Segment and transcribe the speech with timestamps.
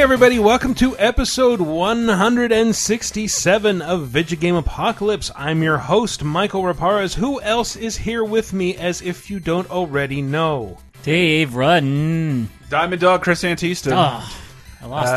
[0.00, 5.30] Hey everybody, welcome to episode 167 of Video Game Apocalypse.
[5.36, 7.14] I'm your host, Mikel Reparaz.
[7.16, 10.78] Who else is here with me as if you don't already know?
[11.02, 12.48] Dave Rudden.
[12.70, 13.90] Diamond Dog Chris Antista.
[13.92, 14.26] Oh,
[14.80, 15.12] I lost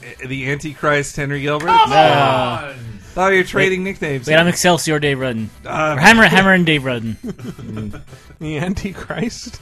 [0.00, 0.24] it.
[0.24, 1.66] Uh, the Antichrist Henry Gilbert.
[1.66, 2.72] Come Uh,
[3.12, 4.28] Thought you were trading nicknames.
[4.28, 5.50] wait, I'm Excelsior Dave Rudden.
[5.66, 7.18] Uh, Hammer, Hammer and Dave Rudden.
[8.40, 9.60] The Antichrist?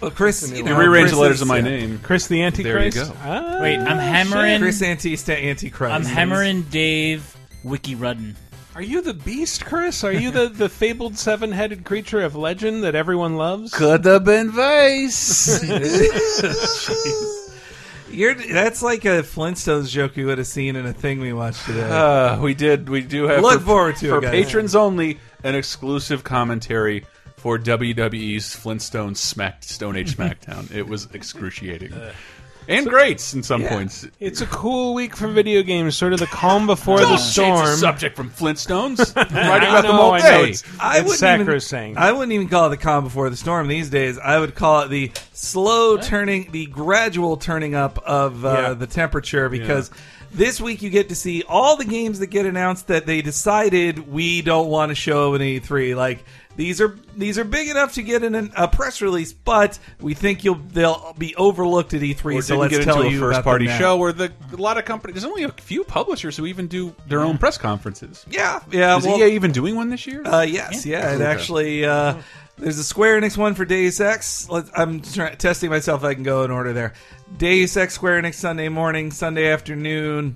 [0.00, 1.98] Well, Chris, you You know, rearrange Chris the letters is, of my uh, name.
[2.02, 2.96] Chris the Antichrist?
[2.96, 3.16] There you go.
[3.22, 4.60] Ah, Wait, I'm hammering.
[4.60, 5.94] Chris Antista Antichrist.
[5.94, 8.36] I'm hammering Dave Wiki Rudden.
[8.74, 10.04] Are you the beast, Chris?
[10.04, 13.74] Are you the, the fabled seven headed creature of legend that everyone loves?
[13.74, 15.64] Could have been Vice.
[18.10, 21.66] You're, that's like a Flintstones joke you would have seen in a thing we watched
[21.66, 21.88] today.
[21.90, 22.88] uh, we did.
[22.88, 24.30] We do have Look for, forward to it, for guys.
[24.30, 27.04] patrons only an exclusive commentary
[27.38, 30.70] for WWE's Flintstones Smack Stone Age SmackDown.
[30.74, 31.92] it was excruciating
[32.68, 33.70] and great in some Yeah.
[33.70, 34.06] points.
[34.20, 37.30] It's a cool week for video games, sort of the calm before the Don't change
[37.30, 37.64] storm.
[37.64, 39.16] the subject from Flintstones.
[39.16, 40.42] Writing I about them know, all I know, day.
[40.50, 41.96] it's- I It's wouldn't even- sacrosanct.
[41.98, 44.18] I wouldn't even call it the calm before the storm these days.
[44.18, 48.74] I would call it the slow turning, the gradual turning up of uh, Yeah.
[48.74, 49.90] the temperature because
[50.30, 54.12] this week you get to see all the games that get announced that they decided
[54.12, 55.96] we don't want to show in E3.
[55.96, 56.22] Like
[56.58, 60.12] these are these are big enough to get in an, a press release, but we
[60.12, 62.34] think you'll they'll be overlooked at E3.
[62.34, 63.78] or so let's get tell into a you first about party them now.
[63.78, 65.14] show where the a lot of companies.
[65.14, 68.26] There's only a few publishers who even do their own press conferences.
[68.28, 68.96] Yeah, yeah.
[68.96, 70.20] Is well, EA even doing one this year?
[70.26, 71.24] Uh, yes, yeah, it Okay.
[71.26, 71.84] actually.
[71.84, 72.16] Uh,
[72.56, 74.50] there's a Square Enix one for Deus Ex.
[74.50, 76.00] Let, I'm try, testing myself.
[76.00, 76.92] If I can go in order there.
[77.36, 80.34] Deus Ex Square Enix Sunday morning, Sunday afternoon,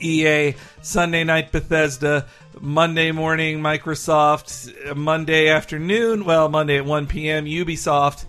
[0.00, 2.26] EA Sunday night Bethesda,
[2.60, 6.24] Monday morning Microsoft, Monday afternoon.
[6.24, 7.44] Well, Monday at 1 p.m.
[7.44, 8.24] Ubisoft.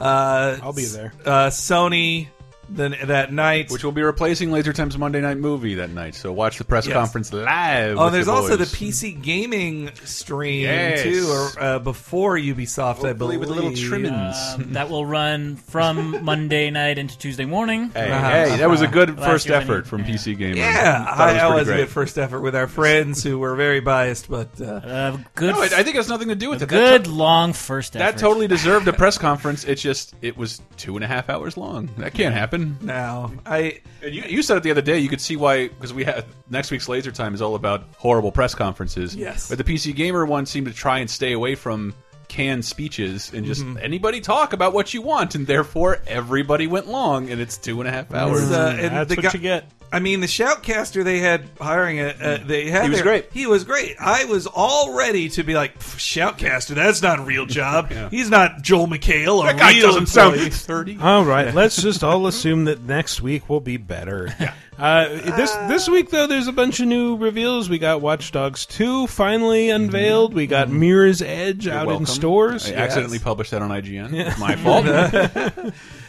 [0.00, 1.12] Uh, I'll be there.
[1.24, 2.28] Uh, Sony.
[2.68, 3.70] Then that night.
[3.70, 6.14] which will be replacing Laser Time's Monday Night Movie that night.
[6.14, 6.94] So watch the press Yes.
[6.94, 7.98] conference live.
[7.98, 8.64] Oh, with there's the also the.
[8.64, 11.02] PC gaming stream Yes.
[11.02, 13.40] too, or uh, before Ubisoft, I believe.
[13.40, 14.36] with little trimmings.
[14.54, 17.90] Um, that will run from Monday night into Tuesday morning.
[17.94, 18.30] Hey, Uh-huh.
[18.30, 20.06] hey, that was a good Last first effort any- from yeah.
[20.06, 20.56] PC Gamer.
[20.56, 23.38] Yeah, Thought I, it I was was a good first effort with our friends who
[23.38, 26.34] were very biased, but uh, Uh, good, No, I, I think it has nothing to
[26.34, 26.68] do with it.
[26.68, 28.12] good That, long first effort.
[28.12, 29.64] that totally deserved a press conference.
[29.64, 31.88] It's just it was two and a half hours long.
[31.98, 32.51] That can't happen.
[32.52, 34.98] Now I And you, you said it the other day.
[34.98, 38.32] You could see why because we had next week's Laser Time is all about horrible
[38.32, 39.14] press conferences.
[39.16, 39.48] Yes.
[39.48, 41.94] but the PC Gamer one seemed to try and stay away from
[42.28, 43.78] canned speeches and just Mm-hmm.
[43.82, 47.88] anybody talk about what you want, and therefore everybody went long, and it's two and
[47.88, 48.50] a half hours.
[48.50, 49.70] Uh, and That's the what guy- you get.
[49.92, 53.26] I mean, the shoutcaster they had hiring a, uh, they had He was their- great.
[53.32, 53.94] He was great.
[54.00, 56.74] I was all ready to be like shoutcaster.
[56.74, 57.90] That's not a real job.
[57.92, 58.08] Yeah.
[58.08, 59.42] He's not Joel McHale.
[59.42, 60.98] A that guy real doesn't sound thirty.
[60.98, 64.34] All right, let's just all assume that next week will be better.
[64.78, 67.68] Uh, this this week though, there's a bunch of new reveals.
[67.68, 70.32] We got Watch Dogs 2 finally unveiled.
[70.34, 72.68] We got Mirror's Edge out in stores.
[72.68, 74.12] I accidentally published that on IGN.
[74.14, 74.86] It's my fault.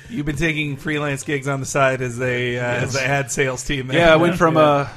[0.10, 3.64] You've been taking freelance gigs on the side as a uh, as the ad sales
[3.64, 3.88] team.
[3.88, 3.98] There.
[3.98, 4.90] yeah, I went from a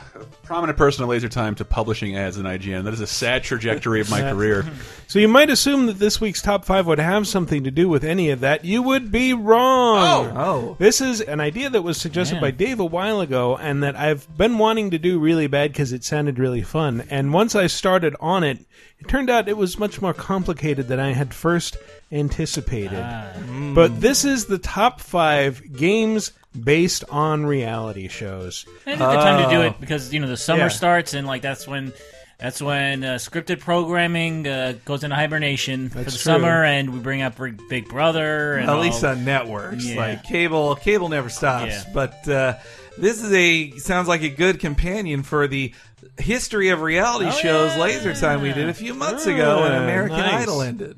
[0.46, 2.84] prominent person at Laser Time to publishing ads in IGN.
[2.84, 4.64] That is a sad trajectory of my career.
[5.08, 8.02] So you might assume that this week's top five would have something to do with
[8.02, 8.64] any of that.
[8.64, 9.98] You would be wrong.
[10.04, 10.32] Oh.
[10.36, 10.76] oh.
[10.80, 12.40] This is an idea that was suggested Yeah.
[12.40, 15.92] by Dave a while ago, and that I've been wanting to do really bad because
[15.92, 17.04] it sounded really fun.
[17.08, 18.58] And once I started on it,
[18.98, 21.76] it turned out it was much more complicated than I had first
[22.10, 22.98] anticipated.
[23.00, 23.32] Ah.
[23.76, 26.32] But this is the top five games
[26.64, 28.64] based on reality shows.
[28.86, 30.68] And it's a good time to do it because you know the summer Yeah.
[30.68, 31.92] starts and like that's when
[32.38, 36.98] that's when uh, scripted programming uh, goes into hibernation for the That's summer, and we
[36.98, 38.54] bring up Big Big Brother.
[38.56, 39.96] And at least on networks Yeah.
[39.96, 41.84] like cable cable never stops Yeah.
[41.94, 42.54] but uh,
[42.98, 45.72] this is a sounds like a good companion for the
[46.18, 47.82] history of reality Oh, shows yeah.
[47.82, 50.42] laser time we did a few months ago when american nice.
[50.42, 50.96] idol ended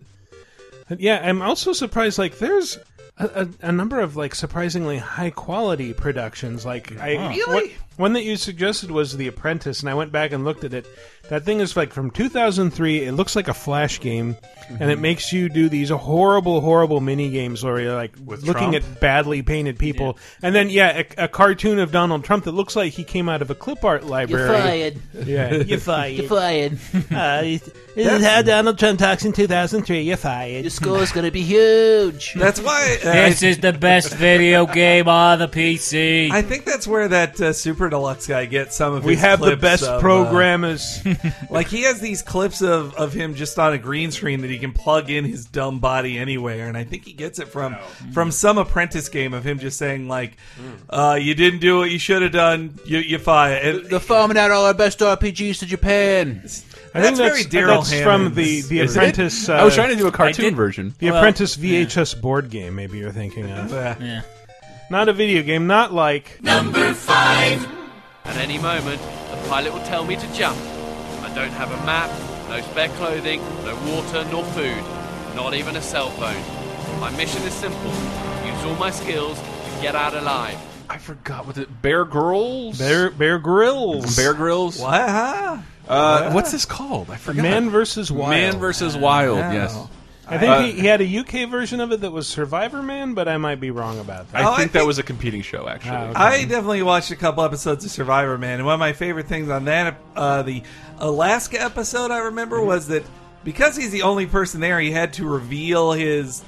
[0.97, 2.19] Yeah, I'm also surprised.
[2.19, 2.79] Like, there's
[3.19, 6.65] a, a, number of like surprisingly high quality productions.
[6.65, 7.47] Like, I Really?
[7.47, 10.73] what- one that you suggested was The Apprentice, and I went back and looked at
[10.73, 10.87] it.
[11.29, 13.05] That thing is like from 2003.
[13.05, 14.37] It looks like a flash game,
[14.69, 18.75] and it makes you do these horrible, horrible mini games where you're like looking Trump?
[18.75, 22.77] at badly painted people, and then yeah, a, a cartoon of Donald Trump that looks
[22.77, 24.49] like he came out of a clip art library.
[24.49, 24.99] You're fired.
[25.29, 26.09] Yeah, you're fired.
[26.19, 26.79] You're fired.
[27.19, 30.03] Uh, this is how Donald Trump talks in 2003.
[30.03, 30.65] You're fired.
[30.65, 32.35] Your is gonna be huge.
[32.35, 36.31] that's why uh, This is the best video game on the PC.
[36.31, 39.23] I think that's where that uh, Super Super Deluxe guy gets some of We his
[39.23, 41.01] have the best of, uh, programmers.
[41.51, 44.59] like he has these clips of, of him just on a green screen that he
[44.59, 47.77] can plug in his dumb body anywhere, and I think he gets it from
[48.13, 50.37] from some Apprentice game of him just saying like,
[50.91, 52.79] uh, "You didn't do what you should have done.
[52.85, 56.43] You you fire." And They're farming out all our best RPGs to Japan.
[56.95, 58.97] I think That's very that's, Daryl that's from the the Is?
[58.97, 59.49] Apprentice.
[59.49, 60.95] Uh, I was trying to do a cartoon version.
[60.99, 62.75] the Well, Apprentice VHS board game.
[62.75, 64.23] Maybe you're thinking of Yeah.
[64.91, 67.67] not a video game, not like number five.
[68.25, 69.01] At any moment,
[69.31, 70.59] the pilot will tell me to jump.
[71.29, 72.11] I don't have a map,
[72.49, 74.83] no spare clothing, no water nor food,
[75.37, 77.01] not even a cell phone.
[77.01, 77.91] My mission is simple
[78.47, 80.59] use all my skills to get out alive.
[80.89, 81.83] I forgot what it.
[81.83, 82.79] Bear Grylls.
[82.79, 84.17] Bear Bear Grylls.
[84.17, 84.81] Bear Grylls.
[84.81, 85.09] what?
[85.09, 85.59] Huh?
[85.87, 87.11] Uh, what's this called?
[87.11, 87.43] I forgot.
[87.43, 88.31] Man versus Wild.
[88.31, 89.39] Man versus Wild.
[89.39, 89.53] Wow.
[89.53, 89.79] Yes.
[90.31, 93.15] I think Uh, he, he had a UK version of it that was Survivor Man,
[93.15, 94.45] but I might be wrong about that.
[94.45, 95.93] I Oh, I think that was a competing show, actually.
[95.93, 96.19] Ah, okay.
[96.21, 99.49] I definitely watched a couple episodes of Survivor Man, and one of my favorite things
[99.49, 100.63] on that, uh, the
[101.01, 103.05] Alaska episode, I remember was that
[103.45, 106.45] because he's the only person there, he had to reveal his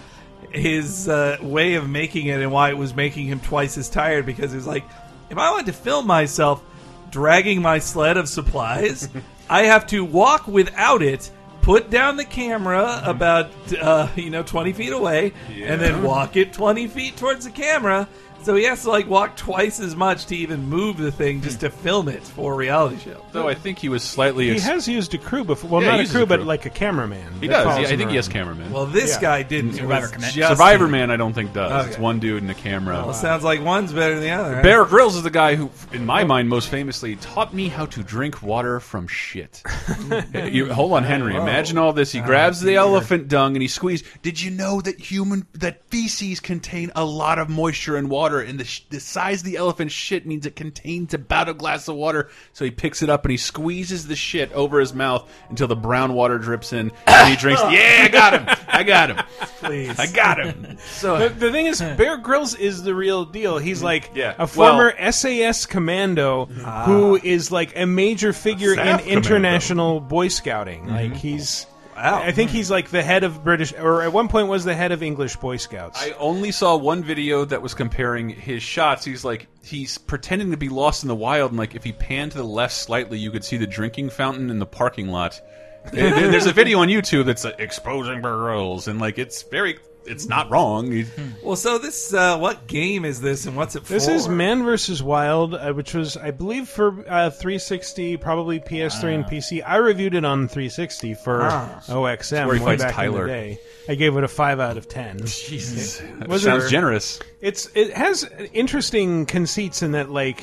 [0.50, 4.26] his uh, way of making it and why it was making him twice as tired.
[4.26, 4.84] Because he was like,
[5.28, 6.62] if I want to film myself
[7.10, 9.08] dragging my sled of supplies,
[9.50, 11.30] I have to walk without it.
[11.62, 13.50] Put down the camera about
[13.80, 18.08] uh, you know twenty feet away, and then walk it twenty feet towards the camera.
[18.42, 21.60] So he has to like walk twice as much to even move the thing just
[21.60, 23.22] to film it for a reality show.
[23.32, 24.46] Though I think he was slightly.
[24.46, 25.70] he ex- has used a crew before.
[25.70, 26.44] Well, Yeah, he not a uses crew, a but crew.
[26.46, 27.32] like a cameraman.
[27.40, 27.64] he that does.
[27.64, 28.32] follows Yeah, I him think he has around.
[28.32, 28.72] cameraman.
[28.72, 29.20] Well, this Yeah.
[29.20, 29.70] guy didn't.
[29.72, 30.34] It Survivor was Connect.
[30.34, 30.90] just Survivor him.
[30.92, 31.86] Man, I don't think does.
[31.86, 32.02] It's Okay.
[32.02, 32.94] one dude and a camera.
[33.04, 34.54] Well, sounds like one's better than the other.
[34.54, 34.62] right?
[34.62, 38.02] Bear Grylls is the guy who, in my mind, most famously taught me how to
[38.02, 39.62] drink water from shit.
[40.34, 41.34] you, hold on, Henry.
[41.36, 42.12] Imagine all this.
[42.12, 44.06] He uh, grabs the elephant dung and he squeezes.
[44.22, 48.60] Did you know that human that feces contain a lot of moisture and water, and
[48.60, 51.96] the, sh the size of the elephant's shit means it contains about a glass of
[51.96, 52.30] water.
[52.52, 55.74] So he picks it up and he squeezes the shit over his mouth until the
[55.76, 57.60] brown water drips in, and he drinks.
[57.70, 58.56] yeah, I got him.
[58.68, 59.24] I got him.
[59.58, 59.98] Please.
[59.98, 60.76] I got him.
[60.90, 63.58] So The, the thing is, Bear Grylls is the real deal.
[63.58, 64.34] He's like Yeah.
[64.38, 67.20] a former Well- SAS commando who ah.
[67.22, 69.12] is like a major figure in SAS commando.
[69.12, 70.86] international Boy Scouting.
[70.88, 71.14] Like mm-hmm.
[71.14, 71.79] he's, Wow.
[72.02, 74.92] I think he's like the head of British, or at one point was the head
[74.92, 76.00] of English Boy Scouts.
[76.02, 79.04] I only saw one video that was comparing his shots.
[79.04, 82.32] He's like he's pretending to be lost in the wild, and like if he panned
[82.32, 85.40] to the left slightly, you could see the drinking fountain in the parking lot.
[85.92, 89.78] There- there- There's a video on YouTube that's uh, exposing girls, and like it's very,
[90.06, 91.04] it's not wrong.
[91.42, 93.92] Well, so this, uh, what game is this, and what's it for?
[93.92, 95.02] This is Man vs.
[95.02, 99.62] Wild, uh, which was, I believe, for uh, 360, probably PS3 and PC.
[99.64, 101.80] I reviewed it on 360 for Ah.
[101.88, 103.22] OXM where he way fights back Tyler.
[103.22, 103.60] in the day.
[103.88, 105.18] I gave it a five out of ten.
[105.18, 107.18] Jesus, Was sounds it- generous.
[107.40, 110.42] It's it has interesting conceits in that, like,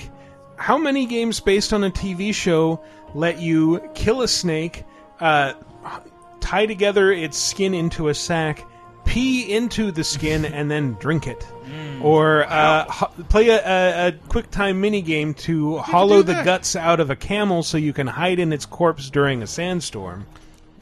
[0.58, 2.82] how many games based on a TV show
[3.14, 4.84] let you kill a snake,
[5.20, 5.54] uh,
[6.42, 8.64] tie together its skin into a sack,
[9.08, 11.46] pee into the skin, and then drink it?
[12.02, 16.46] Or uh, ho- play a, a, a quick time mini game to hollow the that?
[16.46, 20.28] guts out of a camel so you can hide in its corpse during a sandstorm.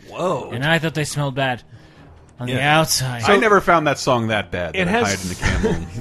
[0.10, 0.52] Whoa.
[0.52, 1.64] And I thought they smelled bad
[2.40, 3.24] on the outside.
[3.24, 4.76] I never found that song that bad.
[4.76, 5.30] It that has- in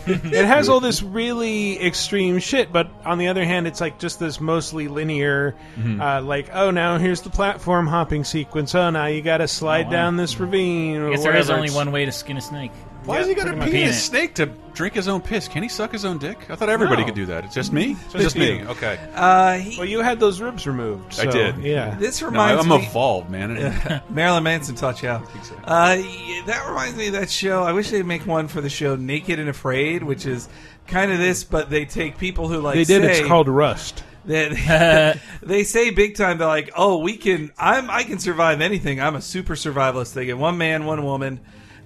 [0.06, 3.98] the it has all this really extreme shit, but on the other hand, it's like
[3.98, 5.54] just this mostly linear,
[6.00, 8.74] uh, like oh now here's the platform hopping sequence.
[8.74, 9.92] Oh now you got to slide wow.
[9.92, 10.96] down this ravine.
[10.96, 12.72] Or I guess there is only It's- one way to skin a snake.
[13.04, 15.46] Why is he got to pretty pee in a snake to drink his own piss?
[15.48, 16.38] Can he suck his own dick?
[16.50, 17.06] I thought everybody No.
[17.06, 17.44] could do that.
[17.44, 17.96] It's just me.
[18.06, 18.62] It's Just, me.
[18.64, 18.98] Okay.
[19.14, 21.18] Uh, he, Well, you had those ribs removed.
[21.20, 21.58] I did.
[21.58, 21.96] Yeah.
[21.98, 22.86] this No, reminds I'm me.
[22.86, 24.02] evolved, man.
[24.10, 25.22] Marilyn Manson taught you how.
[25.64, 25.96] Uh,
[26.46, 27.62] that reminds me of that show.
[27.62, 30.48] I wish they'd make one for the show Naked and Afraid, which is
[30.86, 33.02] kind of this, but they take people who like They did.
[33.02, 34.02] say It's called Rust.
[34.26, 36.38] that they say big time.
[36.38, 37.52] They're like, oh, we can.
[37.58, 37.90] I'm.
[37.90, 38.98] I can survive anything.
[39.00, 40.14] I'm a super survivalist.
[40.14, 41.40] They get one man, one woman,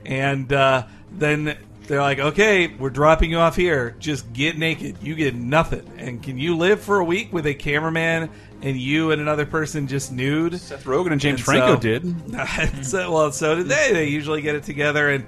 [0.06, 3.96] and uh, then they're like, okay, we're dropping you off here.
[3.98, 4.98] Just get naked.
[5.02, 5.90] You get nothing.
[5.96, 8.28] And can you live for a week with a cameraman
[8.60, 10.60] and you and another person just nude?
[10.60, 12.84] Seth Rogen and James And Franco so- did.
[12.86, 13.92] so, well, so did they.
[13.92, 15.26] They usually get it together, and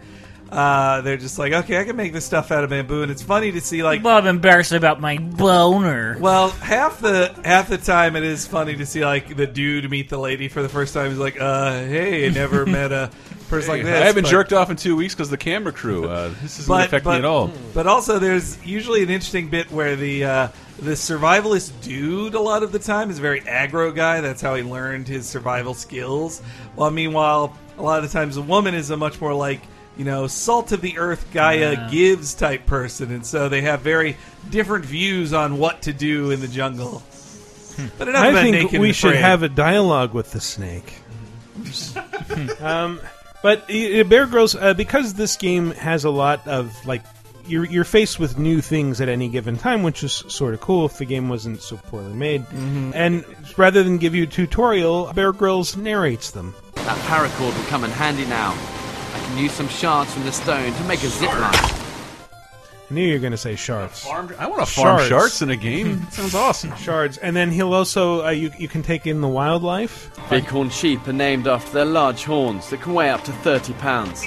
[0.51, 3.23] uh, they're just like, okay, I can make this stuff out of bamboo, and it's
[3.23, 4.03] funny to see like.
[4.05, 6.19] Well, I'm embarrassed about my boner.
[6.21, 10.09] Well, half the half the time it is funny to see like the dude meet
[10.11, 11.09] the lady for the first time.
[11.11, 13.11] He's like, uh, "Hey, I never met a
[13.50, 16.09] person like this." I haven't but- jerked off in two weeks because the camera crew.
[16.09, 17.50] Uh, this isn't but, affect but, me at all.
[17.75, 22.62] But also, there's usually an interesting bit where the uh, the survivalist dude a lot
[22.62, 24.21] of the time is a very aggro guy.
[24.21, 26.40] That's how he learned his survival skills.
[26.75, 29.61] While meanwhile, a lot of the times the woman is a much more like
[29.97, 31.88] you know, salt of the earth Gaia Yeah.
[31.90, 34.16] gives type person, and so they have very
[34.49, 37.02] different views on what to do in the jungle.
[37.99, 40.95] But enough I about think naked we and should have a dialogue with the snake.
[42.61, 43.00] um,
[43.43, 47.03] but uh, Bear Grylls, uh, because this game has a lot of like.
[47.47, 50.87] You're, you're faced with new things at any given time, which is sort of cool
[50.87, 52.43] if the game wasn't so poorly made.
[52.43, 52.93] Mm-hmm.
[52.95, 53.25] And
[53.59, 56.55] rather than give you a tutorial, Bear Grylls narrates them.
[56.75, 58.53] That paracord will come in handy now.
[58.53, 61.80] I can use some shards from the stone to make a zip line.
[62.91, 64.03] I knew you were going to say shards.
[64.05, 65.09] Farm, I want to farm Shards.
[65.09, 66.05] sharks in a game.
[66.11, 66.75] Sounds awesome.
[66.77, 70.11] Shards, and then he'll also uh, you you can take in the wildlife.
[70.29, 74.25] Bighorn sheep are named after their large horns that can weigh up to 30 pounds.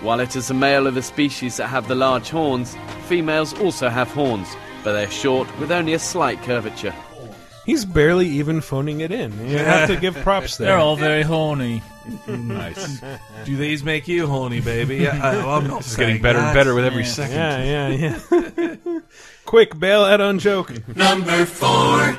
[0.00, 3.88] While it is the male of the species that have the large horns, females also
[3.88, 4.48] have horns,
[4.82, 6.94] but they're short with only a slight curvature.
[7.64, 9.30] He's barely even phoning it in.
[9.48, 10.68] You have to give props there.
[10.68, 11.82] They're all very horny.
[12.26, 13.00] nice.
[13.44, 14.96] Do these make you horny, baby?
[14.96, 17.08] Yeah, I, well, I'm not It's getting saying better and better with every Yeah.
[17.08, 17.36] second.
[17.36, 18.18] Yeah, yeah,
[18.56, 19.00] yeah.
[19.44, 20.72] Quick, bail out on joke.
[20.96, 21.68] Number four.
[21.98, 22.18] Mayday,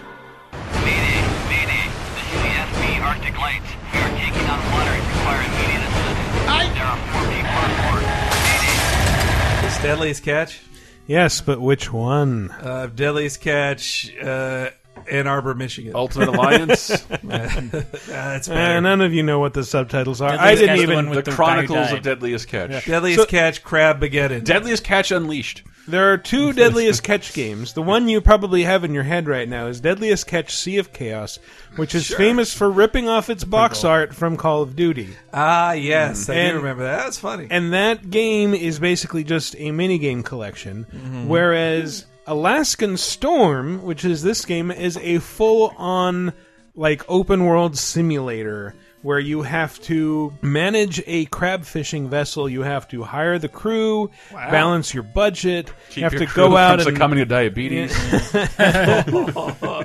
[1.49, 1.87] mayday.
[2.15, 3.69] This is the SB Arctic Lights.
[3.91, 6.73] We are taking on water and require immediate assistance.
[6.73, 8.03] There are four people on board.
[8.47, 9.67] Mayday.
[9.67, 10.61] It's Deadliest Catch.
[11.05, 12.49] Yes, but which one?
[12.51, 14.69] Uh, Deadliest Catch, uh,
[15.09, 15.93] Ann Arbor, Michigan.
[15.95, 16.87] Ultimate Alliance,
[17.23, 20.31] That's Uh, none of you know what the subtitles are.
[20.37, 20.95] Deadliest I didn't Catch, the even.
[20.95, 22.03] one with the the Chronicles guy of.
[22.03, 22.85] Deadliest Catch.
[22.85, 24.43] Deadliest So- Catch, Crab Bageddon.
[24.43, 25.63] Deadliest Catch Unleashed.
[25.85, 27.73] There are two Deadliest Catch games.
[27.73, 30.93] The one you probably have in your head right now is Deadliest Catch Sea of
[30.93, 31.39] Chaos,
[31.75, 35.09] which is famous for ripping off its box art from Call of Duty.
[35.33, 37.03] ah, yes, I And- do remember that.
[37.03, 37.47] That's funny.
[37.51, 40.83] And that game is basically just a minigame collection,
[41.27, 46.33] whereas Alaskan Storm, which is this game, is a full on
[46.75, 52.87] like open world simulator where you have to manage a crab fishing vessel, you have
[52.87, 56.79] to hire the crew, balance your budget, Keep you have your to crew go out
[56.79, 57.93] from and succumbing to diabetes.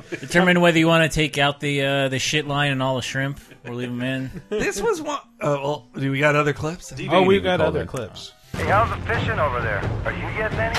[0.21, 3.03] Determine whether you want to take out the uh, the shit line and all the
[3.03, 4.31] shrimp or leave them in.
[4.49, 6.95] this was one oh well, do we got other clips?
[7.11, 7.89] Oh, we've got other that.
[7.89, 8.33] clips.
[8.53, 9.83] Hey, how's the fishing over there?
[10.05, 10.79] Are you getting any?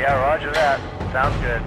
[0.00, 0.80] Yeah, roger that.
[1.12, 1.62] Sounds good.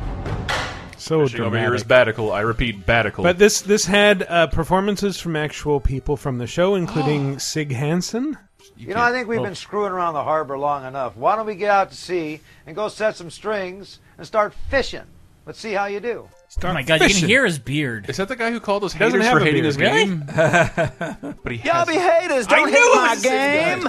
[0.98, 2.16] So Fishing over here is dramatic.
[2.16, 2.34] Batical.
[2.34, 3.22] I repeat, Batical.
[3.22, 8.36] But this this had uh, performances from actual people from the show, including Sig Hansen.
[8.75, 11.16] You know, I think we've been screwing around the harbor long enough.
[11.16, 15.06] Why don't we get out to sea and go set some strings and start fishing?
[15.46, 16.28] Let's see how you do.
[16.63, 18.10] Oh my god, you can hear his beard.
[18.10, 20.05] is that the guy who called us doesn't haters for a hating his Really?
[20.05, 20.24] game?
[21.43, 22.48] but he Y'all be haters.
[22.48, 23.88] Don't hit knew my game.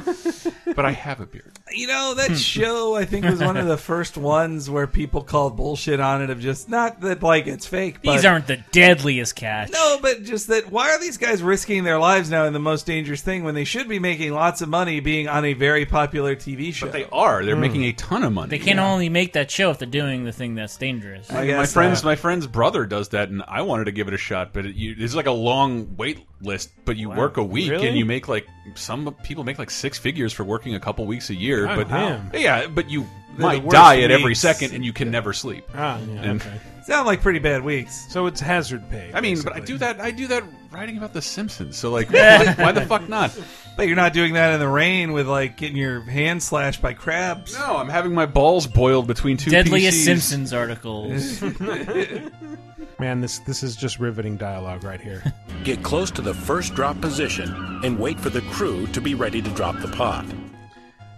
[0.75, 1.53] But I have a beard.
[1.71, 5.57] You know, that show I think was one of the first ones where people called
[5.57, 9.37] bullshit on it of just not that like it's fake, but These aren't the deadliest
[9.37, 9.71] cats.
[9.73, 12.87] No, but just that why are these guys risking their lives now in the most
[12.87, 16.35] dangerous thing when they should be making lots of money being on a very popular
[16.35, 16.87] TV show?
[16.87, 17.45] But they are.
[17.45, 18.51] They're making a ton of money.
[18.51, 21.31] They can only make that show if they're doing the thing that's dangerous.
[21.31, 24.15] I my friend's uh, my friend's brother does that, and I wanted to give it
[24.15, 24.53] a shot.
[24.53, 26.71] But it, you, it's like a long wait list.
[26.85, 27.89] But you work a week, Really?
[27.89, 28.47] and you make like
[28.77, 31.67] some people make like six figures for working a couple weeks a year.
[31.67, 31.89] God
[32.31, 33.07] but yeah, but you
[33.39, 35.65] might die at every second, and you can never sleep.
[35.75, 36.61] Ah, yeah, And- okay.
[36.85, 38.07] sound like pretty bad weeks.
[38.11, 39.11] So it's hazard pay.
[39.15, 40.01] I mean, but I do that.
[40.01, 41.77] I do that writing about The Simpsons.
[41.77, 43.37] So like, why, why the fuck not?
[43.77, 46.93] But you're not doing that in the rain with like getting your hand slashed by
[46.95, 47.55] crabs.
[47.59, 50.05] No, I'm having my balls boiled between two Deadliest PCs.
[50.05, 51.43] Simpsons articles.
[53.01, 55.23] Man, this this is just riveting dialogue right here.
[55.65, 59.43] Get close to the first drop position and wait for the crew to be ready
[59.43, 60.33] to drop the pod.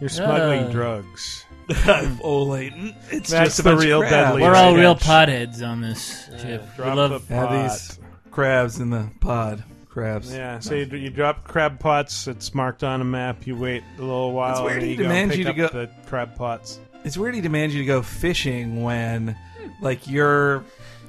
[0.01, 0.69] You're smuggling Uh.
[0.71, 1.45] drugs.
[2.23, 4.13] oh, Leighton, mm, it's That's just the real crabs.
[4.13, 6.63] deadly We're all real potheads on this ship.
[6.79, 7.69] we Drop love the Have pot.
[7.71, 7.99] these
[8.31, 9.65] crabs in the pod.
[9.89, 10.33] Crabs.
[10.33, 12.29] Yeah, so you, you drop crab pots.
[12.29, 13.47] It's marked on a map.
[13.47, 14.53] You wait a little while.
[14.53, 16.79] It's weird and he you go demands pick you to up go- the crab pots.
[17.05, 19.37] It's weird he demands you to go fishing when,
[19.81, 20.65] like, you're.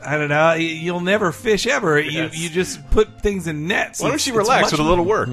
[0.05, 0.53] I don't know.
[0.53, 1.99] You'll never fish ever.
[1.99, 2.37] You Yes.
[2.37, 3.99] you just put things in nets.
[3.99, 5.29] Why don't It's- you relax with a little work?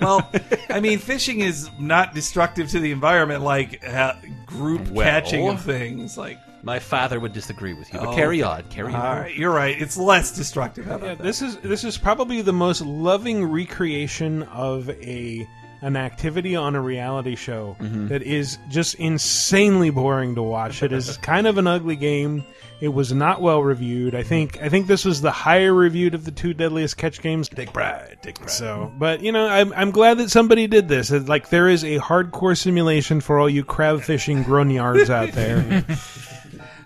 [0.00, 0.30] Well,
[0.68, 4.14] I mean, fishing is not destructive to the environment like uh,
[4.46, 5.04] group Well.
[5.06, 6.16] catching of things.
[6.18, 9.80] Like, My father would disagree with you, but carry on, carry all right, you're right.
[9.80, 10.84] It's less destructive.
[10.86, 11.22] How about Yeah, that?
[11.22, 15.46] this is this is probably the most loving recreation of a
[15.82, 18.08] an activity on a reality show Mm-hmm.
[18.08, 20.82] that is just insanely boring to watch.
[20.82, 22.44] It is kind of an ugly game.
[22.80, 24.14] It was not well reviewed.
[24.14, 27.48] I think I think this was the higher reviewed of the two deadliest catch games.
[27.48, 28.50] Take pride, take pride.
[28.50, 31.10] So, but you know, I'm I'm glad that somebody did this.
[31.10, 35.84] It's like there is a hardcore simulation for all you crab fishing grognards out there.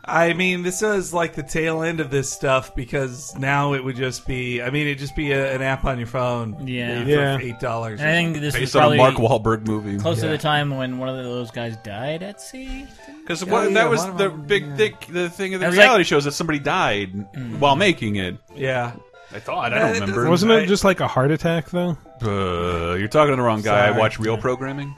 [0.05, 3.97] I mean, this is like the tail end of this stuff because now it would
[3.97, 4.63] just be.
[4.63, 6.67] I mean, it'd just be a, an app on your phone.
[6.67, 7.05] Yeah.
[7.05, 7.39] for Yeah.
[7.39, 8.01] eight dollars.
[8.01, 9.99] I think this was Based on a probably Mark Wahlberg movie.
[9.99, 12.87] close to the time when one of those guys died at sea.
[13.23, 14.77] Because Yeah, yeah, that was one of the them, big yeah.
[14.77, 17.27] thick, the thing of the It was reality like- shows that somebody died
[17.61, 18.37] while making it.
[18.55, 18.93] yeah.
[19.33, 19.73] I thought.
[19.73, 20.15] I don't it remember.
[20.17, 21.97] doesn't- Wasn't it just like a heart attack though?
[22.23, 23.85] Uh, you're talking to the wrong guy.
[23.85, 24.01] I Sorry.
[24.01, 24.95] watch real programming.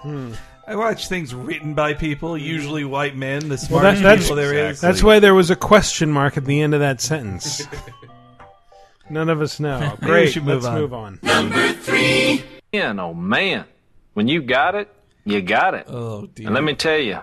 [0.67, 2.45] I watch things written by people, mm-hmm.
[2.45, 4.71] usually white men, the Well, smartest that- that's people there is.
[4.79, 4.89] Exactly.
[4.89, 7.67] that's why there was a question mark at the end of that sentence.
[9.11, 9.97] None of us know.
[10.01, 10.33] We Great.
[10.33, 10.81] should move Let's on.
[10.81, 11.19] move on.
[12.73, 13.65] Man, oh man.
[14.15, 14.89] When you got it,
[15.25, 15.87] you got it.
[15.89, 16.47] Oh dear.
[16.47, 17.19] And let me tell you,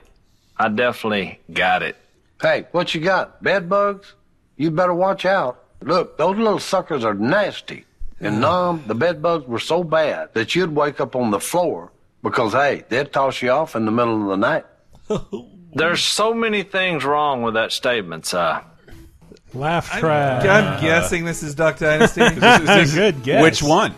[0.58, 1.96] I definitely got it.
[2.42, 3.42] Hey, what you got?
[3.42, 4.14] Bed bugs?
[4.58, 5.64] You better watch out.
[5.82, 7.86] Look, those little suckers are nasty.
[8.20, 11.92] And Nom, the bed bugs were so bad that you'd wake up on the floor
[12.22, 14.66] because, hey, they'd toss you off in the middle of the night.
[15.74, 18.38] There's so many things wrong with that statement, Si.
[19.54, 20.46] Laugh track.
[20.46, 22.22] I'm guessing this is Duck Dynasty.
[22.96, 23.42] Good guess.
[23.42, 23.96] Which one?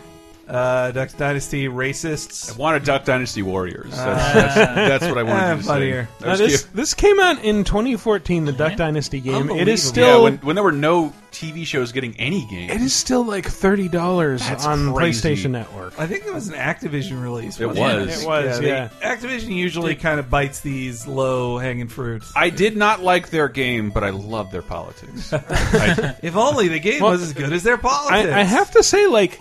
[0.52, 2.52] Uh, Duck Dynasty racists.
[2.54, 3.90] I wanted Duck Dynasty Warriors.
[3.90, 4.54] That's, that's,
[5.00, 6.04] that's what I wanted Ah, you to funnier.
[6.04, 6.10] say.
[6.20, 6.74] I Now, was this cute.
[6.76, 8.44] this came out in 2014.
[8.44, 9.34] The Duck Dynasty game.
[9.34, 9.68] It is Unbelievable.
[9.70, 12.70] yeah, still when, when there were no TV shows getting any games.
[12.72, 15.26] it is still like thirty dollars That's on crazy.
[15.46, 15.98] PlayStation Network.
[15.98, 17.58] I think it was an Activision release.
[17.58, 18.22] It wasn't was.
[18.22, 18.88] It was, they- yeah.
[19.00, 22.30] Activision usually kind of bites these low hanging fruits.
[22.36, 25.32] I did not like their game, but I love their politics.
[25.32, 28.30] I, If only the game Well, was as good as their politics.
[28.30, 29.40] I, I have to say, like,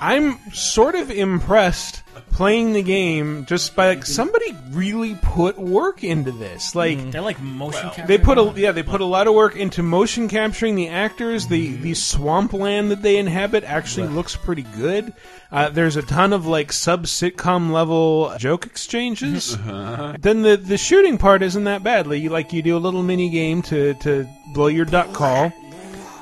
[0.00, 2.02] I'm sort of impressed
[2.32, 6.74] playing the game just by like somebody really put work into this.
[6.74, 7.10] Like, mm-hmm.
[7.10, 8.06] They're like motion capture.
[8.06, 11.48] They put a yeah, they put a lot of work into motion capturing the actors.
[11.48, 11.82] The mm-hmm.
[11.82, 15.12] the swampland that they inhabit actually looks pretty good.
[15.52, 19.56] Uh, there's a ton of like sub sitcom level joke exchanges.
[19.56, 19.70] Mm-hmm.
[19.70, 20.16] Uh-huh.
[20.18, 22.06] Then the the shooting part isn't that bad.
[22.06, 25.52] Like you like you do a little mini game to to blow your duck call.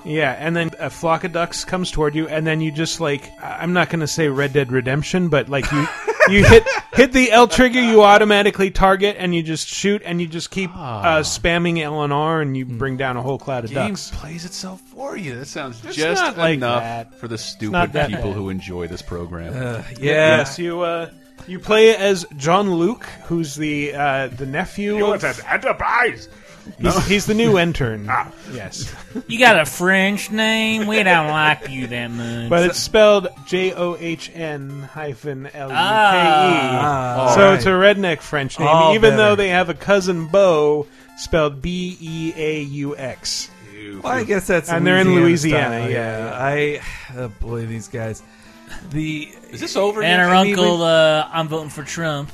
[0.05, 3.31] Yeah, and then a flock of ducks comes toward you, and then you just like
[3.43, 5.87] I'm not going to say Red Dead Redemption, but like you
[6.31, 10.27] you hit hit the L trigger, you automatically target, and you just shoot, and you
[10.27, 13.71] just keep uh, spamming L and R, and you bring down a whole cloud of
[13.71, 14.11] game ducks.
[14.13, 15.37] plays itself for you.
[15.37, 17.15] That sounds It's just not like enough that.
[17.15, 18.35] for the not stupid that people bad.
[18.37, 19.53] who enjoy this program.
[19.55, 20.39] Uh, yeah.
[20.39, 21.11] Yes, you uh,
[21.47, 25.05] you play as John Luke, who's the uh, the nephew.
[25.07, 26.29] of, Enterprise.
[26.81, 28.11] He's, he's the new intern.
[28.53, 28.95] Yes,
[29.27, 30.87] You got a French name?
[30.87, 32.51] We don't like you that much.
[32.51, 35.79] but it's spelled J O H N hyphen L U K E.
[35.79, 39.17] Ah, So all it's a redneck French name, All even better.
[39.17, 43.51] though they have a cousin Bo spelled B E A U X.
[44.03, 46.31] Well, I guess that's And they're in Louisiana, style, yeah.
[46.39, 46.81] I
[47.17, 48.23] oh boy, these guys.
[48.91, 50.03] The Is this over?
[50.03, 50.21] and yet?
[50.21, 52.31] her I uncle, we- uh, I'm voting for Trump.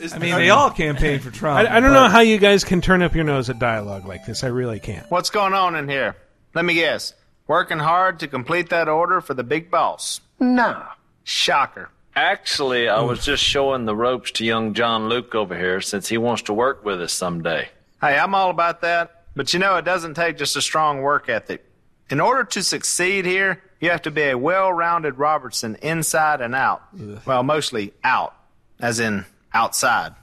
[0.00, 1.58] Is- I mean, they all campaign for Trump.
[1.58, 4.06] I, I don't but- know how you guys can turn up your nose at dialogue
[4.06, 4.44] like this.
[4.44, 5.10] I really can't.
[5.10, 6.16] What's going on in here?
[6.54, 7.14] Let me guess.
[7.46, 10.20] Working hard to complete that order for the big boss.
[10.38, 10.86] Nah.
[11.24, 11.90] Shocker.
[12.14, 16.18] Actually, I was just showing the ropes to young John Luke over here since he
[16.18, 17.68] wants to work with us someday.
[18.00, 19.24] Hey, I'm all about that.
[19.36, 21.64] But you know, it doesn't take just a strong work ethic.
[22.10, 26.54] In order to succeed here, you have to be a well rounded Robertson inside and
[26.56, 26.82] out.
[27.24, 28.34] Well, mostly out,
[28.80, 30.14] as in outside.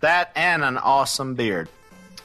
[0.00, 1.68] That and an awesome beard.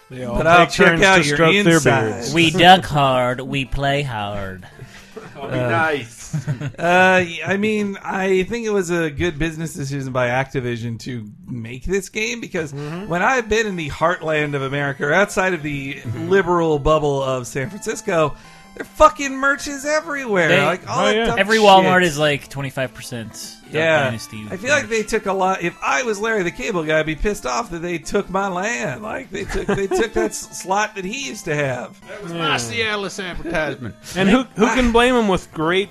[0.09, 2.33] They all But I'll take check turns out to your stroke their beards.
[2.33, 4.67] We duck hard, we play hard.
[5.37, 6.35] nice.
[6.77, 11.85] Uh, I mean, I think it was a good business decision by Activision to make
[11.85, 13.07] this game because Mm-hmm.
[13.07, 16.29] when I've been in the heartland of America, or outside of the Mm-hmm.
[16.29, 18.35] liberal bubble of San Francisco,
[18.79, 20.47] there are fucking merches everywhere.
[20.47, 21.25] They- like all Oh, that yeah.
[21.25, 21.65] dumb Every shit.
[21.65, 23.55] Walmart is like 25%.
[23.71, 25.61] Yeah, Dynasty I feel like they took a lot.
[25.61, 28.47] If I was Larry the Cable Guy, I'd be pissed off that they took my
[28.47, 29.03] land.
[29.03, 31.99] Like they took they took that s- slot that he used to have.
[32.07, 33.93] That was my Cialis advertisement.
[34.15, 35.89] And who who can blame him with great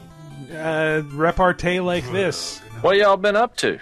[0.52, 2.58] uh, repartee like this?
[2.80, 3.78] What y'all been up to?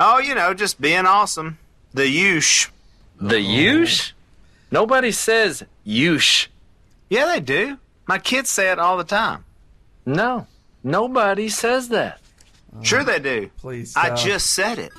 [0.00, 1.58] Oh, you know, just being awesome.
[1.94, 2.68] The Yush.
[3.20, 4.12] The use?
[4.72, 6.48] Nobody says use.
[7.08, 7.78] Yeah, they do.
[8.06, 9.44] My kids say it all the time.
[10.04, 10.46] No,
[10.84, 12.20] nobody says that.
[12.82, 13.50] Sure, they do.
[13.58, 14.92] Please, I uh, just said it.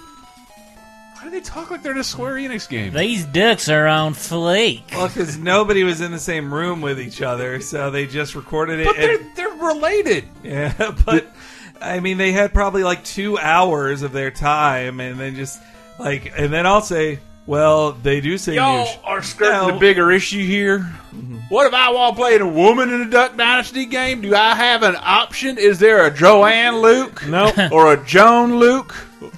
[1.17, 2.93] Why do they talk like they're in a Square Enix game?
[2.93, 4.91] These ducks are on fleek.
[4.91, 8.81] Well, because nobody was in the same room with each other, so they just recorded
[8.81, 8.85] it.
[8.85, 10.25] but they're, they're related.
[10.43, 11.27] yeah, but
[11.81, 15.59] I mean, they had probably like two hours of their time, and then just
[15.97, 18.99] like, and then I'll say, well, they do say Y'all noosh.
[19.03, 19.73] are skirting No.
[19.73, 20.81] the bigger issue here.
[21.49, 24.21] What if I want to play a woman in a Duck Dynasty game?
[24.21, 25.57] Do I have an option?
[25.57, 27.25] Is there a Joanne Luke?
[27.25, 27.51] No.
[27.71, 28.93] or a Joan Luke?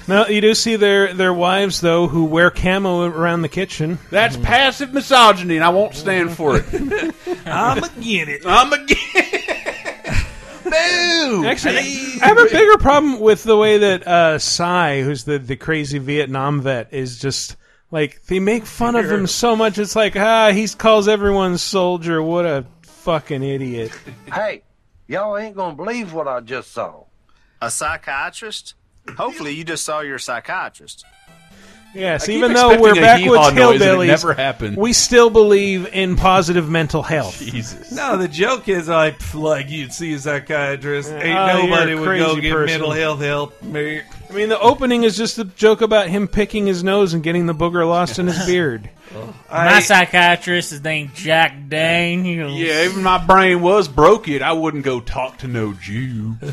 [0.07, 3.99] No, you do see their their wives though who wear camo around the kitchen.
[4.09, 6.65] That's passive misogyny, and I won't stand for it.
[7.45, 8.41] I'm again it.
[8.45, 8.95] I'm again.
[10.63, 11.45] Boo!
[11.45, 15.55] Actually, I have a bigger problem with the way that uh, Si, who's the the
[15.55, 17.55] crazy Vietnam vet, is just
[17.91, 19.77] like they make fun of him so much.
[19.77, 22.21] It's like ah, he calls everyone soldier.
[22.21, 23.91] What a fucking idiot.
[24.31, 24.63] Hey,
[25.07, 27.05] y'all ain't gonna believe what I just saw.
[27.61, 28.75] A psychiatrist?
[29.17, 31.05] Hopefully, you just saw your psychiatrist.
[31.93, 34.77] Yes, even though we're expecting a backwoods hee-haw noise and it hillbillies, never happened.
[34.77, 37.39] we still believe in positive mental health.
[37.39, 37.91] Jesus.
[37.91, 41.11] No, the joke is I pff, like you'd see a psychiatrist.
[41.11, 42.65] Ain't Oh, you're nobody a would go crazy get person.
[42.79, 43.61] mental health help.
[43.63, 44.01] Me.
[44.29, 47.47] I mean, the opening is just a joke about him picking his nose and getting
[47.47, 48.89] the booger lost in his beard.
[49.51, 52.53] My psychiatrist is named Jack Daniels.
[52.53, 54.43] Yeah, even my brain was broke it.
[54.43, 56.35] I wouldn't go talk to no Jew.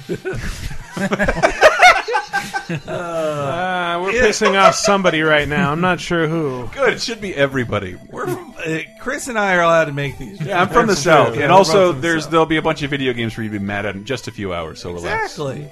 [2.87, 5.73] Uh, we're pissing off somebody right now.
[5.73, 6.69] I'm not sure who.
[6.75, 6.95] Good.
[6.95, 7.97] It should be everybody.
[8.11, 10.41] We're from, uh, Chris and I are allowed to make these.
[10.41, 11.43] Yeah, I'm from the That's south, true.
[11.43, 12.31] and Yeah, also we're both from the there's South.
[12.31, 14.29] there'll be a bunch of video games for you to be mad at in just
[14.29, 14.81] a few hours.
[14.81, 15.39] So relax.
[15.39, 15.71] exactly.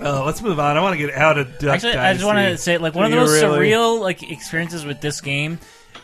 [0.00, 0.76] uh, let's move on.
[0.76, 3.04] I want to get out of Duck Actually, I just want to say, like, one
[3.06, 3.70] of the Do you most really?
[3.70, 5.58] surreal like experiences with this game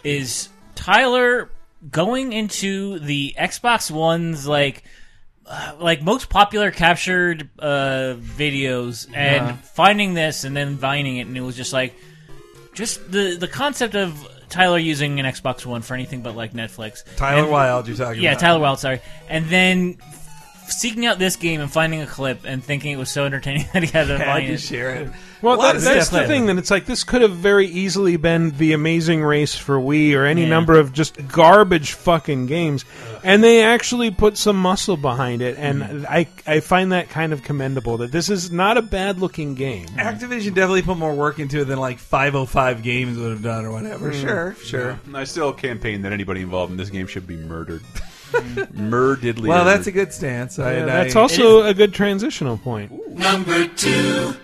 [0.04, 1.48] is Tyler
[1.90, 4.84] going into the Xbox One's like.
[5.78, 9.56] Like most popular captured uh, videos and Uh-huh.
[9.74, 11.94] finding this and then vining it and it was just like
[12.74, 17.02] just the the concept of Tyler using an Xbox One for anything but like Netflix.
[17.16, 18.40] Tyler And- Wilde, you're talking about yeah, about.
[18.40, 19.00] Tyler Wilde, sorry.
[19.28, 19.98] And then
[20.80, 23.82] seeking out this game and finding a clip and thinking it was so entertaining that
[23.82, 24.60] he had to Had find to it.
[24.60, 25.10] share it.
[25.40, 26.46] Well, that, that's stuff the thing.
[26.46, 30.24] That it's like this could have very easily been the Amazing Race for Wii or
[30.24, 30.48] any Yeah.
[30.50, 32.84] number of just garbage fucking games,
[33.24, 36.04] and they actually put some muscle behind it, and Mm-hmm.
[36.08, 37.96] I I find that kind of commendable.
[37.98, 39.86] That this is not a bad looking game.
[39.96, 43.72] Activision definitely put more work into it than like 505 games would have done or
[43.72, 44.12] whatever.
[44.12, 44.20] Mm.
[44.20, 45.00] Sure, sure.
[45.10, 45.18] Yeah.
[45.18, 47.82] I still campaign that anybody involved in this game should be murdered.
[48.32, 49.48] Murderedly.
[49.48, 50.58] Well, that's a good stance.
[50.58, 52.90] I, Yeah, I- that's also a good transitional point.
[53.16, 54.34] Number two.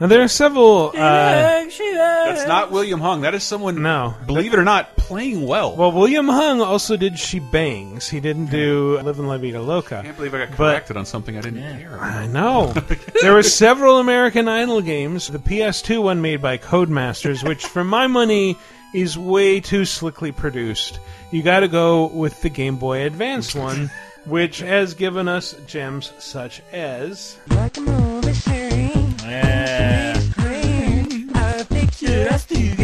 [0.00, 0.88] Now there are several.
[0.88, 3.20] Uh, That's not William Hung.
[3.20, 3.82] That is someone.
[3.82, 5.76] No, believe it or not, playing well.
[5.76, 8.08] Well, William Hung also did She Bangs.
[8.08, 9.98] He didn't do Live and La Vida Loca.
[9.98, 11.94] I can't believe I got But- corrected on something I didn't care.
[11.94, 12.00] about.
[12.02, 12.72] I know.
[13.22, 15.28] there were several American Idol games.
[15.28, 18.56] The PS2 one made by Codemasters, which for my money
[18.94, 20.98] is way too slickly produced.
[21.30, 23.90] You got to go with the Game Boy Advance one,
[24.24, 27.36] which has given us gems such as
[29.22, 29.59] Yeah.
[32.02, 32.79] I picture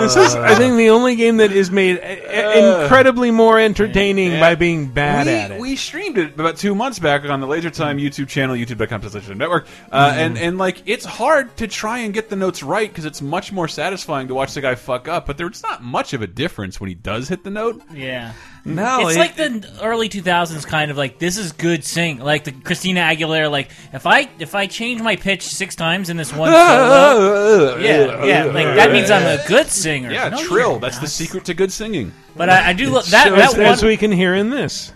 [0.00, 4.40] this is, I think, the only game that is made uh, incredibly more entertaining Yeah.
[4.40, 5.60] by being bad we, at it.
[5.60, 10.10] We streamed it about two months back on the Laser Time YouTube channel, YouTube.com/network, Uh,
[10.10, 10.16] Mm.
[10.16, 13.52] and, and, like, it's hard to try and get the notes right because it's much
[13.52, 16.80] more satisfying to watch the guy fuck up, but there's not much of a difference
[16.80, 17.82] when he does hit the note.
[17.92, 18.32] Yeah.
[18.66, 22.44] No, it's it- like the early 2000s kind of like this is good sing like
[22.44, 26.32] the Christina Aguilera like if I if I change my pitch six times in this
[26.32, 30.78] one solo yeah yeah like that means I'm a good singer Yeah, No, trill.
[30.78, 32.10] That's the secret to good singing.
[32.36, 34.48] but I, I do love that So that as, one as we can hear in
[34.48, 34.92] this.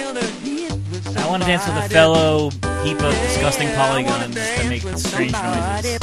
[0.00, 2.50] I want to dance with a fellow
[2.84, 5.98] heap of disgusting polygons that make strange noises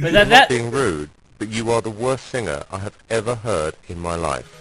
[0.00, 3.74] but that, that being rude, but you are the worst singer I have ever heard
[3.88, 4.60] in my life.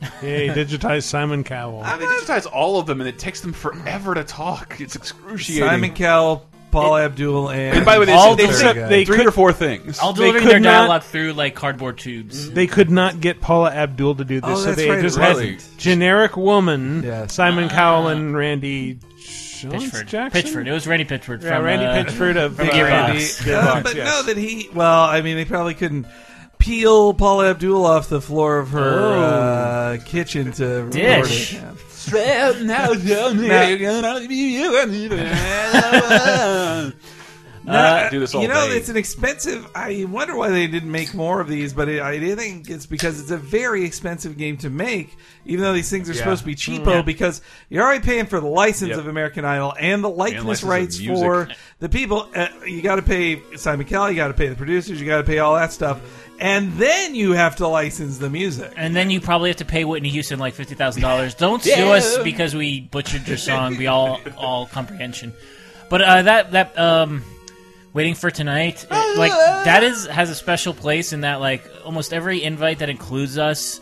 [0.00, 0.08] Yeah,
[0.54, 1.82] digitize Simon Cowell.
[1.84, 4.80] Uh, they digitize all of them, and it takes them forever to talk.
[4.80, 5.68] It's excruciating.
[5.68, 8.88] Simon Cowell, Paula Abdul, and And by the way, they All said, they the- said
[8.88, 9.98] they three could- or four things.
[9.98, 13.40] all They delivering could their not- dialogue through like cardboard tubes They could not get
[13.40, 15.68] Paula Abdul to do this, Oh, so that's they right, just it had wasn't.
[15.78, 17.34] generic woman, Yes.
[17.34, 18.98] Simon Cowell and Randy
[19.60, 20.42] Jones Pitchford Jackson.
[20.42, 22.84] Pitchford it was Randy Pitchford Yeah, from Randy uh, Pitchford of from uh, Gearbox.
[22.84, 24.06] Randy- Gearbox, but yes.
[24.08, 24.68] no, that he.
[24.74, 26.06] Well, I mean, they probably couldn't.
[26.58, 29.20] peel Paula Abdul off the floor of her Oh.
[29.22, 31.54] uh, kitchen to record Dish.
[31.54, 31.62] it.
[31.62, 31.72] Yeah.
[37.68, 38.76] Uh, do this all you know, day.
[38.76, 39.66] it's an expensive.
[39.74, 42.86] I wonder why they didn't make more of these, but it, I do think it's
[42.86, 45.16] because it's a very expensive game to make.
[45.44, 46.18] Even though these things are Yeah.
[46.20, 47.02] supposed to be cheapo, Yeah.
[47.02, 48.98] because you're already paying for the license Yep.
[49.00, 51.48] of American Idol and the likeness license of rights for
[51.80, 52.28] the people.
[52.34, 55.18] Uh, you got to pay Simon Cowell, you got to pay the producers, you got
[55.18, 56.00] to pay all that stuff,
[56.40, 58.72] and then you have to license the music.
[58.76, 61.34] And then you probably have to pay Whitney Houston like fifty thousand dollars.
[61.34, 63.76] Don't sue us because we butchered your song.
[63.76, 65.34] We all all comprehension.
[65.90, 67.22] But uh, that that um,
[67.92, 72.12] waiting for tonight, it- like that is has a special place in that like almost
[72.12, 73.80] every invite that includes us.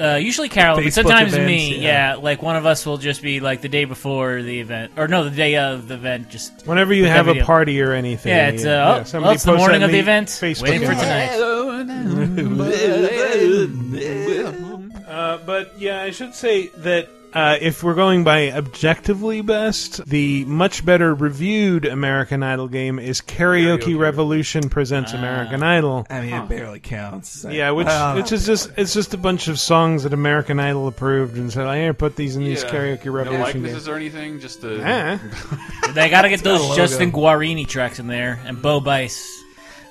[0.00, 1.76] Uh, usually Carol, but sometimes events, me.
[1.76, 2.14] yeah.
[2.14, 2.16] Yeah.
[2.16, 5.22] like one of us will just be like the day before the event, or no,
[5.22, 6.30] the day of the event.
[6.30, 9.34] Just Whenever you have a party or anything, Yeah, it's uh, yeah, oh, yeah, somebody
[9.36, 10.28] it's the morning of the the event.
[10.30, 11.30] Facebook Waiting for tonight.
[15.06, 20.44] Uh, but yeah, I should say that uh, if we're going by objectively best, the
[20.44, 26.06] much better reviewed American Idol game is Karaoke, Revolution presents American Idol.
[26.08, 27.44] I mean, it barely counts.
[27.48, 30.86] Yeah, which Uh, which is just it's just a bunch of songs that American Idol
[30.88, 32.70] approved and said, "I here put these in these Yeah.
[32.70, 34.80] Karaoke No Revolution likenesses games." or anything, just the.
[34.84, 35.18] Eh.
[35.94, 36.76] They got to get It's got a those.
[36.76, 39.42] Justin Guarini tracks in there and Bo Bice.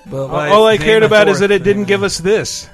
[0.05, 2.67] Bo All, all I cared about is that it didn't give us this.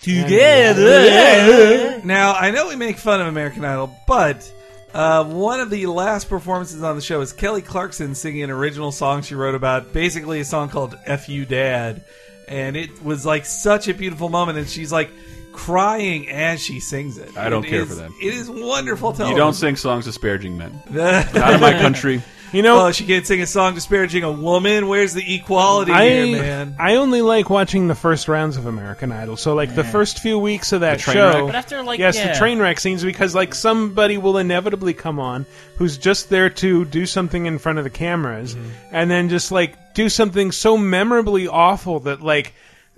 [0.00, 2.00] Together.
[2.04, 4.50] Now I know we make fun of American Idol, but
[4.94, 8.92] uh, one of the last performances on the show is Kelly Clarkson singing an original
[8.92, 12.02] song she wrote about, basically a song called "F You Dad,"
[12.48, 15.10] and it was like such a beautiful moment, and she's like
[15.52, 17.36] crying as she sings it.
[17.36, 18.10] I don't It care is- for that.
[18.22, 19.14] It is wonderful.
[19.18, 20.80] You don't sing songs disparaging men.
[20.90, 22.22] Not in my country.
[22.52, 24.88] You know, oh, she can't sing a song disparaging a woman.
[24.88, 26.76] Where's the equality I here, man?
[26.78, 29.36] I only like watching the first rounds of American Idol.
[29.36, 31.46] So like the first few weeks of that show, wreck?
[31.46, 32.32] But after, like, yes, yeah.
[32.32, 36.84] the train wreck scenes because like somebody will inevitably come on who's just there to
[36.84, 38.68] do something in front of the cameras, Mm-hmm.
[38.92, 42.54] and then just like do something so memorably awful that like.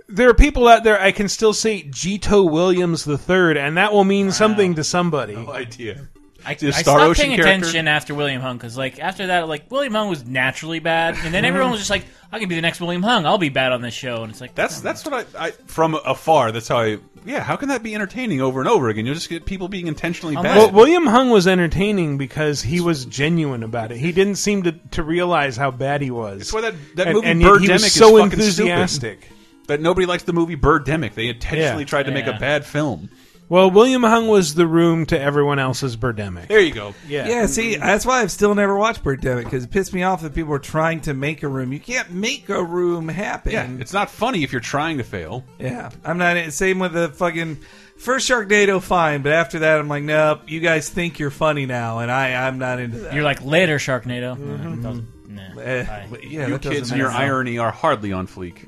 [0.09, 3.95] There are people out there I can still say Gito Williams the third, and that
[3.95, 5.35] will mean something to somebody.
[5.35, 6.07] No idea.
[6.45, 7.53] I, The I stopped Ocean paying character?
[7.69, 11.33] attention after William Hung because, like, after that, like William Hung was naturally bad, and
[11.33, 13.27] then everyone was just like, "I can be the next William Hung.
[13.27, 15.51] I'll be bad on this show." And it's like, That's oh, that's what I, I
[15.67, 16.53] from afar.
[16.53, 16.99] That's how I.
[17.25, 19.07] Yeah, how can that be entertaining over and over again?
[19.07, 20.57] You'll just get people being intentionally oh, bad.
[20.57, 23.99] Well, William Hung was entertaining because he was genuine about it.
[23.99, 26.39] He didn't seem to, to realize how bad he was.
[26.39, 29.21] That's why that, that And- movie and yet Birdemic he was is so fucking enthusiastic.
[29.23, 29.39] Stupid.
[29.69, 31.15] That nobody likes the movie Birdemic.
[31.15, 31.87] They intentionally Yeah.
[31.89, 33.09] tried to make a bad film.
[33.53, 36.49] Well, William Hung was the room to everyone else's Birdemic.
[36.49, 36.95] There you go.
[37.07, 37.29] Yeah.
[37.29, 40.35] Yeah, see, that's why I've still never watched Birdemic because it pissed me off that
[40.35, 41.71] people were trying to make a room.
[41.71, 43.53] You can't make a room happen.
[43.53, 45.45] Yeah, it's not funny if you're trying to fail.
[45.59, 46.51] Yeah, I'm not.
[46.55, 47.59] Same with the fucking
[47.99, 50.45] first Sharknado, fine, but after that, I'm like, nope.
[50.49, 53.13] You guys think you're funny now, and I, I'm not into that.
[53.13, 54.35] you're like later Sharknado.
[54.35, 54.83] Mm-hmm.
[54.83, 56.09] Doesn't- nah, bye.
[56.23, 57.21] yeah, you kids and your sense.
[57.21, 58.67] irony are hardly on fleek.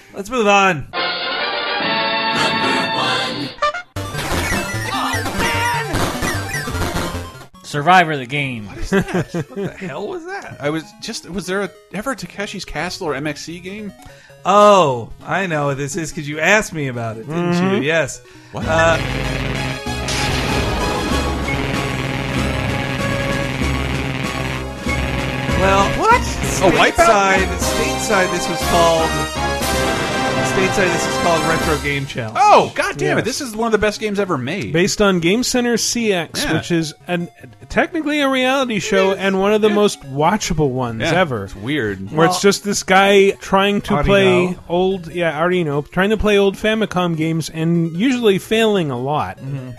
[0.14, 0.88] Let's move on.
[7.66, 8.66] Survivor the game.
[8.66, 9.34] What is that?
[9.48, 10.56] What the hell was that?
[10.60, 13.92] I was just was there a, ever a Takeshi's Castle or MXC game?
[14.44, 17.60] Oh, I know what this is because you asked me about it, didn't you?
[17.80, 17.84] Mhm.
[17.84, 18.20] Yes.
[18.52, 18.64] What?
[18.66, 18.96] Uh,
[25.60, 26.20] well, what?
[26.62, 26.92] Oh, Wipeout?
[26.92, 29.45] Stateside, stateside, this was called.
[30.46, 32.38] Stateside, this is called Retro Game Challenge.
[32.40, 33.24] Oh, god damn it!
[33.24, 34.72] This is one of the best games ever made.
[34.72, 36.54] Based on Game Center CX, Yeah.
[36.54, 37.28] which is an,
[37.68, 41.44] technically a reality show and one of the most watchable ones Yeah, ever.
[41.44, 42.10] It's weird.
[42.10, 44.58] Where it's just this guy trying to play know.
[44.68, 49.38] old, yeah, already know, trying to play old Famicom games and usually failing a lot.
[49.38, 49.70] Mm-hmm.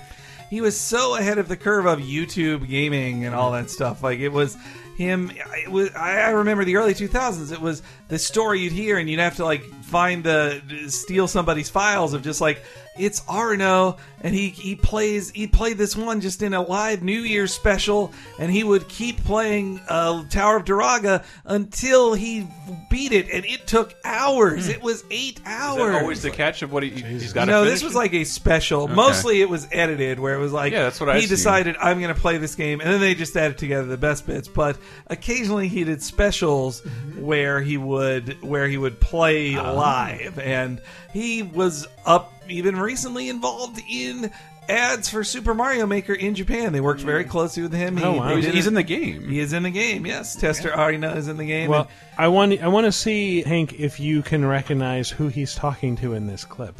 [0.50, 4.04] he was so ahead of the curve of YouTube gaming and all that stuff.
[4.04, 4.56] Like it was
[4.98, 5.32] him.
[5.56, 5.94] It was.
[5.94, 7.52] I remember the early 2000s.
[7.52, 11.70] It was the story you'd hear, and you'd have to like find the steal somebody's
[11.70, 12.64] files of just like
[12.98, 17.20] it's Arino, and he he plays he played this one just in a live New
[17.22, 22.48] Year's special, and he would keep playing uh, Tower of Druaga until he
[22.90, 24.68] beat it, and it took hours.
[24.68, 25.92] It was eight Is hours.
[25.94, 27.48] that always the catch of what he, he's got?
[27.48, 28.84] No, this was like a special.
[28.84, 28.94] Okay.
[28.94, 31.30] Mostly it was edited, where it was like Yeah, that's what I he seen.
[31.30, 34.26] decided I'm going to play this game, and then they just added together the best
[34.28, 34.48] bits.
[34.48, 36.82] But occasionally he did specials
[37.18, 39.72] where he would where he would play Ah.
[39.72, 40.82] live, and
[41.14, 44.32] he was up even recently involved in
[44.70, 46.74] ads for Super Mario Maker in Japan.
[46.74, 47.30] They worked very hmm.
[47.30, 47.98] closely with him.
[47.98, 48.36] Oh, he, oh, wow.
[48.36, 49.28] he's in the game.
[49.30, 50.06] he is in the game.
[50.06, 51.70] Yes, Tester Arino is in the game.
[51.70, 55.96] Well, I want I want to see Hank if you can recognize who he's talking
[55.98, 56.76] to in this clip.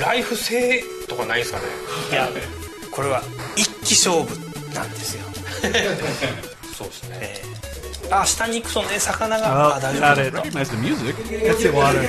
[0.00, 1.64] ライフ性とかないですかね
[2.10, 2.28] いや
[2.90, 3.22] これは
[3.56, 5.24] 一気勝負なんですよ
[6.74, 7.56] そうですね、えー
[8.10, 10.32] あ下に行くとね魚が、あ got it.
[10.32, 11.16] Recognize the music.
[11.16, 12.00] That's the water.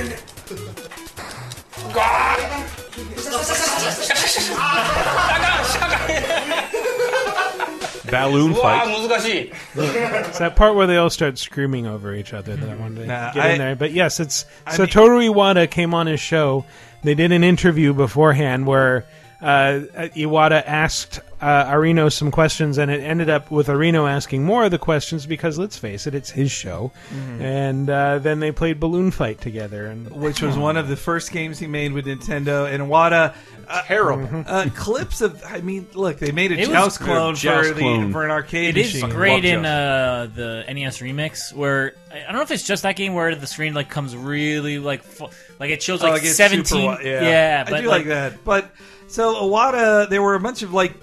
[1.97, 2.37] あか
[8.29, 9.07] ん Balloon うわ fight.
[9.09, 13.01] 難しい It's that part where they all start screaming over each other that I wanted
[13.01, 13.75] to Nah, get I- in there.
[13.75, 16.65] But yes, it's I Satoru Iwata came on his show.
[17.03, 19.05] They did an interview beforehand where
[19.41, 19.81] uh,
[20.15, 24.70] Iwata asked uh, Arino some questions, and it ended up with Arino asking more of
[24.70, 26.90] the questions because let's face it, it's his show.
[27.14, 27.40] Mhm.
[27.40, 31.30] And uh, then they played Balloon Fight together, and which was one of the first
[31.32, 32.72] games he made with Nintendo.
[32.72, 33.34] And Wada
[33.68, 35.42] uh, terrible uh, clips of.
[35.46, 38.30] I mean, look, they made a It was- Joust clone Joust for the for an
[38.30, 39.10] arcade It is machine.
[39.10, 42.96] great in uh, the NES remix where I I don't know if it's just that
[42.96, 45.28] game where the screen like comes really like fu-
[45.60, 46.90] like it shows Oh, like it gets super seventeen.
[46.90, 48.42] wi- yeah, I but do like, that.
[48.44, 48.70] But
[49.06, 50.94] so Iwata, there were a bunch of like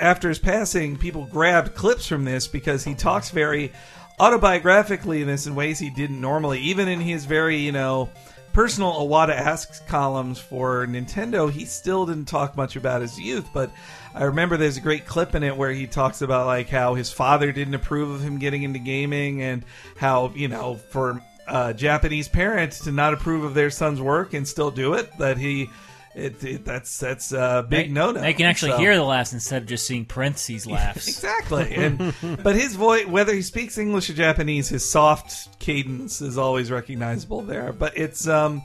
[0.00, 3.72] after his passing, people grabbed clips from this because he talks very
[4.18, 6.60] autobiographically in this in ways he didn't normally.
[6.60, 8.08] Even in his very you know
[8.52, 13.70] personal Iwata asks columns for Nintendo, he still didn't talk much about his youth, but.
[14.12, 17.12] I remember there's a great clip in it where he talks about like how his
[17.12, 19.64] father didn't approve of him getting into gaming and
[19.96, 24.46] how you know for uh, Japanese parents to not approve of their son's work and
[24.46, 25.68] still do it that he
[26.14, 28.20] it, it that's that's a big Now- no no.
[28.22, 31.06] They can actually hear the laughs instead of just seeing parentheses laughs.
[31.08, 31.72] exactly.
[31.74, 36.70] And but his voice, whether he speaks English or Japanese, his soft cadence is always
[36.70, 37.72] recognizable there.
[37.72, 38.62] But it's um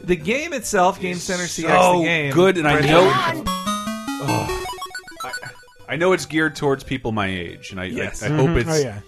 [0.00, 3.10] the game itself, Game Center CX, so the game good, and I know.
[4.20, 4.64] Oh,
[5.24, 5.32] I,
[5.90, 8.22] I know it's geared towards people my age, and I, Yes.
[8.22, 8.56] I, I hope Mhm.
[8.60, 8.70] it's.
[8.70, 9.00] Oh, yeah.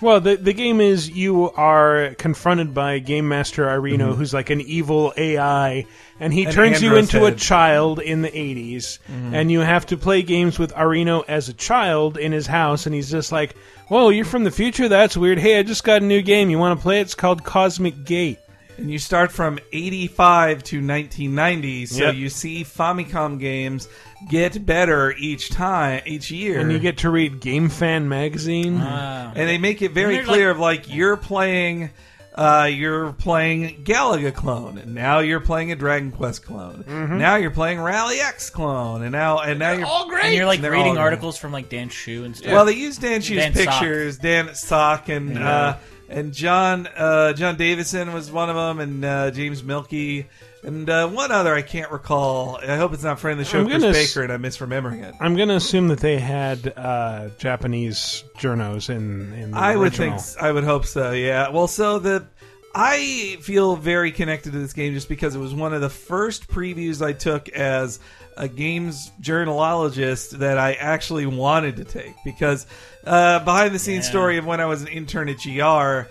[0.00, 4.16] Well, the the game is you are confronted by Game Master Arino, Mhm.
[4.16, 5.84] who's like an evil AI,
[6.18, 9.34] and he An turns you Andros into a child in the 80s, Mhm.
[9.34, 12.94] and you have to play games with Arino as a child in his house, and
[12.94, 13.54] he's just like,
[13.88, 14.88] "Whoa, you're from the future?
[14.88, 15.38] That's weird.
[15.38, 16.48] Hey, I just got a new game.
[16.48, 17.02] You want to play it?
[17.02, 18.38] It's called Cosmic Gate."
[18.80, 22.14] And you start from 85 to 1990, so Yep.
[22.14, 23.88] you see Famicom games
[24.30, 26.60] get better each time, each year.
[26.60, 30.34] And you get to read Game Fan magazine, and they make it very And they're
[30.34, 31.90] clear like- of like you're playing
[32.32, 37.18] uh, you're playing Galaga clone and now you're playing a Dragon Quest clone Mhm.
[37.18, 40.26] now you're playing Rally X clone and now and now you're all great.
[40.26, 41.02] And you're like They're reading great.
[41.02, 42.52] articles from like Dan Hsu and stuff.
[42.52, 43.64] well they use Dan Shu's Dan Sock.
[43.80, 45.50] pictures Dan Sock and Yeah.
[45.50, 45.76] uh,
[46.10, 50.26] and John uh, John Davison was one of them and uh, James Mielke
[50.62, 53.60] and uh, one other I can't recall I hope it's not friend of the show
[53.60, 56.18] I'm Chris gonna s- Baker and I'm misremembering it I'm going to assume that they
[56.18, 59.32] had uh, Japanese journos in.
[59.32, 60.18] in the I would original.
[60.18, 61.12] think I would hope so.
[61.12, 61.48] Yeah.
[61.50, 62.26] Well, so the
[62.74, 66.46] I feel very connected to this game just because it was one of the first
[66.46, 67.98] previews I took as
[68.36, 72.66] a games journalologist that I actually wanted to take because
[73.04, 76.08] uh, behind the scenes story of when I was an intern at GR,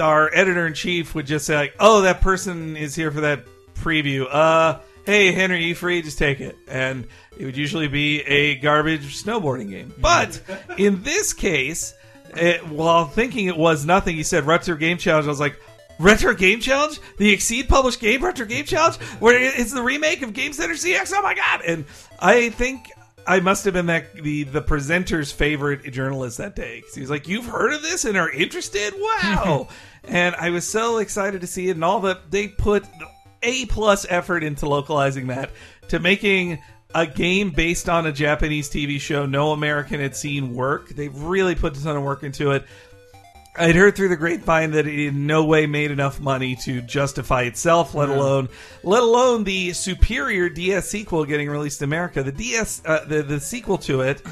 [0.00, 3.44] our editor in chief would just say like, "Oh, that person is here for that
[3.74, 6.02] preview." Uh, hey Henry, you free?
[6.02, 7.06] Just take it, and
[7.38, 9.94] it would usually be a garbage snowboarding game.
[10.00, 10.40] But
[10.78, 11.94] in this case,
[12.36, 15.26] it, while thinking it was nothing, he said Retro Game Challenge.
[15.26, 15.60] I was like.
[15.98, 20.32] Retro Game Challenge, the XSEED published game, Retro Game Challenge, where it's the remake of
[20.32, 21.12] Game Center CX.
[21.14, 21.62] Oh my god!
[21.66, 21.84] And
[22.18, 22.90] I think
[23.26, 27.10] I must have been that the the presenter's favorite journalist that day 'Cause he was
[27.10, 28.94] like, "You've heard of this and are interested?
[28.96, 29.68] Wow!"
[30.08, 32.84] and I was so excited to see it, and all that they put
[33.42, 35.50] a plus effort into localizing that
[35.88, 36.58] to making
[36.94, 40.90] a game based on a Japanese TV show no American had seen work.
[40.90, 42.64] They've really put a ton of work into it.
[43.56, 47.42] I'd heard through the grapevine that it in no way made enough money to justify
[47.42, 48.16] itself, let Yeah.
[48.16, 48.48] alone
[48.82, 52.22] let alone the superior DS sequel getting released in America.
[52.22, 54.22] The DS, uh, the the sequel to it,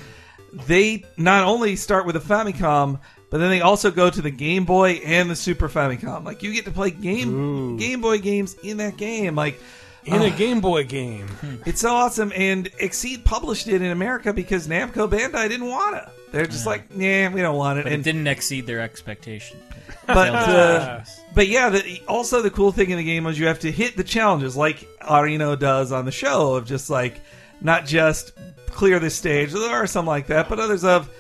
[0.67, 2.99] they not only start with a Famicom,
[3.31, 6.25] but then they also go to the Game Boy and the Super Famicom.
[6.25, 9.61] Like you get to play game Game Boy games in that game, like
[10.05, 11.29] in a uh, Game Boy game.
[11.67, 12.33] it's so awesome.
[12.35, 16.11] And XSEED published it in America because Namco Bandai didn't want to.
[16.33, 17.85] They're just like, nah, we don't want it.
[17.85, 19.59] but and it didn't exceed their expectation.
[20.07, 21.21] but Failed to uh, pass.
[21.35, 23.97] but yeah, the, also the cool thing in the game was you have to hit
[23.97, 27.21] the challenges like Arino does on the show of just like
[27.61, 28.33] not just
[28.67, 29.53] clear this stage.
[29.53, 31.11] There are some like that, but others of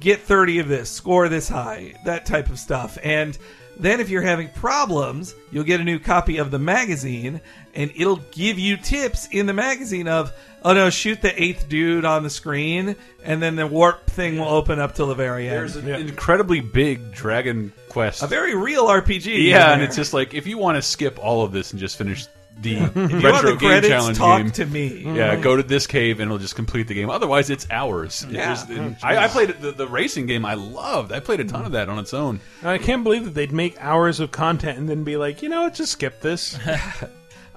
[0.00, 2.98] get thirty of this, score this high, that type of stuff.
[3.02, 3.38] And
[3.78, 7.40] Then, if you're having problems, you'll get a new copy of the magazine,
[7.74, 10.32] and it'll give you tips in the magazine of,
[10.64, 14.48] oh no, shoot the eighth dude on the screen, and then the warp thing will
[14.48, 15.56] open up till the very end.
[15.56, 18.22] There's an incredibly big Dragon Quest.
[18.22, 19.48] a very real RPG.
[19.48, 21.96] yeah, and it's just like if you want to skip all of this and just
[21.96, 22.26] finish
[22.60, 25.02] the you want retro the game credits, challenge talk game, to me.
[25.14, 27.10] Yeah, go to this cave and it'll just complete the game.
[27.10, 28.26] Otherwise, it's hours.
[28.28, 28.54] Yeah.
[28.54, 29.04] There's- and mm.
[29.04, 30.44] I, I played the, the racing game.
[30.44, 31.12] I loved.
[31.12, 32.40] I played a ton of that on its own.
[32.62, 35.62] I can't believe that they'd make hours of content and then be like, you know
[35.62, 36.58] what, just skip this.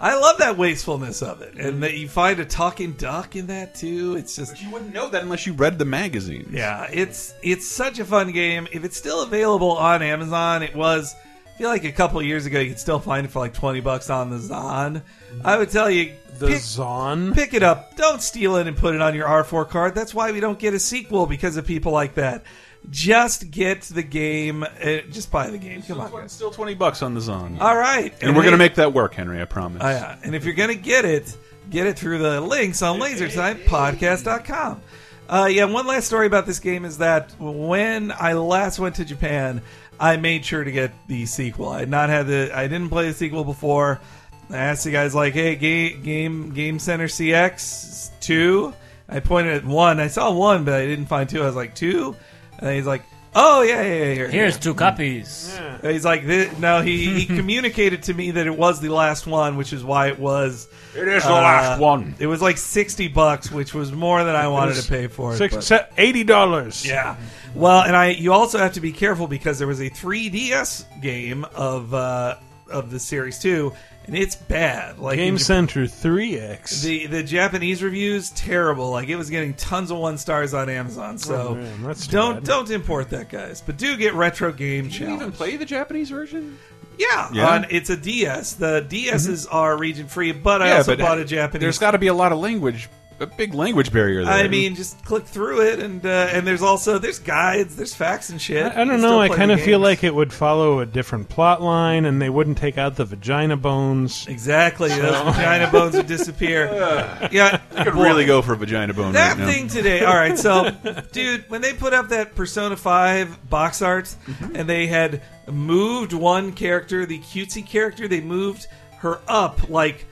[0.01, 3.75] I love that wastefulness of it, and that you find a talking duck in that
[3.75, 4.15] too.
[4.15, 6.49] It's just you wouldn't know that unless you read the magazine.
[6.51, 8.67] Yeah, it's it's such a fun game.
[8.71, 11.15] If it's still available on Amazon, it was.
[11.61, 14.09] Feel like a couple years ago you could still find it for like twenty bucks
[14.09, 15.03] on the Zon.
[15.45, 17.33] I would tell you The pick, Zon.
[17.35, 17.95] pick it up.
[17.95, 19.93] Don't steal it and put it on your R four card.
[19.93, 22.45] That's why we don't get a sequel because of people like that.
[22.89, 24.63] Just get the game.
[24.63, 25.83] Uh, just buy the game.
[25.83, 26.23] Come on.
[26.23, 27.59] It's still twenty bucks on the Zon.
[27.61, 29.39] All right, and, we're gonna make that work, Henry.
[29.39, 29.83] I promise.
[29.85, 30.17] Oh, yeah.
[30.23, 31.37] And if you're going to get it,
[31.69, 34.81] get it through the links on lasertimepodcast.com.
[35.29, 39.05] Uh, yeah, one last story about this game is that when I last went to
[39.05, 39.61] Japan,
[40.01, 41.69] I made sure to get the sequel.
[41.69, 44.01] I not had the, I didn't play the sequel before.
[44.49, 48.73] I asked the guys like, "Hey, game, game, Game Center CX two."
[49.07, 49.99] I pointed at one.
[49.99, 51.43] I saw one, but I didn't find two.
[51.43, 52.15] I was like two,
[52.59, 53.03] and he's like,
[53.35, 54.59] "Oh yeah, yeah, yeah." Here, Here's yeah.
[54.61, 55.57] two copies.
[55.81, 59.57] He's like, "Thi- no, he, he communicated to me that it was the last one,
[59.57, 60.67] which is why it was.
[60.95, 62.15] It is the last one.
[62.19, 65.37] It was like sixty bucks, which was more than I wanted to pay for it.
[65.37, 66.85] Six, but- se- eighty dollars.
[66.85, 67.15] yeah.
[67.55, 71.43] Well, and I you also have to be careful because there was a 3DS game
[71.53, 72.35] of uh,
[72.71, 73.73] of the series too,
[74.05, 74.99] and it's bad.
[74.99, 76.81] Like Game in Center 3X.
[76.81, 78.89] the the Japanese reviews terrible.
[78.89, 81.17] Like it was getting tons of one stars on Amazon.
[81.17, 82.43] So Oh, man, that's don't bad.
[82.43, 83.61] don't import that, guys.
[83.61, 86.57] But do get retro game Did you even play the Japanese version?
[86.97, 87.49] Yeah, Yeah?
[87.55, 88.53] On, it's a DS.
[88.53, 89.55] The DSs mm-hmm.
[89.55, 91.61] are region free, but I yeah, also but bought a Japanese.
[91.61, 92.89] There's got to be a lot of language,
[93.21, 94.33] a big language barrier there.
[94.33, 98.29] I mean, just click through it, and uh, and there's also there's guides, there's facts
[98.29, 98.65] and shit.
[98.75, 99.19] I, I don't know.
[99.19, 102.57] I kind of feel like it would follow a different plot line, and they wouldn't
[102.57, 104.25] take out the vagina bones.
[104.27, 104.99] exactly those
[105.35, 106.65] vagina bones would disappear.
[107.31, 109.51] yeah, I could boy, really go for a vagina bone That right now.
[109.51, 110.03] thing today.
[110.03, 110.71] All right, so
[111.11, 114.55] dude, when they put up that Persona Five box art, Mm-hmm.
[114.55, 118.67] and they had moved one character, the cutesy character, they moved
[118.99, 120.05] her up like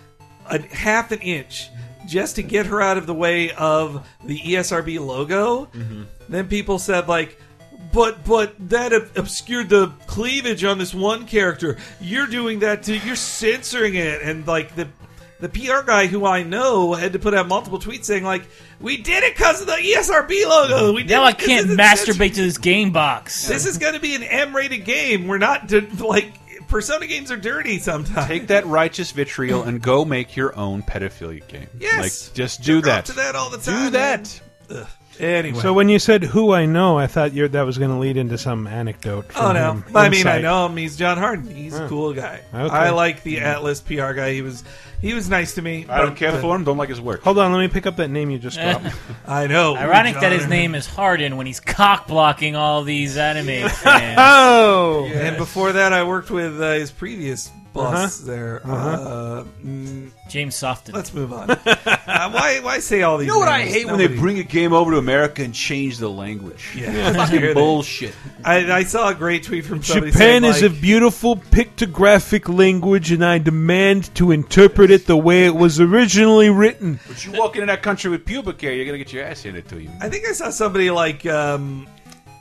[0.47, 1.69] a half an inch.
[2.09, 6.03] Just to get her out of the way of the ESRB logo, Mm-hmm.
[6.27, 7.39] then people said like,
[7.93, 11.77] "But but that ob- obscured the cleavage on this one character.
[12.01, 14.87] You're doing that to you're censoring it." And like the
[15.39, 18.43] the PR guy who I know had to put out multiple tweets saying like,
[18.81, 20.93] "We did it because of the ESRB logo.
[20.93, 23.47] We did Now I can't masturbate to this game box.
[23.47, 25.27] This is going to be an M-rated game.
[25.27, 26.33] We're not d- like
[26.69, 28.27] Persona games are dirty sometimes.
[28.27, 31.67] Take that righteous vitriol and go make your own pedophilia game.
[31.79, 32.27] Yes.
[32.29, 33.05] like just do that.
[33.05, 33.85] to that all the time.
[33.85, 34.41] Do that.
[35.19, 35.29] Man.
[35.29, 35.35] Ugh.
[35.45, 37.97] Anyway, So when you said "who I know," I thought you're, that was going to
[37.97, 39.31] lead into some anecdote.
[39.31, 39.71] From Oh no!
[39.73, 39.83] him.
[39.95, 40.41] I mean, I Insight.
[40.43, 40.77] know him.
[40.77, 41.53] He's John Harden.
[41.53, 42.41] He's a cool guy.
[42.53, 42.75] Okay.
[42.75, 44.33] I like the Atlus PR guy.
[44.33, 44.63] He was
[45.01, 45.85] he was nice to me.
[45.89, 46.63] I don't but- care for him.
[46.63, 47.21] Don't like his work.
[47.23, 48.85] Hold on, let me pick up that name you just dropped.
[49.27, 49.75] I know.
[49.77, 50.49] Ironic John that his Harden.
[50.49, 54.17] name is Harden when he's cock blocking all these anime fans.
[54.19, 58.31] oh, And before that, I worked with uh, his previous boss Uh-huh.
[58.31, 58.61] there.
[58.65, 58.87] Uh-huh.
[58.87, 60.93] Uh, mm, James Softon.
[60.93, 61.49] let's move on.
[61.51, 63.27] uh, why why say all these?
[63.27, 63.73] You know what I names?
[63.73, 66.75] hate when they bring a game over to America and change the language.
[66.75, 67.13] Yeah.
[67.25, 68.13] fucking bullshit.
[68.43, 72.53] I, I saw a great tweet from somebody Japan saying, is a like, beautiful pictographic
[72.53, 76.99] language, and I demand to interpret it the way it was originally written.
[77.07, 79.67] But you walk into that country with pubic hair, you're gonna get your ass handed
[79.69, 79.89] to you.
[80.01, 81.87] I think I saw somebody like um,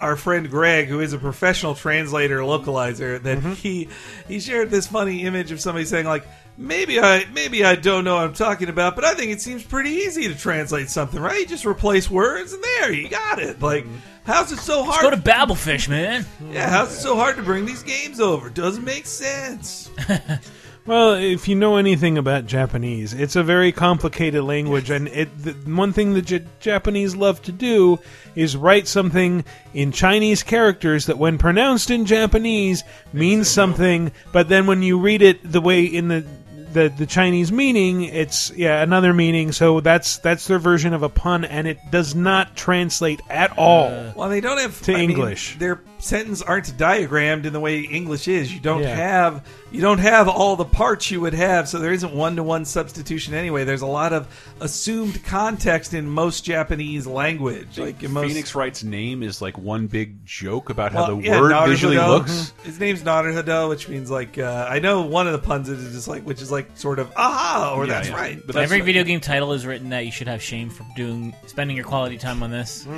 [0.01, 3.53] our friend Greg, who is a professional translator localizer, that Mm-hmm.
[3.55, 3.89] he
[4.29, 6.27] he shared this funny image of somebody saying like.
[6.61, 9.63] Maybe I maybe I don't know what I'm talking about, but I think it seems
[9.63, 11.39] pretty easy to translate something, right?
[11.39, 13.63] You just replace words and there you got it.
[13.63, 13.87] Like,
[14.25, 15.03] how's it so Let's hard?
[15.05, 16.27] go to Babelfish, man.
[16.51, 18.51] yeah, how's it so hard to bring these games over?
[18.51, 19.89] Doesn't make sense.
[20.89, 25.53] Well, if you know anything about Japanese, it's a very complicated language, and it, the,
[25.71, 28.01] one thing the J- Japanese love to do
[28.35, 34.67] is write something in Chinese characters that, when pronounced in Japanese, means something, but then
[34.67, 36.25] when you read it the way in the
[36.73, 39.53] the, the Chinese meaning, it's yeah another meaning.
[39.53, 44.13] So that's that's their version of a pun, and it does not translate at all.
[44.17, 45.59] Well, they don't have To I mean, English.
[45.59, 48.53] their sentences aren't diagrammed in the way English is.
[48.53, 48.95] You don't Yeah.
[48.95, 52.43] have you don't have all the parts you would have, so there isn't one to
[52.43, 53.65] one substitution anyway.
[53.65, 54.27] There's a lot of
[54.61, 57.77] assumed context in most Japanese language.
[57.79, 61.39] Like in most Phoenix Wright's name is like one big joke about how the yeah,
[61.41, 61.69] word Naruto.
[61.69, 62.55] visually looks.
[62.65, 66.09] His name's Naruto, which means like uh, I know one of the puns is just
[66.09, 68.15] like which is like sort of aha or Yeah, that's yeah.
[68.17, 68.39] right.
[68.47, 70.87] But that's Every like- video game title is written that you should have shame for
[70.97, 72.87] doing spending your quality time on this.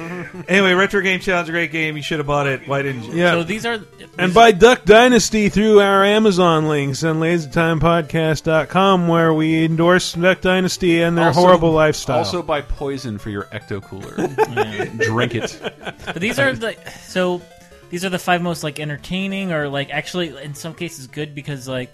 [0.48, 1.96] Anyway, Retro Game Challenge, a great game.
[1.96, 2.66] You should have bought it.
[2.68, 3.12] Why didn't you?
[3.14, 3.32] Yeah.
[3.32, 3.80] So these are
[4.18, 11.02] And buy Duck Dynasty through our Amazon links on lasertimepodcast.com where we endorse Duck Dynasty
[11.02, 12.18] and their Also- horrible lifestyle.
[12.18, 14.16] Also buy poison for your ecto cooler.
[15.04, 15.58] Drink it.
[16.06, 17.42] But these are the so
[17.90, 21.66] these are the five most like entertaining or like actually in some cases good because
[21.68, 21.92] like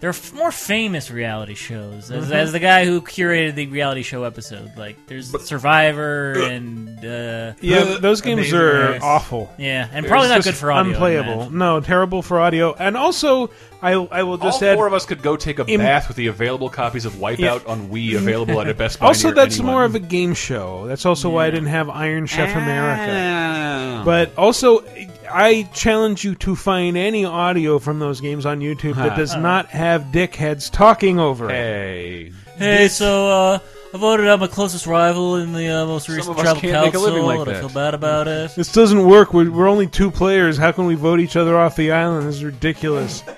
[0.00, 2.10] they're f- more famous reality shows.
[2.10, 2.32] As, Mhm.
[2.32, 7.84] as the guy who curated the reality show episode, like there's Survivor and uh, yeah,
[7.84, 9.02] but those games Amazing are Race.
[9.02, 9.52] awful.
[9.58, 10.92] Yeah, and probably It's not good for audio.
[10.92, 11.50] Unplayable.
[11.50, 12.74] No, terrible for audio.
[12.78, 13.50] And also,
[13.82, 16.08] I I will just All add four of us could go take a Im- bath
[16.08, 17.58] with the available copies of Wipeout Yeah.
[17.72, 19.06] on Wii available at a Best Buy.
[19.06, 19.72] Also, that's anyone.
[19.72, 20.86] more of a game show.
[20.86, 22.58] That's also why I didn't have Iron Chef Ah.
[22.62, 24.02] America.
[24.04, 24.82] But also,
[25.30, 29.66] I challenge you to find any audio from those games on YouTube that does not
[29.66, 31.52] have dickheads talking over it.
[31.52, 32.32] Hey.
[32.56, 33.58] Hey, so uh,
[33.92, 36.72] I voted out my closest rival in the uh, most recent of us tribal can't
[36.72, 38.54] make a council, living like and I feel bad about it.
[38.56, 39.34] This doesn't work.
[39.34, 40.56] We're, we're only two players.
[40.56, 42.26] How can we vote each other off the island?
[42.28, 43.22] This is ridiculous.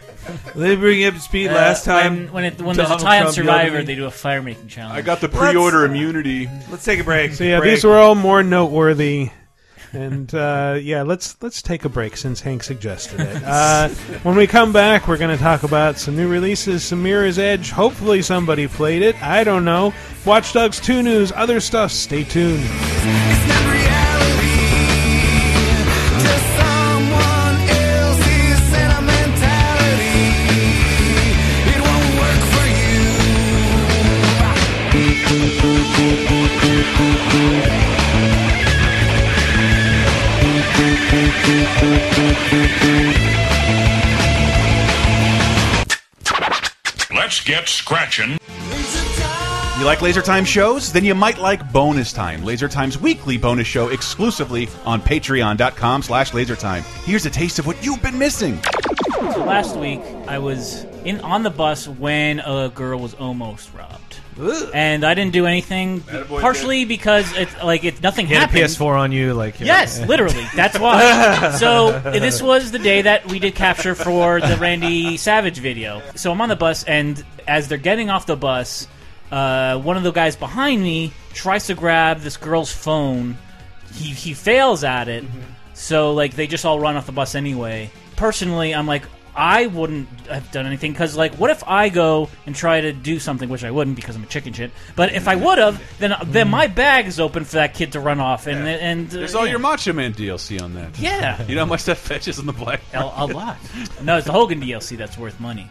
[0.55, 2.25] They bring up speed Uh, last time.
[2.25, 4.69] when, when, it, when there's a Donald tie on Survivor, they do a fire making
[4.69, 4.99] challenge.
[4.99, 6.51] I got the pre-order immunity.
[6.71, 7.33] Let's take a break.
[7.33, 7.77] So yeah, Break.
[7.77, 9.31] these were all more noteworthy.
[9.93, 13.43] And uh, yeah, let's let's take a break since Hank suggested it.
[13.45, 13.89] Uh,
[14.23, 17.71] when we come back, we're going to talk about some new releases, some Mirror's Edge.
[17.71, 19.21] Hopefully, somebody played it.
[19.23, 19.95] I don't know.
[20.27, 21.91] Watch Dogs 2 news, other stuff.
[21.91, 23.38] Stay tuned.
[47.39, 48.37] Let's get scratching.
[49.79, 50.93] You like Laser Time shows?
[50.93, 56.33] Then you might like Bonus Time, Laser Time's weekly bonus show exclusively on patreon.com slash
[56.33, 56.83] lasertime.
[57.05, 58.61] Here's a taste of what you've been missing.
[59.15, 64.08] So last week, I was in on the bus when a girl was almost robbed,
[64.75, 66.01] and I didn't do anything.
[66.01, 68.65] Attaboy, Partially because it's like it's nothing He had a happened.
[68.65, 70.45] PS4 on you, like Yes, literally.
[70.55, 71.57] That's why.
[71.59, 76.03] so this was the day that we did capture for the Randy Savage video.
[76.15, 78.87] So I'm on the bus, and as they're getting off the bus,
[79.33, 83.37] uh, one of the guys behind me tries to grab this girl's phone.
[83.95, 85.25] He he fails at it.
[85.75, 87.91] So like they just all run off the bus anyway.
[88.17, 89.03] Personally, I'm like.
[89.39, 93.21] I wouldn't have done anything because, like, what if I go and try to do
[93.21, 94.73] something, which I wouldn't because I'm a chicken shit.
[94.97, 98.01] But if I would have, then then my bag is open for that kid to
[98.01, 99.53] run off, and and uh, There's all yeah.
[99.53, 100.99] your Macho Man DLC on that.
[100.99, 101.37] Yeah.
[101.49, 103.57] You know how much that fetches on the black A, a lot.
[104.03, 105.71] No, it's the Hogan DLC that's worth money.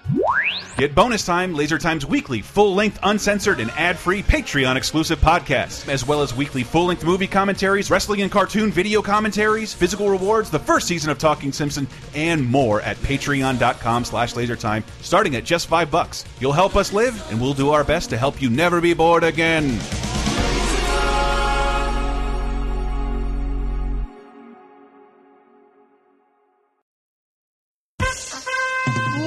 [0.78, 5.88] Get bonus time, Laser Time's weekly, full length, uncensored, and ad free Patreon exclusive podcasts,
[5.88, 10.50] as well as weekly full length movie commentaries, wrestling and cartoon video commentaries, physical rewards,
[10.50, 15.68] the first season of Talking Simpson, and more at patreon.com slash lasertime, starting at just
[15.68, 16.26] five bucks.
[16.40, 19.24] You'll help us live, and we'll do our best to help you never be bored
[19.24, 19.80] again.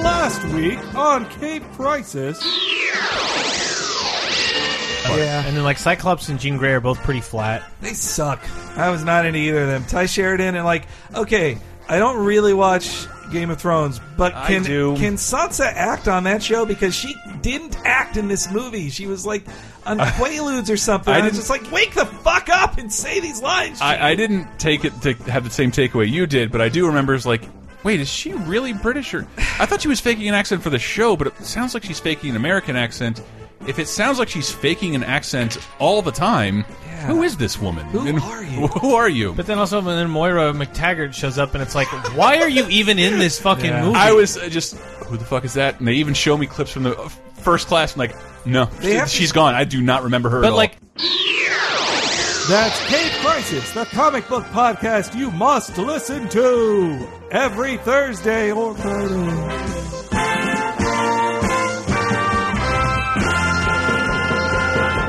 [0.03, 2.41] Last week on Cape Crisis.
[5.17, 5.45] Yeah.
[5.45, 7.69] And then like Cyclops and Jean Grey are both pretty flat.
[7.81, 8.39] They suck.
[8.77, 9.83] I was not into either of them.
[9.85, 11.57] Tye Sheridan and like, okay,
[11.89, 14.95] I don't really watch Game of Thrones, but I can do.
[14.97, 18.89] can Sansa act on that show because she didn't act in this movie?
[18.89, 19.43] She was like
[19.85, 21.13] on Quaaludes or something.
[21.13, 23.81] I I was just like, wake the fuck up and say these lines.
[23.81, 26.87] I, I didn't take it to have the same takeaway you did, but I do
[26.87, 27.43] remember it's like,
[27.83, 29.13] wait, is she really British?
[29.13, 31.83] Or I thought she was faking an accent for the show, but it sounds like
[31.83, 33.21] she's faking an American accent.
[33.67, 36.63] If it sounds like she's faking an accent all the time,
[37.05, 37.85] who is this woman?
[37.87, 38.67] Who And are you?
[38.67, 39.33] Who are you?
[39.33, 42.65] But then also when then Moira MacTaggert shows up and it's like, why are you
[42.69, 43.83] even in this fucking Yeah.
[43.85, 43.97] movie?
[43.97, 45.79] I was uh, just, who the fuck is that?
[45.79, 47.93] And they even show me clips from the uh, first class.
[47.95, 49.53] I'm like, no, They she, she's gone.
[49.55, 50.41] I do not remember her.
[50.41, 50.57] But at all.
[50.57, 50.77] like-
[52.49, 60.00] That's Cape Crisis, the comic book podcast you must listen to every Thursday or Friday.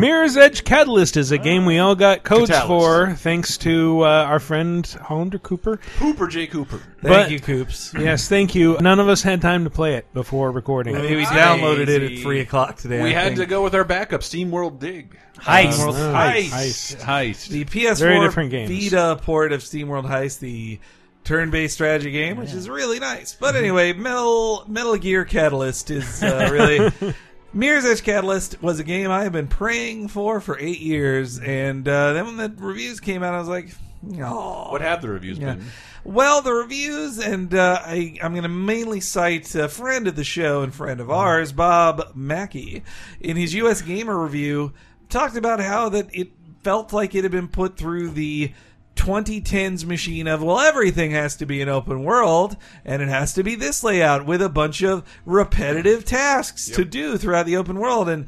[0.00, 2.68] Mirror's Edge Catalyst is a game we all got codes Catalyst.
[2.68, 5.76] for thanks to uh, our friend Hollander Cooper.
[5.98, 6.46] Cooper J.
[6.46, 6.78] Cooper.
[6.78, 7.92] Thank But- you, Coops.
[7.98, 8.78] Yes, thank you.
[8.80, 10.96] None of us had time to play it before recording.
[10.96, 13.02] I mean, we downloaded it at three o'clock today.
[13.02, 13.40] We I had think.
[13.40, 15.16] to go with our backup, Steam World Dig.
[15.36, 15.72] Heist.
[15.74, 16.48] Steam World Oh, Heist.
[16.48, 16.96] Heist.
[17.00, 17.48] Heist.
[17.48, 18.70] the PS4 Very different games.
[18.70, 20.80] Vita port of SteamWorld Heist, the
[21.24, 23.34] turn-based strategy game, which is really nice.
[23.38, 27.14] But anyway, Metal Metal Gear Catalyst is uh, really
[27.52, 31.86] Mirror's Edge Catalyst was a game I have been praying for for eight years, and
[31.88, 33.70] uh, then when the reviews came out, I was like,
[34.18, 35.54] "Oh, What have the reviews Yeah.
[35.54, 35.66] been?
[36.04, 40.24] Well, the reviews, and uh, I, I'm going to mainly cite a friend of the
[40.24, 42.82] show and friend of ours, Bob Mackey,
[43.20, 43.82] in his U.S.
[43.82, 44.72] Gamer review,
[45.10, 46.30] talked about how that it
[46.62, 48.52] felt like it had been put through the
[49.00, 53.42] 2010s machine of well everything has to be an open world and it has to
[53.42, 58.10] be this layout with a bunch of repetitive tasks to do throughout the open world
[58.10, 58.26] and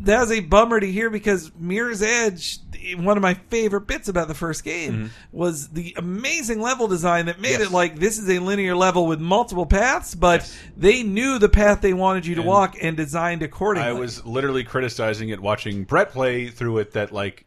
[0.00, 2.58] that was a bummer to hear because Mirror's Edge,
[2.96, 5.06] one of my favorite bits about the first game, mm-hmm.
[5.32, 9.20] was the amazing level design that made it like this is a linear level with
[9.20, 13.42] multiple paths, but they knew the path they wanted you to And walk and designed
[13.42, 13.88] accordingly.
[13.88, 16.92] I was literally criticizing it, watching Brett play through it.
[16.92, 17.46] That like,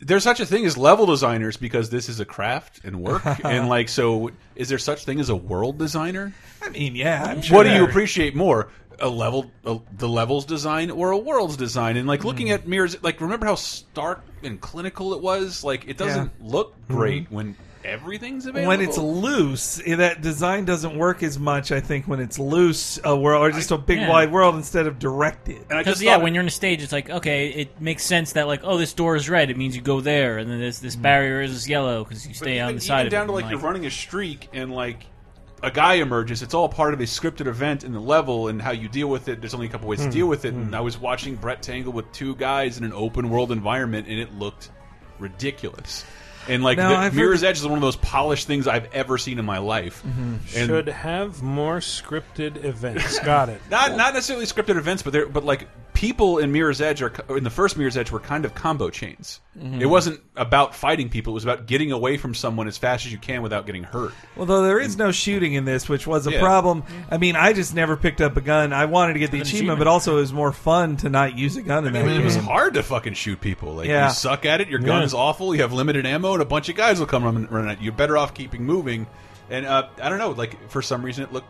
[0.00, 3.68] there's such a thing as level designers because this is a craft and work, and
[3.68, 6.32] like, so is there such thing as a world designer?
[6.62, 7.24] I mean, yeah.
[7.24, 8.68] I'm sure what do you appreciate more?
[9.00, 11.96] A level, a, the levels design, or a world's design?
[11.96, 12.52] And like looking Hmm.
[12.54, 15.64] at mirrors, like remember how stark and clinical it was?
[15.64, 16.46] Like it doesn't Yeah.
[16.48, 17.32] look great Mhm.
[17.32, 18.68] when everything's available.
[18.68, 21.70] When it's loose, eh, that design doesn't work as much.
[21.70, 24.08] I think when it's loose, a world or just a big Yeah.
[24.08, 25.68] wide world instead of directed.
[25.68, 28.60] Because yeah, when you're in a stage, it's like okay, it makes sense that like
[28.64, 31.40] oh, this door is red, it means you go there, and then this this barrier
[31.42, 33.26] is yellow because you stay even, on the side even of down it.
[33.26, 35.04] to like and, you're running a streak and like
[35.62, 36.42] a guy emerges.
[36.42, 39.28] It's all part of a scripted event in the level and how you deal with
[39.28, 39.40] it.
[39.40, 40.06] There's only a couple ways Hmm.
[40.06, 40.52] to deal with it.
[40.52, 44.18] And I was watching Brett tangle with two guys in an open world environment, and
[44.18, 44.68] it looked
[45.18, 46.04] ridiculous.
[46.48, 49.16] And like Now, the, Mirror's heard- Edge is one of those polished things I've ever
[49.18, 50.04] seen in my life.
[50.04, 53.18] And Should have more scripted events.
[53.24, 53.60] Got it.
[53.70, 57.44] not not necessarily scripted events, but they're but like people in Mirror's Edge are in
[57.44, 59.40] the first Mirror's Edge were kind of combo chains.
[59.58, 59.80] Mhm.
[59.80, 63.12] It wasn't about fighting people; it was about getting away from someone as fast as
[63.12, 64.12] you can without getting hurt.
[64.36, 66.40] Although there is no shooting in this, which was a Yeah.
[66.40, 66.82] problem.
[67.10, 68.72] I mean, I just never picked up a gun.
[68.72, 69.78] I wanted to get the achievement, achievement.
[69.78, 72.20] but also it was more fun to not use a gun in I that mean,
[72.20, 73.74] it was hard to fucking shoot people.
[73.74, 74.08] Like Yeah.
[74.08, 75.02] you suck at it, your Yeah.
[75.02, 77.70] is awful, you have limited ammo, and a bunch of guys will come running, running
[77.70, 77.84] at you.
[77.84, 79.06] You're better off keeping moving.
[79.50, 81.46] And uh, I don't know, like for some reason it looked,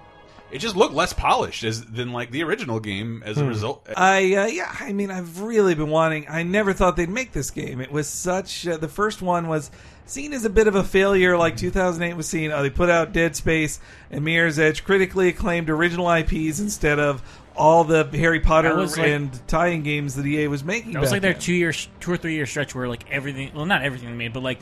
[0.55, 3.23] it just looked less polished as than like the original game.
[3.27, 3.49] As a Hmm.
[3.49, 6.27] result, I uh, yeah, I mean, I've really been wanting.
[6.29, 7.81] I never thought they'd make this game.
[7.81, 8.67] It was such.
[8.67, 9.71] Uh, the first one was
[10.07, 12.53] seen as a bit of a failure, like 2008 was seen.
[12.53, 13.81] Oh, they put out Dead Space
[14.11, 17.23] and Mirror's Edge, critically acclaimed original IPs instead of
[17.57, 20.93] all the Harry Potter That was like- and tie-in games that EA was making.
[20.93, 21.41] That was back like their then.
[21.41, 24.33] two year, two or three year stretch where like everything, well, not everything they made,
[24.33, 24.59] but like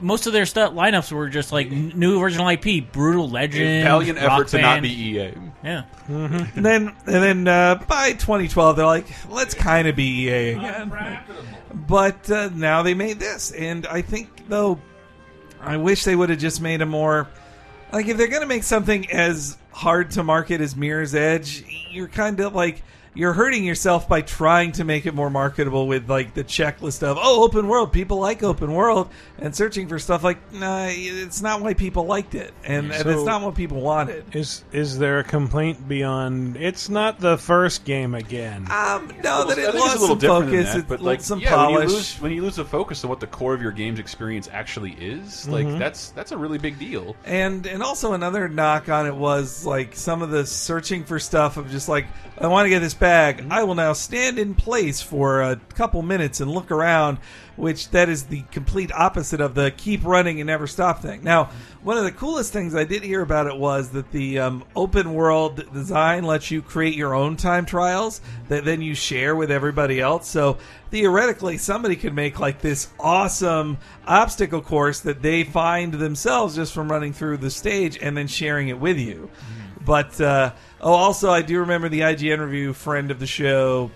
[0.00, 4.18] most of their stuff lineups were just like n- new original IP, Brutal Legend, valiant
[4.20, 5.32] Rock effort to not be EA.
[5.62, 5.84] Yeah.
[6.08, 10.92] and then and then uh, by 2012 they're like let's kind of be EA again
[11.88, 14.78] but uh, now they made this and I think though
[15.60, 17.28] I wish they would have just made a more
[17.92, 22.38] like if they're gonna make something as hard to market as Mirror's Edge you're kind
[22.40, 22.82] of like
[23.14, 27.16] you're hurting yourself by trying to make it more marketable with like the checklist of
[27.20, 29.08] oh open world people like open world
[29.38, 33.24] and searching for stuff like nah it's not why people liked it and, and it's
[33.24, 36.56] not what people wanted Is is there a complaint beyond?
[36.56, 38.66] It's not the first game again.
[38.70, 41.00] Um, no, that it think it's lost a little some different focus, it that, but
[41.00, 41.90] lost like some yeah, when you polish.
[41.92, 44.92] lose when you lose the focus on what the core of your game's experience actually
[44.92, 45.78] is, like Mhm.
[45.78, 47.14] that's that's a really big deal.
[47.24, 51.56] And and also another knock on it was like some of the searching for stuff
[51.56, 52.06] of just like
[52.38, 53.36] I want to get this bag.
[53.36, 53.52] Mm-hmm.
[53.52, 57.18] I will now stand in place for a couple minutes and look around,
[57.54, 61.22] which that is the complete opposite of the keep running and never stop thing.
[61.22, 61.84] Now, mm-hmm.
[61.84, 65.12] one of the coolest things I did hear about it was that the um, open
[65.12, 70.00] world design lets you create your own time trials that then you share with everybody
[70.00, 70.26] else.
[70.26, 70.56] So
[70.90, 73.76] theoretically, somebody could make like this awesome
[74.06, 78.68] obstacle course that they find themselves just from running through the stage and then sharing
[78.68, 79.28] it with you.
[79.30, 79.63] Mm-hmm.
[79.84, 83.90] But uh, oh, also I do remember the IGN review friend of the show,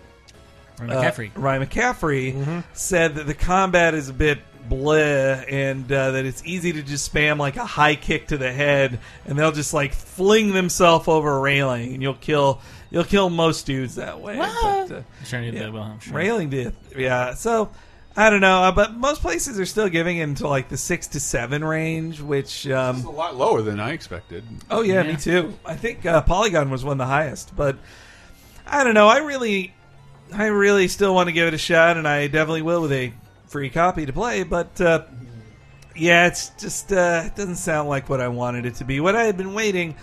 [0.81, 1.31] Ryan uh, McCaffrey.
[1.35, 2.61] Ryan McCaffrey Mm-hmm.
[2.75, 7.11] said that the combat is a bit bleh and uh, that it's easy to just
[7.13, 11.37] spam like a high kick to the head and they'll just like fling themselves over
[11.37, 12.61] a railing and you'll kill
[12.91, 14.37] you'll kill most dudes that way.
[14.37, 15.41] But, uh, Sure
[15.73, 16.15] well, I'm sure.
[16.15, 17.33] Railing did, yeah.
[17.33, 17.71] So
[18.19, 21.07] I don't know, uh, but most places are still giving it into like the six
[21.09, 24.43] to seven range, which um, It's a lot lower than I expected.
[24.69, 25.55] Oh yeah, me too.
[25.65, 27.79] I think uh, Polygon was one of the highest, but
[28.67, 29.07] I don't know.
[29.07, 29.73] I really,
[30.33, 33.13] I really still want to give it a shot, and I definitely will with a
[33.47, 34.43] free copy to play.
[34.43, 35.05] But uh,
[35.95, 38.99] yeah, it's just uh, it doesn't sound like what I wanted it to be.
[38.99, 39.95] What I had been waiting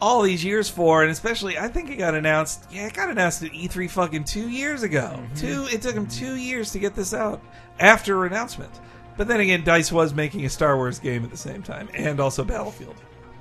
[0.00, 2.64] all these years for, and especially I think it got announced.
[2.70, 5.12] Yeah, it got announced at E3 fucking two years ago.
[5.14, 5.34] Mm-hmm.
[5.34, 5.66] Two.
[5.70, 7.42] It took them two years to get this out
[7.78, 8.72] after announcement.
[9.16, 12.20] But then again, Dice was making a Star Wars game at the same time, and
[12.20, 12.96] also Battlefield.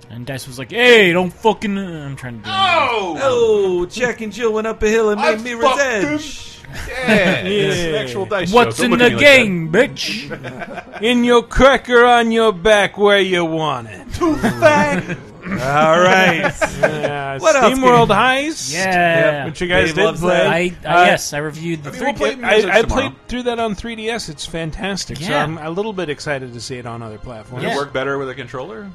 [0.10, 2.44] And Dice was like, "Hey, don't fucking." I'm trying to.
[2.44, 3.86] Do Oh, oh!
[3.86, 6.46] Jack and Jill went up a hill and made me resent.
[6.88, 8.84] Yeah, it's an actual dice What's show.
[8.84, 9.20] In the me like that.
[9.20, 11.02] game, bitch?
[11.02, 14.14] in your cracker on your back where you want it.
[14.14, 15.18] Too fat.
[15.52, 16.54] All right.
[16.80, 18.16] Yeah, What else SteamWorld can-
[18.48, 18.74] Heist.
[18.74, 19.46] Yeah.
[19.46, 20.70] which you guys Dave did loves play.
[20.70, 20.86] that.
[20.88, 22.16] I, I yes, I reviewed the 3D.
[22.18, 23.10] play Music I, I tomorrow.
[23.10, 24.30] played through that on 3DS.
[24.30, 25.18] It's fantastic.
[25.18, 25.44] So Yeah.
[25.44, 27.64] I'm a little bit excited to see it on other platforms.
[27.64, 28.90] Does it work better with a controller?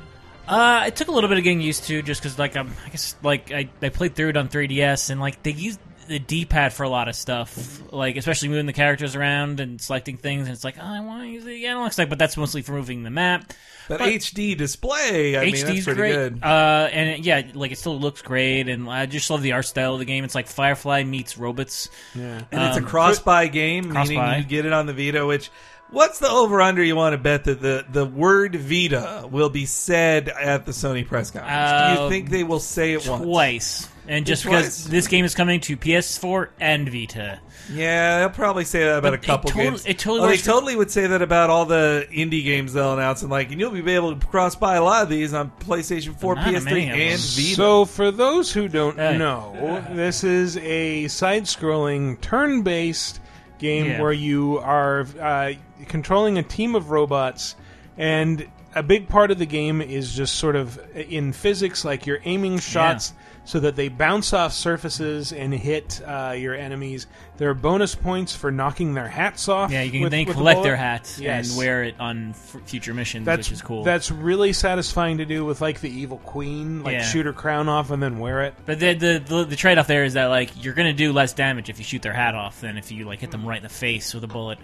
[0.49, 2.91] Uh, it took a little bit of getting used to, just because like I'm, I
[2.91, 6.73] guess like I, I played through it on 3DS, and like they used the D-pad
[6.73, 10.55] for a lot of stuff, like especially moving the characters around and selecting things, and
[10.55, 13.03] it's like oh, I want to use the analog stick, but that's mostly for moving
[13.03, 13.53] the map.
[13.87, 16.13] But, HD display, I mean, that's HD's pretty great.
[16.15, 16.41] good.
[16.43, 19.67] Uh, and it- yeah, like it still looks great, and I just love the art
[19.67, 20.25] style of the game.
[20.25, 21.91] It's like Firefly meets robots.
[22.15, 22.41] Yeah.
[22.51, 24.37] and it's a Um, cross-buy game, meaning cross-buy.
[24.39, 25.27] you get it on the Vita.
[25.27, 25.51] Which,
[25.91, 30.29] what's the over/under you want to bet that the the word Vita will be said
[30.29, 31.97] at the Sony press conference?
[31.97, 33.23] Do you Uh, think they will say it once?
[33.25, 34.55] twice, and just Twice?
[34.57, 37.41] because this game is coming to PS4 and Vita.
[37.73, 39.87] Yeah, they'll probably say that about But a couple it totally- games.
[39.87, 42.93] it totally oh, they for- totally would say that about all the indie games they'll
[42.93, 45.51] announce, and like, and you'll be able to cross buy a lot of these on
[45.61, 47.01] PlayStation 4, PS3, many of them.
[47.01, 47.55] and Vita.
[47.55, 49.17] So, for those who don't Hey.
[49.17, 53.21] know, this is a side-scrolling, turn-based
[53.65, 54.01] game Yeah.
[54.03, 55.53] where you are uh,
[55.89, 57.57] controlling a team of robots,
[57.97, 62.21] and a big part of the game is just sort of in physics, like you're
[62.25, 63.13] aiming shots
[63.47, 67.07] so that they bounce off surfaces and hit uh, your enemies.
[67.37, 69.71] There are bonus points for knocking their hats off.
[69.71, 70.65] Yeah, you can with- then with collect bullet.
[70.69, 71.51] their hats Yes.
[71.51, 73.85] and wear it on f- future missions, That's which is cool.
[73.85, 77.03] That's really satisfying to do with like the evil queen, like Yeah.
[77.05, 78.55] shoot her crown off and then wear it.
[78.65, 81.35] But the the, the, the trade off there is that like you're gonna do less
[81.35, 83.63] damage if you shoot their hat off than if you like hit them right in
[83.63, 84.59] the face with a bullet.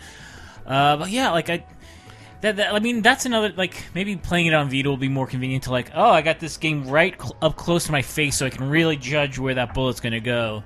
[0.66, 1.64] Uh, but yeah, like I.
[2.43, 5.26] That, that, I mean, that's another like maybe playing it on Vita will be more
[5.26, 5.91] convenient to like.
[5.95, 8.70] Oh, I got this game right cl- up close to my face, so I can
[8.70, 10.64] really judge where that bullet's going to go.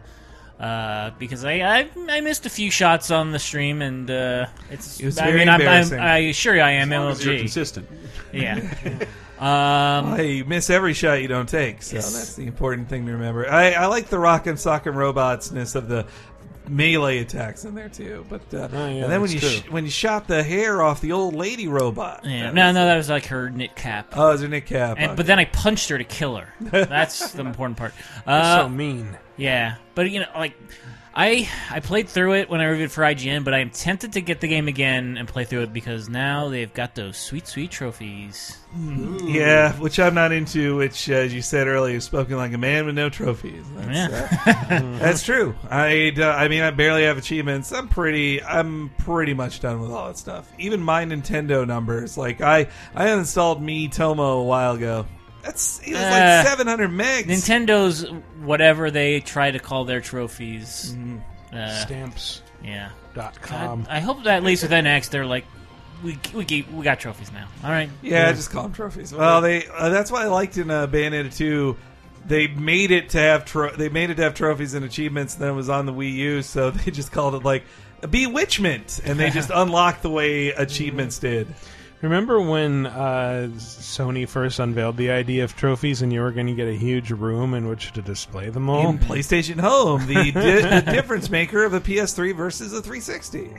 [0.59, 5.01] Uh, because I, I I missed a few shots on the stream, and uh, it's.
[5.01, 5.99] It was I very mean, I'm, I'm, embarrassing.
[5.99, 7.89] I assure you, I am As long as you're consistent.
[8.33, 8.55] Yeah.
[9.41, 12.15] um, Well, hey, you miss every shot you don't take, so Yes.
[12.15, 13.51] that's the important thing to remember.
[13.51, 16.07] I, I like the rock and sock and robotsness of the
[16.69, 18.25] melee attacks in there too.
[18.29, 21.01] But uh, Oh, yeah, and then when you sh- when you shot the hair off
[21.01, 22.51] the old lady robot, yeah.
[22.51, 24.13] No, was- no, that was like her knit cap.
[24.17, 24.97] Oh, is it Nick Cap?
[24.99, 25.17] And, Okay.
[25.17, 26.49] but then I punched her to kill her.
[26.61, 27.93] That's the important part.
[28.27, 29.17] That's Uh, so mean.
[29.37, 30.55] Yeah, but you know, like
[31.17, 34.21] I I played through it when I reviewed for IGN, but I am tempted to
[34.21, 37.71] get the game again and play through it because now they've got those sweet, sweet
[37.71, 38.59] trophies.
[39.23, 40.77] Yeah, which I'm not into.
[40.77, 43.65] Which, as you said earlier, spoken like a man with no trophies.
[43.77, 44.65] That's, Yeah.
[44.69, 45.55] uh, that's true.
[45.71, 47.73] I, uh, I mean, I barely have achievements.
[47.73, 50.51] I'm pretty, I'm pretty much done with all that stuff.
[50.59, 52.19] Even my Nintendo numbers.
[52.19, 55.07] Like I, I uninstalled Miitomo a while ago.
[55.45, 57.27] That's it was Uh, like 700 megs.
[57.27, 58.07] Nintendo's
[58.43, 60.97] whatever they try to call their trophies.
[61.53, 62.43] Uh, Stamps.
[62.63, 62.91] Yeah.
[63.15, 63.87] Dot God, com.
[63.89, 65.45] I hope that at least with NX, they're like,
[66.03, 67.47] we we gave, we got trophies now.
[67.63, 67.89] All right.
[68.03, 69.13] Yeah, just call them trophies.
[69.15, 71.77] Well, they uh, that's why I liked in uh, Bayonetta 2.
[72.27, 75.35] They made it to have tro- they made it to have trophies and achievements.
[75.35, 77.63] And then it was on the Wii U, so they just called it like
[78.11, 81.47] Bewitchment, and they just unlocked the way achievements did.
[82.05, 86.55] Remember when uh, Sony first unveiled the idea of trophies, and you were going to
[86.55, 88.91] get a huge room in which to display them all?
[88.91, 93.53] in PlayStation Home, the, di- the difference maker of a PS3 versus a 360.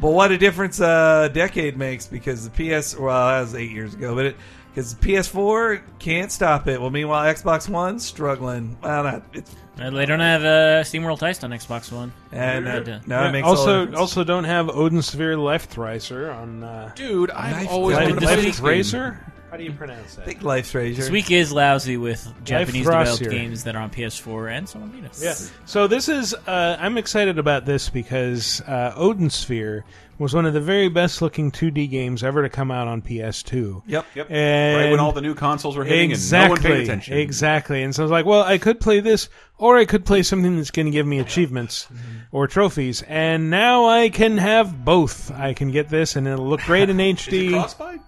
[0.00, 3.94] But what a difference a decade makes because the PS well that was eight years
[3.94, 4.36] ago, but it
[4.74, 6.80] because PS4 can't stop it.
[6.80, 8.76] Well, meanwhile Xbox One struggling.
[8.82, 12.12] Well, not it's Uh, they don't have uh, SteamWorld Heist on Xbox One.
[12.30, 13.00] And, uh, They do.
[13.06, 16.62] no, it Yeah, makes also, also don't have Odin Sphere Leifthrasir on.
[16.62, 18.10] Uh, Dude, I've Knife always Thricer.
[18.10, 18.60] wanted to play Life this.
[18.60, 19.20] Racer.
[19.52, 20.22] How do you pronounce that?
[20.22, 21.02] I think Life's Razor.
[21.02, 23.30] This week is lousy with Japanese developed Frosier.
[23.30, 25.10] games that are on PS4 and some on Vita.
[25.22, 25.34] Yeah.
[25.66, 29.84] So this is uh, I'm excited about this because uh, Odin Sphere
[30.18, 33.82] was one of the very best looking 2D games ever to come out on PS2.
[33.88, 34.06] Yep.
[34.14, 34.30] Yep.
[34.30, 37.18] And Right when all the new consoles were hitting and no one paid attention.
[37.18, 37.82] Exactly.
[37.82, 39.28] And so I was like, well, I could play this,
[39.58, 41.88] or I could play something that's going to give me achievements
[42.30, 43.02] or trophies.
[43.02, 45.30] And now I can have both.
[45.30, 47.50] I can get this, and it'll look great in HD.
[47.50, 47.98] cross-buy?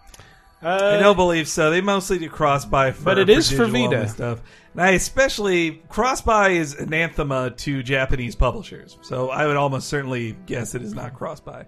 [0.65, 1.71] Uh, I don't believe so.
[1.71, 3.97] They mostly do cross buy for But it is for digital Vita.
[3.97, 4.41] only stuff.
[4.73, 8.97] And I especially cross buy is anathema to Japanese publishers.
[9.03, 11.67] So I would almost certainly guess it is not cross buy.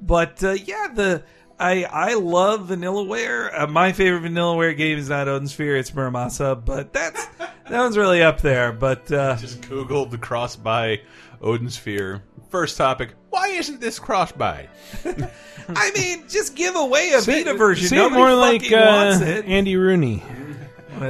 [0.00, 1.22] But uh, yeah, the
[1.58, 3.50] I I love Vanillaware.
[3.62, 7.96] Uh, my favorite Vanillaware game is not Odin Sphere, it's Muramasa, but that's that one's
[7.96, 8.72] really up there.
[8.72, 11.00] But uh, Just Googled the cross buy
[11.40, 12.24] Odin Sphere.
[12.50, 14.68] First topic: Why isn't this cross buy?
[15.68, 17.88] I mean, just give away a Vita version.
[17.88, 19.44] See Nobody more like fucking uh, wants it.
[19.46, 20.22] Andy Rooney.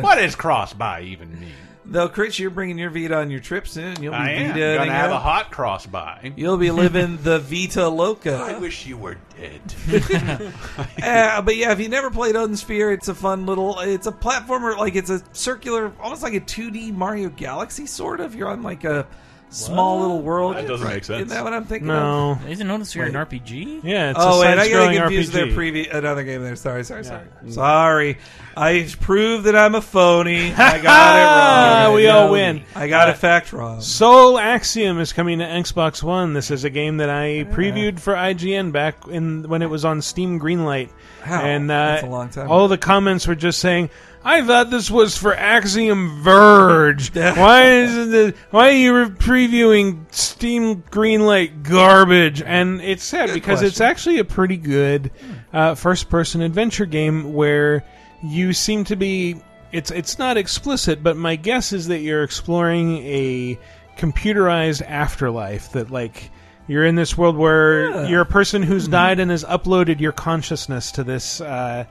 [0.01, 1.53] What does cross buy even mean?
[1.85, 4.01] Though, Chris, you're bringing your Vita on your trip soon.
[4.01, 4.77] You'll be I am Vita.
[4.79, 6.33] gonna have a hot cross by.
[6.37, 8.37] You'll be living the Vita Loca.
[8.37, 9.61] I wish you were dead.
[11.03, 13.79] uh, but yeah, if you never played Odin Sphere, it's a fun little.
[13.81, 18.35] It's a platformer, like it's a circular, almost like a 2D Mario Galaxy, sort of.
[18.35, 19.07] You're on like a
[19.53, 20.57] small little world.
[20.57, 21.19] That doesn't make sense.
[21.23, 21.89] Isn't that what I'm thinking?
[21.89, 22.33] No.
[22.33, 22.49] of?
[22.49, 23.85] Isn't Odin Sphere an RPG?
[23.85, 25.55] Yeah, it's oh a wait, I got side-scrolling confused their RPG.
[25.55, 26.57] previous another game there.
[26.57, 28.19] Sorry, sorry, sorry, sorry.
[28.57, 30.53] I proved that I'm a phony.
[30.53, 31.95] I got it Ah, wrong.
[31.95, 32.65] we all win.
[32.77, 33.81] I got Uh, a fact wrong.
[33.81, 36.35] Soul Axiom is coming to Xbox One.
[36.35, 40.03] This is a game that I previewed for IGN back in when it was on
[40.03, 40.91] Steam Greenlight.
[41.27, 42.69] Wow, and uh, that's a long time all ago.
[42.69, 43.91] the comments were just saying,
[44.25, 47.15] "I thought this was for Axiom Verge.
[47.15, 48.37] why is it?
[48.51, 54.57] Why are you previewing Steam Greenlight garbage?" And it's sad because it's actually a pretty
[54.57, 55.11] good
[55.53, 57.85] uh, first-person adventure game where
[58.23, 59.37] you seem to be
[59.73, 63.59] it's it's not explicit but my guess is that you're exploring a
[63.97, 66.31] computerized afterlife that like
[66.69, 68.07] you're in this world where Yeah.
[68.09, 71.85] you're a person who's died and has uploaded your consciousness to this uh,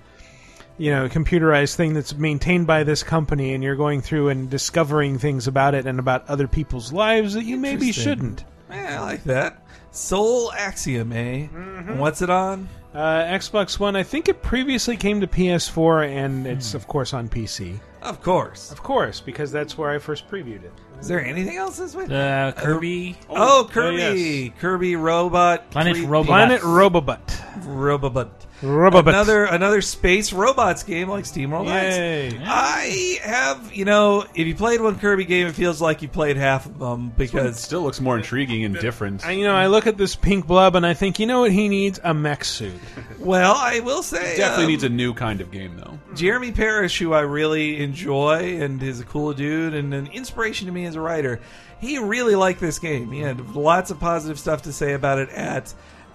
[0.81, 5.19] you know computerized thing that's maintained by this company and you're going through and discovering
[5.19, 9.23] things about it and about other people's lives that you maybe shouldn't Yeah, I like
[9.25, 9.63] that.
[9.91, 11.47] Soul Axiom, eh?
[11.47, 11.97] Mm-hmm.
[11.99, 12.67] What's it on?
[12.95, 17.29] uh, Xbox One I think it previously came to PS4 and it's of course on
[17.29, 18.71] PC Of course.
[18.71, 20.73] Of course, because that's where I first previewed it.
[20.99, 22.09] Is there anything else this week?
[22.11, 23.15] Uh, Kirby.
[23.29, 24.53] Oh, Oh, Kirby!
[24.59, 25.69] Kirby Robot.
[25.71, 26.25] Planet 3D.
[26.25, 27.25] Planet Robobot.
[27.65, 28.29] Robobot.
[28.61, 29.09] Robobot.
[29.09, 31.95] Another another space robots game like SteamWorld X.
[31.95, 32.39] Yay.
[32.43, 36.37] I have, you know, if you played one Kirby game, it feels like you played
[36.37, 39.25] half of them because It because still looks more intriguing and different.
[39.25, 41.51] I, you know, I look at this pink blob and I think, you know what
[41.51, 41.99] he needs?
[42.03, 42.79] A mech suit.
[43.19, 45.97] well, I will say Definitely um, needs a new kind of game though.
[46.13, 50.71] Jeremy Parish, who I really enjoy and is a cool dude and an inspiration to
[50.71, 51.39] me as a writer,
[51.79, 53.11] he really liked this game.
[53.11, 55.73] He had lots of positive stuff to say about it at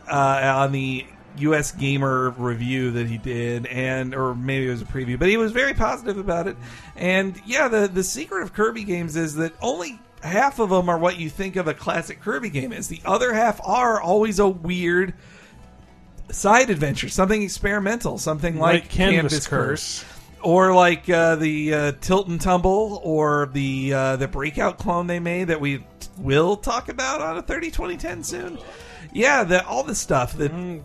[0.08, 1.06] uh, on the
[1.38, 1.72] U.S.
[1.72, 5.52] Gamer review that he did, and or maybe it was a preview, but he was
[5.52, 6.56] very positive about it.
[6.96, 10.98] And yeah, the the secret of Kirby games is that only half of them are
[10.98, 12.88] what you think of a classic Kirby game is.
[12.88, 15.14] The other half are always a weird
[16.30, 20.02] side adventure, something experimental, something like, Like Canvas Canvas Curse.
[20.02, 20.12] Curse
[20.42, 25.18] or like uh, the uh, Tilt and Tumble, or the uh, the Breakout clone they
[25.18, 25.84] made that we
[26.18, 28.58] will talk about on a 30 2010 soon.
[29.12, 30.78] Yeah, the, all the stuff that uh,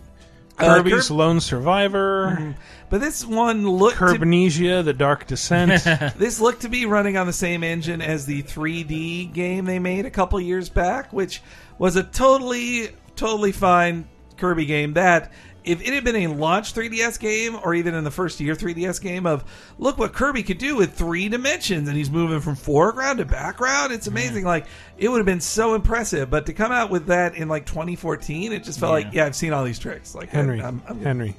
[0.62, 2.38] Uh, Kirby's Kirb- Lone Survivor.
[2.38, 2.52] Mm-hmm.
[2.90, 5.84] but this one looked to, The Dark Descent.
[6.18, 10.06] this looked to be running on the same engine as the 3D game they made
[10.06, 11.42] a couple years back, which
[11.78, 14.08] was a totally totally fine
[14.38, 15.32] Kirby game that.
[15.64, 19.00] If it had been a launch 3DS game, or even in the first year 3DS
[19.02, 19.44] game, of
[19.78, 23.94] look what Kirby could do with three dimensions, and he's moving from foreground to background,
[23.94, 24.44] it's amazing.
[24.44, 24.66] Like
[24.98, 26.30] it would have been so impressive.
[26.32, 29.36] But to come out with that in like 2014, it just felt like, yeah, I've
[29.36, 30.16] seen all these tricks.
[30.16, 30.62] Like Henry.
[30.62, 31.36] I, I'm, I'm Henry.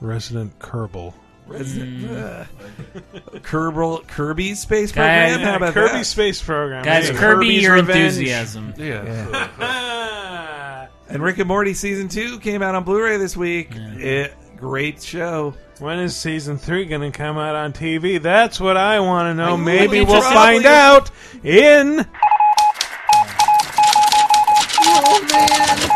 [0.00, 1.14] Resident Kerbal.
[1.46, 2.44] Resident uh,
[3.40, 5.48] Kerbal Kirby's space Guys, program.
[5.48, 6.04] How about Kirby that?
[6.06, 6.84] Space Program.
[6.84, 7.98] Guys, Hey, Kirby, Kirby's your Revenge.
[8.18, 8.72] enthusiasm.
[11.10, 13.74] And Rick and Morty season two came out on Blu-ray this week.
[13.74, 15.54] It, eh, great show.
[15.80, 18.22] When is season three going to come out on TV?
[18.22, 19.56] That's what I want to know.
[19.56, 21.10] Maybe we'll find probably- out
[21.42, 22.06] in.
[24.82, 25.90] Oh man.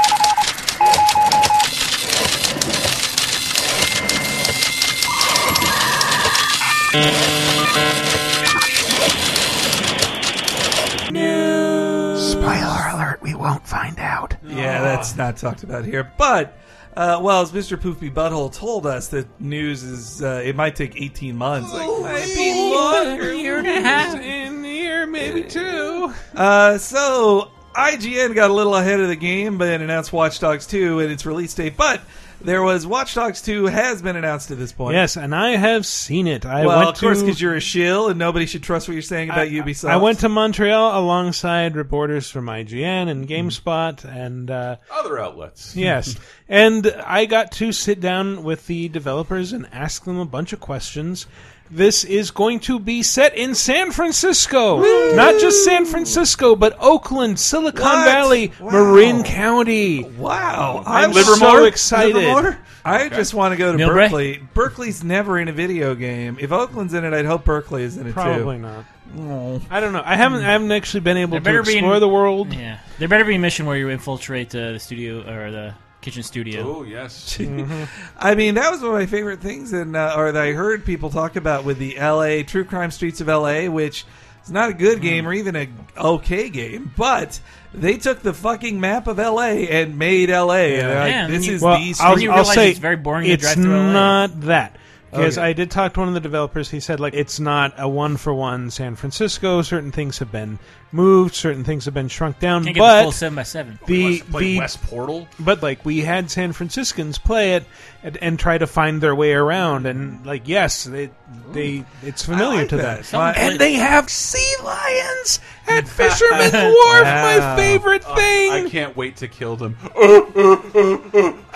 [12.16, 14.23] Spoiler alert, we won't find out.
[14.46, 16.10] Yeah, that's not talked about here.
[16.18, 16.58] But,
[16.96, 17.76] uh, well, as Mr.
[17.76, 21.72] Poopybutthole told us, that news is, uh, it might take 18 months.
[21.72, 23.34] Like, might be longer.
[23.34, 24.14] Year and a half.
[24.14, 26.12] In a year, maybe two.
[26.34, 31.00] Uh, so, IGN got a little ahead of the game, but announced Watch Dogs 2
[31.00, 31.76] and its release date.
[31.76, 32.00] But
[32.40, 34.94] there was Watch Dogs 2 has been announced at this point.
[34.94, 36.44] Yes, and I have seen it.
[36.44, 39.02] I well, went of course, because you're a shill and nobody should trust what you're
[39.02, 39.90] saying about Ubisoft.
[39.90, 45.74] I went to Montreal alongside reporters from IGN and GameSpot and uh, Other outlets.
[45.76, 46.16] yes,
[46.48, 50.60] and I got to sit down with the developers and ask them a bunch of
[50.60, 51.26] questions.
[51.70, 54.78] This is going to be set in San Francisco,
[55.14, 58.04] not just San Francisco, but Oakland, Silicon What?
[58.04, 58.70] Valley, Wow.
[58.70, 60.04] Marin County.
[60.04, 61.36] Wow, I'm Livermore?
[61.38, 62.14] so excited.
[62.16, 62.58] Livermore?
[62.84, 63.94] I just want to go to Millbrae?
[64.10, 64.42] Berkeley.
[64.52, 66.36] Berkeley's never in a video game.
[66.38, 68.42] If Oakland's in it, I'd hope Berkeley is in it Probably too.
[68.42, 68.84] Probably not.
[69.32, 69.62] Oh.
[69.70, 70.02] I don't know.
[70.04, 70.42] I haven't.
[70.44, 72.52] I haven't actually been able There to better be explore the world.
[72.52, 75.74] Yeah, there better be a mission where you infiltrate uh, the studio or the
[76.04, 76.62] kitchen studio.
[76.78, 77.38] Oh yes.
[78.18, 80.84] I mean, that was one of my favorite things, and uh, or that I heard
[80.84, 82.42] people talk about with the L.A.
[82.44, 84.04] True Crime Streets of L.A., which
[84.44, 87.40] is not a good game or even a okay game, but
[87.72, 89.66] they took the fucking map of L.A.
[89.68, 90.74] and made L.A.
[90.78, 92.28] And they're like, Yeah, and this you- is Well, the I'll, street.
[92.28, 93.92] I'll say it's very boring to It's drive through LA.
[93.92, 94.76] not that
[95.14, 95.46] because Okay.
[95.48, 96.70] I did talk to one of the developers.
[96.70, 99.62] He said like it's not a one for one San Francisco.
[99.62, 100.58] Certain things have been
[100.92, 101.34] moved.
[101.34, 102.64] Certain things have been shrunk down.
[102.64, 103.78] Can't get but the full seven by seven.
[103.86, 105.28] the West- the West Portal.
[105.40, 107.64] but like we had San Franciscans play it
[108.02, 111.10] and, and try to find their way around, and like yes, they
[111.52, 112.94] they it's familiar like to that.
[112.96, 113.04] them.
[113.04, 117.02] Someone and played- they have sea lions at Fisherman's Wharf.
[117.04, 118.52] My favorite oh, thing.
[118.52, 119.76] I can't wait to kill them.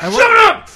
[0.00, 0.68] Shut up!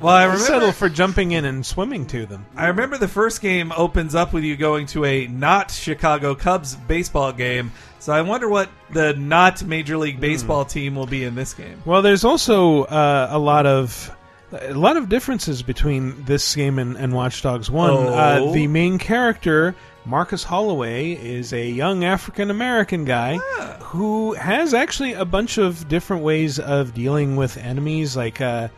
[0.00, 2.46] Well, I remember settle for jumping in and swimming to them.
[2.56, 6.76] I remember the first game opens up with you going to a not Chicago Cubs
[6.76, 7.72] baseball game.
[7.98, 9.96] So I wonder what the not Major.
[9.98, 11.82] League Baseball team will be in this game.
[11.84, 14.14] Well, there's also uh, a lot of
[14.52, 17.90] a lot of differences between this game and, and Watch Dogs One.
[17.90, 18.08] Oh.
[18.14, 19.74] Uh, the main character,
[20.06, 23.76] Marcus Holloway, is a young African American guy Ah.
[23.80, 28.16] who has actually a bunch of different ways of dealing with enemies.
[28.16, 28.68] Like, uh,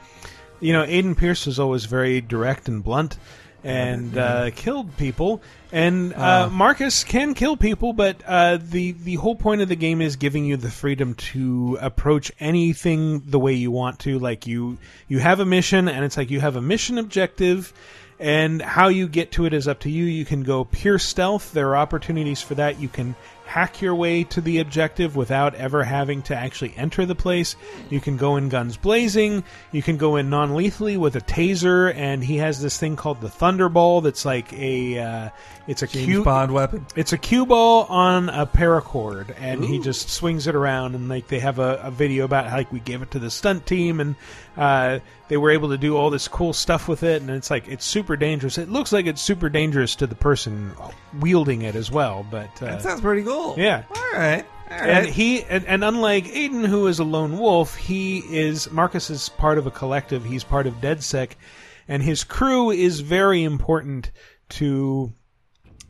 [0.61, 3.19] you know, Aiden Pierce was always very direct and blunt.
[3.63, 6.49] And uh, killed people, and uh, Ah.
[6.51, 10.47] Marcus can kill people, but uh, the the whole point of the game is giving
[10.47, 14.19] you the freedom to approach anything the way you want to.
[14.19, 17.75] Like you you have a mission, and it's like you have a mission objective,
[18.19, 20.05] and how you get to it is up to you.
[20.07, 21.53] You can go pure stealth.
[21.53, 22.81] There are opportunities for that.
[22.81, 23.15] You can
[23.51, 27.57] hack your way to the objective without ever having to actually enter the place.
[27.89, 29.43] You can go in guns blazing.
[29.73, 33.21] You can go in non lethally with a taser, and he has this thing called
[33.21, 35.31] the Thunderball that's like a uh,
[35.67, 36.87] it's a James cue Bond weapon.
[36.95, 40.95] it's a cue ball on a paracord, and he just swings it around.
[40.95, 43.33] And like they have a, a video about how like we gave it to the
[43.33, 44.15] stunt team, and
[44.61, 44.99] uh,
[45.29, 47.23] they were able to do all this cool stuff with it.
[47.23, 48.59] And it's like it's super dangerous.
[48.59, 50.73] It looks like it's super dangerous to the person
[51.19, 52.27] wielding it as well.
[52.31, 53.55] But uh, That sounds pretty cool.
[53.59, 53.85] yeah.
[53.89, 54.45] All right.
[54.71, 54.89] All right.
[54.89, 59.31] And he and, and unlike Aiden, who is a lone wolf, he is Marcus is
[59.31, 60.25] part of a collective.
[60.25, 61.31] He's part of DeadSec,
[61.89, 64.11] and his crew is very important
[64.51, 65.13] to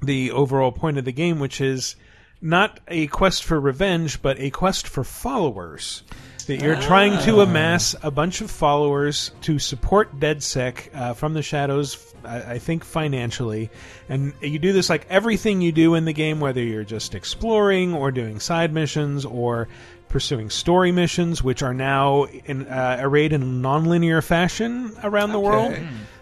[0.02, 1.96] the overall point of the game, which is
[2.40, 6.02] not a quest for revenge, but a quest for followers.
[6.50, 11.42] That you're trying to amass a bunch of followers to support DeadSec uh, from the
[11.42, 13.70] shadows, I, I think financially.
[14.08, 17.94] And you do this like everything you do in the game, whether you're just exploring
[17.94, 19.68] or doing side missions or
[20.08, 25.38] pursuing story missions, which are now in, uh, arrayed in a nonlinear fashion around the
[25.38, 25.72] world.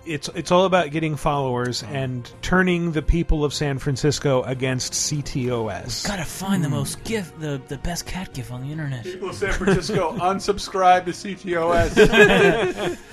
[0.08, 0.14] Okay.
[0.14, 6.06] It's it's all about getting followers and turning the people of San Francisco against CTOS.
[6.06, 9.04] Gotta find the most gif, the the best cat gif on the internet.
[9.04, 12.98] People of San Francisco unsubscribe to CTOS.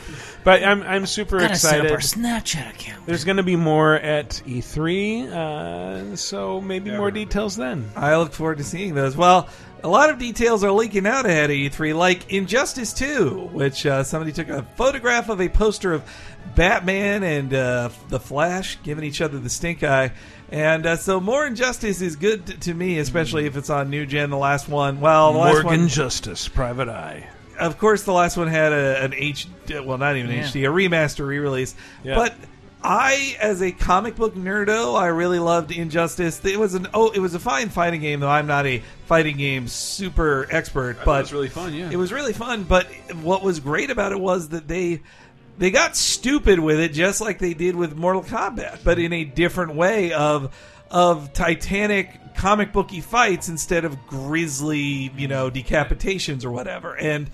[0.45, 1.85] But I'm I'm super Gotta set excited.
[1.87, 3.03] up our Snapchat account.
[3.07, 7.89] There's going to be more at E3, uh, so maybe more details then.
[7.95, 9.17] I look forward to seeing those.
[9.17, 9.49] Well,
[9.85, 14.03] a lot of details are leaking out ahead of E3, like Injustice 2, which uh,
[14.03, 16.03] somebody took a photograph of a poster of
[16.55, 20.11] Batman and uh, the Flash giving each other the stink eye.
[20.51, 24.05] And uh, so more Injustice is good t- to me, especially if it's on new
[24.07, 24.31] gen.
[24.31, 27.27] The last one, well, the last Morgan one, Justice, Private Eye.
[27.59, 30.43] of course, the last one had a, an H, well, not even Yeah.
[30.43, 31.75] HD, a remaster re-release.
[32.03, 32.15] Yeah.
[32.15, 32.33] But
[32.85, 36.43] I, as a comic book nerdo, I really loved Injustice.
[36.45, 39.37] It was an oh, it was a fine fighting game, though I'm not a fighting
[39.37, 40.99] game super expert.
[41.03, 41.89] But it was really fun, yeah.
[41.89, 42.63] it was really fun.
[42.63, 42.85] But
[43.23, 45.01] what was great about it was that they
[45.57, 49.23] they got stupid with it, just like they did with Mortal Kombat, but in a
[49.23, 50.55] different way of
[50.91, 56.95] of Titanic comic booky fights instead of grisly, you know, decapitations or whatever.
[56.95, 57.31] And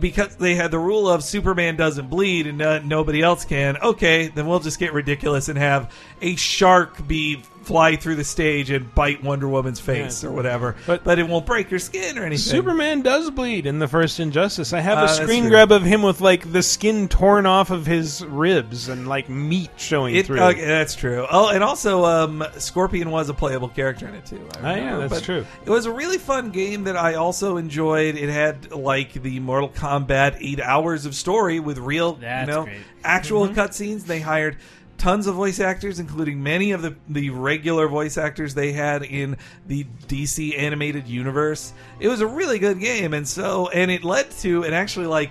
[0.00, 4.28] because they had the rule of Superman doesn't bleed and no, nobody else can, okay,
[4.28, 8.94] then we'll just get ridiculous and have a shark be fly through the stage and
[8.94, 10.30] bite Wonder Woman's face Yeah.
[10.30, 10.74] or whatever.
[10.86, 12.38] But, it won't break your skin or anything.
[12.38, 14.72] Superman does bleed in the first Injustice.
[14.72, 17.70] I have Uh, a that's screen grab of him with like the skin torn off
[17.70, 20.40] of his ribs and like meat showing It, through.
[20.40, 21.26] okay, that's true.
[21.30, 24.40] Oh, and also, um, Scorpion was a playable character in it too.
[24.62, 25.44] I Ah, yeah, that's But true.
[25.66, 28.16] It was a really fun game that I also enjoyed.
[28.16, 32.64] It had like the Mortal Kombat eight hours of story with real, That's you know,
[32.64, 32.78] great.
[33.04, 33.60] actual Mm-hmm.
[33.60, 34.06] cutscenes.
[34.06, 34.56] They hired
[34.98, 39.36] tons of voice actors, including many of the the regular voice actors they had in
[39.66, 41.72] the DC animated universe.
[42.00, 45.30] It was a really good game, and so and it led to an actually like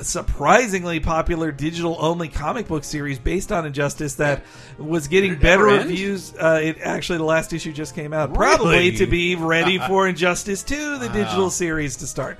[0.00, 4.42] surprisingly popular digital only comic book series based on Injustice that
[4.78, 5.90] was getting better end?
[5.90, 6.34] reviews.
[6.34, 8.38] Uh, it actually the last issue just came out, Really?
[8.38, 11.12] probably to be ready for Injustice Two, the Wow.
[11.12, 12.38] digital series to start.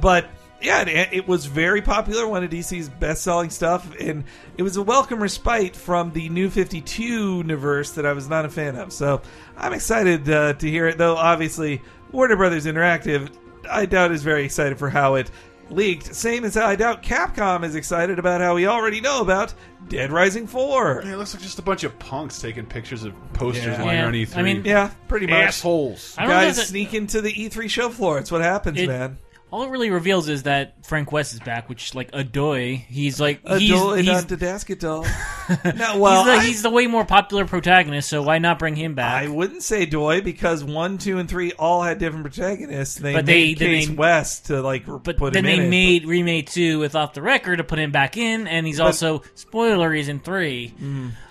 [0.00, 0.26] But
[0.62, 4.24] yeah, it, it was very popular, one of DC's best selling stuff, and
[4.56, 8.44] it was a welcome respite from the New Fifty Two universe that I was not
[8.44, 8.92] a fan of.
[8.92, 9.20] So
[9.56, 11.16] I'm excited uh, to hear it, though.
[11.16, 11.82] Obviously,
[12.12, 13.30] Warner Brothers Interactive,
[13.70, 15.30] I doubt is very excited for how it
[15.70, 16.14] leaked.
[16.14, 19.54] Same as how I doubt Capcom is excited about how we already know about
[19.88, 21.02] Dead Rising 4.
[21.04, 23.82] Yeah, it looks like just a bunch of punks taking pictures of posters Yeah.
[23.82, 24.04] lying Yeah.
[24.04, 24.36] around E3.
[24.36, 25.34] I mean- Yeah, pretty much.
[25.46, 26.14] Assholes.
[26.18, 28.18] I don't know Guys that- sneak into the E3 show floor.
[28.18, 29.16] It's what happens, It- man.
[29.52, 32.76] All it really reveals is that Frank West is back, which like Adoy.
[32.86, 35.02] He's like A he's, doll, he's, not the basket doll.
[35.64, 38.76] no, well, he's, the, I- he's the way more popular protagonist, so why not bring
[38.76, 39.22] him back?
[39.22, 42.94] I wouldn't say Doy because one, two, and three all had different protagonists.
[42.96, 45.64] They But they- made then Case they- West to like but put then him they
[45.64, 48.78] in made remade two with off the record to put him back in, and he's
[48.78, 49.92] But- also spoiler.
[49.92, 50.72] He's in three.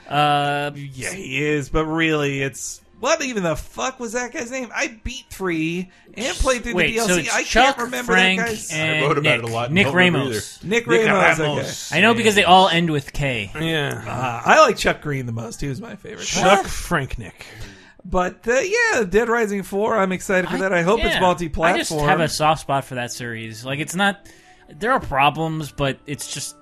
[0.07, 0.72] Uh.
[0.76, 4.69] Yeah, he is, but really, it's what even the fuck was that guy's name?
[4.73, 7.07] I beat three and played through Wait, the DLC.
[7.07, 8.71] so it's I Chuck, can't remember Frank, that guy's.
[8.71, 9.39] and I wrote about Nick.
[9.39, 10.63] it a lot and Nick don't remember Ramos.
[10.63, 11.39] Nick Nick Ramos.
[11.39, 11.91] Ramos.
[11.91, 11.99] Okay.
[11.99, 13.51] I know because they all end with K.
[13.59, 14.01] yeah.
[14.07, 15.59] Uh, I like Chuck Green the most.
[15.59, 16.25] He was my favorite.
[16.25, 17.33] Chuck Franknick.
[18.05, 19.95] But uh, yeah, Dead Rising Four.
[19.97, 20.73] I'm excited for that.
[20.73, 21.19] I hope it's Yeah.
[21.19, 21.75] multi-platform.
[21.75, 23.65] I just have a soft spot for that series.
[23.65, 24.27] Like it's not.
[24.69, 26.55] There are problems, but it's just.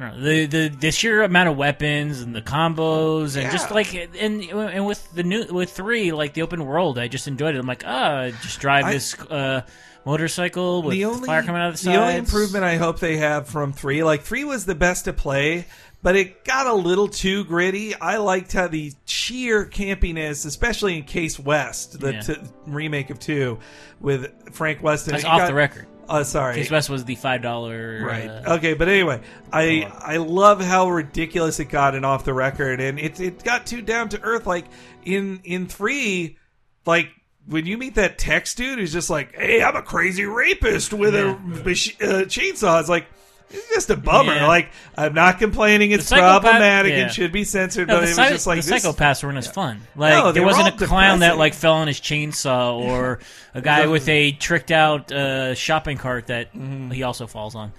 [0.00, 3.70] I don't know the the the sheer amount of weapons and the combos and just
[3.70, 7.54] like and and with the new with three like the open world I just enjoyed
[7.54, 9.62] it I'm like ah just drive I- this uh,
[10.06, 11.94] motorcycle with the only, fire coming out of the side.
[11.94, 15.12] the only improvement I hope they have from three, like three was the best to
[15.12, 15.66] play,
[16.02, 17.94] but it got a little too gritty.
[17.94, 22.20] I liked how the sheer campiness, especially in Case West, the Yeah.
[22.22, 22.36] t-
[22.66, 23.58] remake of two
[24.00, 25.12] with Frank Weston.
[25.12, 25.86] That's off got- the record.
[26.10, 28.28] Uh, sorry, Case West was the five dollar Right.
[28.28, 29.20] Uh, okay, but anyway,
[29.52, 33.64] I I love how ridiculous it got and off the record, and it it got
[33.66, 34.46] too down to earth.
[34.46, 34.66] Like
[35.04, 36.36] in in three,
[36.84, 37.08] like
[37.46, 41.14] when you meet that text dude who's just like, "Hey, I'm a crazy rapist with
[41.14, 43.06] a mach- uh, chainsaw," it's like.
[43.52, 44.34] It's just a bummer.
[44.34, 44.46] Yeah.
[44.46, 45.90] Like I'm not complaining.
[45.90, 46.98] It's psychopath- problematic yeah.
[47.04, 47.88] and should be censored.
[47.88, 49.80] No, but the, it was just like the this- psychopaths weren't as fun.
[49.96, 53.18] Like No, there wasn't all a clown that like fell on his chainsaw, or
[53.54, 56.90] a guy with a tricked out uh, shopping cart that Mm-hmm.
[56.92, 57.72] he also falls on.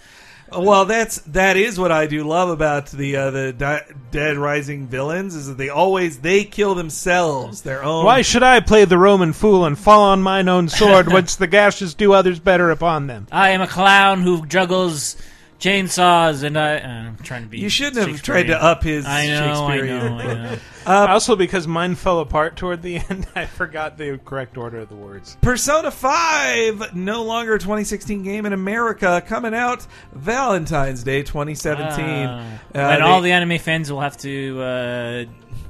[0.54, 4.88] Well, that's that is what I do love about the uh, the Di- Dead Rising
[4.88, 7.62] villains is that they always they kill themselves.
[7.62, 8.04] Their own.
[8.04, 11.48] Why should I play the Roman fool and fall on mine own sword, which the
[11.48, 13.28] gashes do others better upon them?
[13.32, 15.16] I am a clown who juggles
[15.62, 17.60] chainsaws, and I, I'm trying to be.
[17.60, 20.58] You shouldn't have tried to up his I know, I know, I know.
[20.86, 24.96] also, because mine fell apart toward the end, I forgot the correct order of the
[24.96, 25.38] words.
[25.42, 32.04] Persona 5, no longer 2016 game in America, coming out Valentine's Day 2017.
[32.06, 32.40] Ah.
[32.40, 35.26] Uh, and they- all the anime fans will have to uh,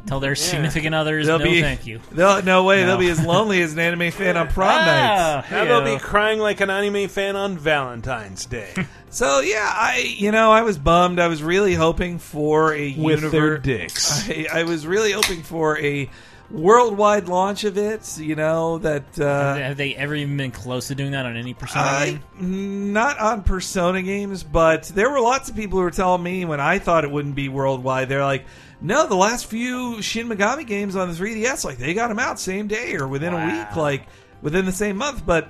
[0.08, 2.00] tell their significant others, They'll no, be, thank you.
[2.12, 2.88] They'll, no way, No.
[2.88, 5.52] they'll be as lonely as an anime fan on prom Ah, nights.
[5.52, 8.74] Now they'll be crying like an anime fan on Valentine's Day.
[9.14, 11.20] So yeah, I you know I was bummed.
[11.20, 14.30] I was really hoping for a With univer- their dicks.
[14.30, 16.10] I, I was really hoping for a
[16.50, 18.18] worldwide launch of it.
[18.18, 21.54] You know that uh, have they ever even been close to doing that on any
[21.54, 22.94] Persona I, game?
[22.94, 26.60] not on Persona games, but there were lots of people who were telling me when
[26.62, 28.10] I thought it wouldn't be worldwide.
[28.10, 28.46] They're like,
[28.82, 32.40] no, the last few Shin Megami games on the 3DS, like they got them out
[32.40, 34.08] same day or within a week, like
[34.42, 35.26] within the same month.
[35.26, 35.50] But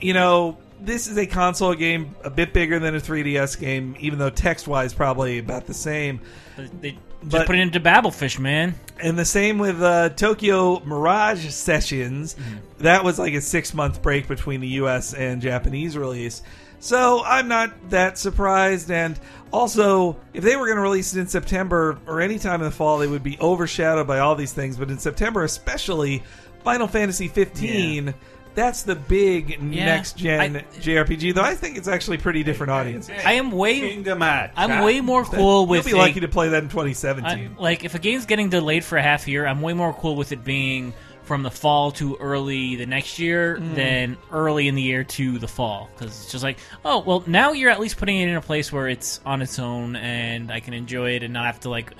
[0.00, 4.18] you know, this is a console game a bit bigger than a 3DS game, even
[4.18, 6.20] though text wise probably about the same.
[6.56, 8.74] But they just But- put it into Babelfish, man.
[8.98, 12.34] And the same with uh, Tokyo Mirage Sessions.
[12.34, 12.56] Mm-hmm.
[12.84, 16.42] That was like a six month break between the US and Japanese release.
[16.80, 18.90] So I'm not that surprised.
[18.90, 19.18] And
[19.52, 22.70] also, if they were going to release it in September or any time in the
[22.70, 24.76] fall, they would be overshadowed by all these things.
[24.76, 26.22] But in September, especially,
[26.64, 28.14] Final Fantasy 15.
[28.54, 29.84] That's the big Yeah.
[29.84, 33.08] next gen JRPG, though I think it's actually pretty different audience.
[33.24, 36.48] I am way Kingdom I'm way more cool with You'll be a- lucky to play
[36.48, 37.54] that in 2017.
[37.58, 40.16] I- like if a game's getting delayed for a half year, I'm way more cool
[40.16, 40.92] with it being
[41.30, 43.74] from the fall to early the next year Mm.
[43.76, 47.52] than early in the year to the fall because it's just like oh well now
[47.52, 50.58] you're at least putting it in a place where it's on its own and I
[50.58, 51.92] can enjoy it and not have to like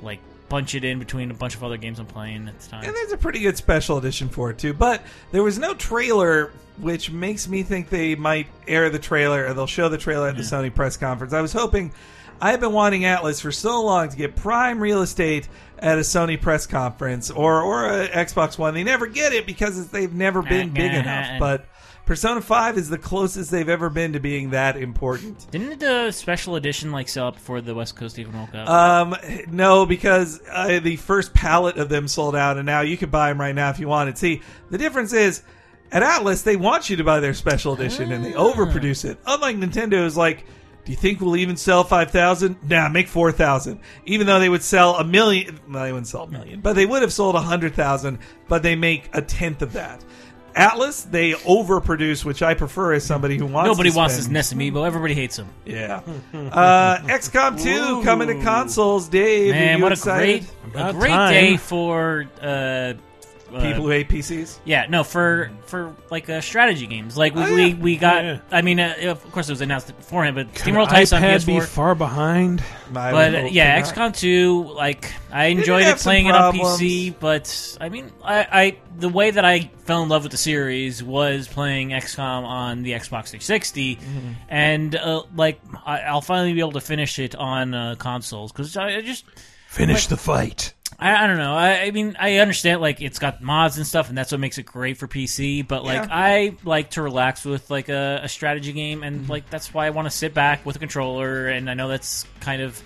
[0.00, 0.18] like
[0.48, 2.84] bunch it in between a bunch of other games I'm playing at the time.
[2.84, 4.72] And there's a pretty good special edition for it too.
[4.74, 9.54] But there was no trailer, which makes me think they might air the trailer or
[9.54, 11.32] they'll show the trailer at the Sony press conference.
[11.32, 11.92] I was hoping.
[12.42, 15.48] I've been wanting Atlus for so long to get prime real estate
[15.78, 18.74] at a Sony press conference or or a Xbox One.
[18.74, 21.38] They never get it because they've never been big enough.
[21.38, 21.66] But
[22.04, 25.48] Persona Five is the closest they've ever been to being that important.
[25.52, 28.68] Didn't the special edition like sell up before the West Coast even woke up?
[28.68, 29.16] Um,
[29.48, 33.28] no, because uh, the first pallet of them sold out, and now you can buy
[33.28, 34.18] them right now if you wanted.
[34.18, 35.44] See, the difference is
[35.92, 39.18] at Atlus they want you to buy their special edition, and they overproduce it.
[39.26, 40.44] Unlike Nintendo, is like,
[40.84, 42.56] do you think we'll even sell five thousand?
[42.68, 43.80] Nah, make four thousand.
[44.04, 46.86] Even though they would sell a million, well, they wouldn't sell a million, but they
[46.86, 48.18] would have sold a hundred thousand.
[48.48, 50.04] But they make a tenth of that.
[50.56, 53.68] Atlus, they overproduce, which I prefer as somebody who wants.
[53.68, 54.86] Nobody to wants this spend- Ness Amiibo.
[54.86, 55.48] Everybody hates him.
[55.64, 56.02] Yeah.
[56.34, 59.08] Uh, XCOM 2 coming to consoles.
[59.08, 60.44] Dave, are Man, you what excited?
[60.66, 62.92] a great, a great day for uh,
[63.60, 64.58] People who hate PCs.
[64.64, 67.16] Yeah, no, for for like uh, strategy games.
[67.16, 67.74] Like we Oh, we, yeah.
[67.76, 68.24] we got.
[68.24, 71.22] Yeah, I mean, uh, of course, it was announced beforehand, but Could SteamWorld Heist on
[71.22, 71.64] iPad be PS4.
[71.66, 72.62] far behind?
[72.92, 76.54] but uh, yeah, XCOM 2, like I enjoyed have it some playing it on.
[76.54, 80.38] PC, but I mean, I, I the way that I fell in love with the
[80.38, 84.28] series was playing XCOM on the Xbox 360, Mm-hmm.
[84.48, 88.76] and uh, like I, I'll finally be able to finish it on uh, consoles because
[88.76, 89.24] I, I just
[89.68, 90.74] Finish like- the fight.
[91.02, 91.54] I, I don't know.
[91.54, 94.58] I, I mean, I understand like it's got mods and stuff, and that's what makes
[94.58, 95.66] it great for PC.
[95.66, 96.08] But like, Yeah.
[96.10, 99.90] I like to relax with like a, a strategy game, and like that's why I
[99.90, 101.48] want to sit back with a controller.
[101.48, 102.80] And I know that's kind of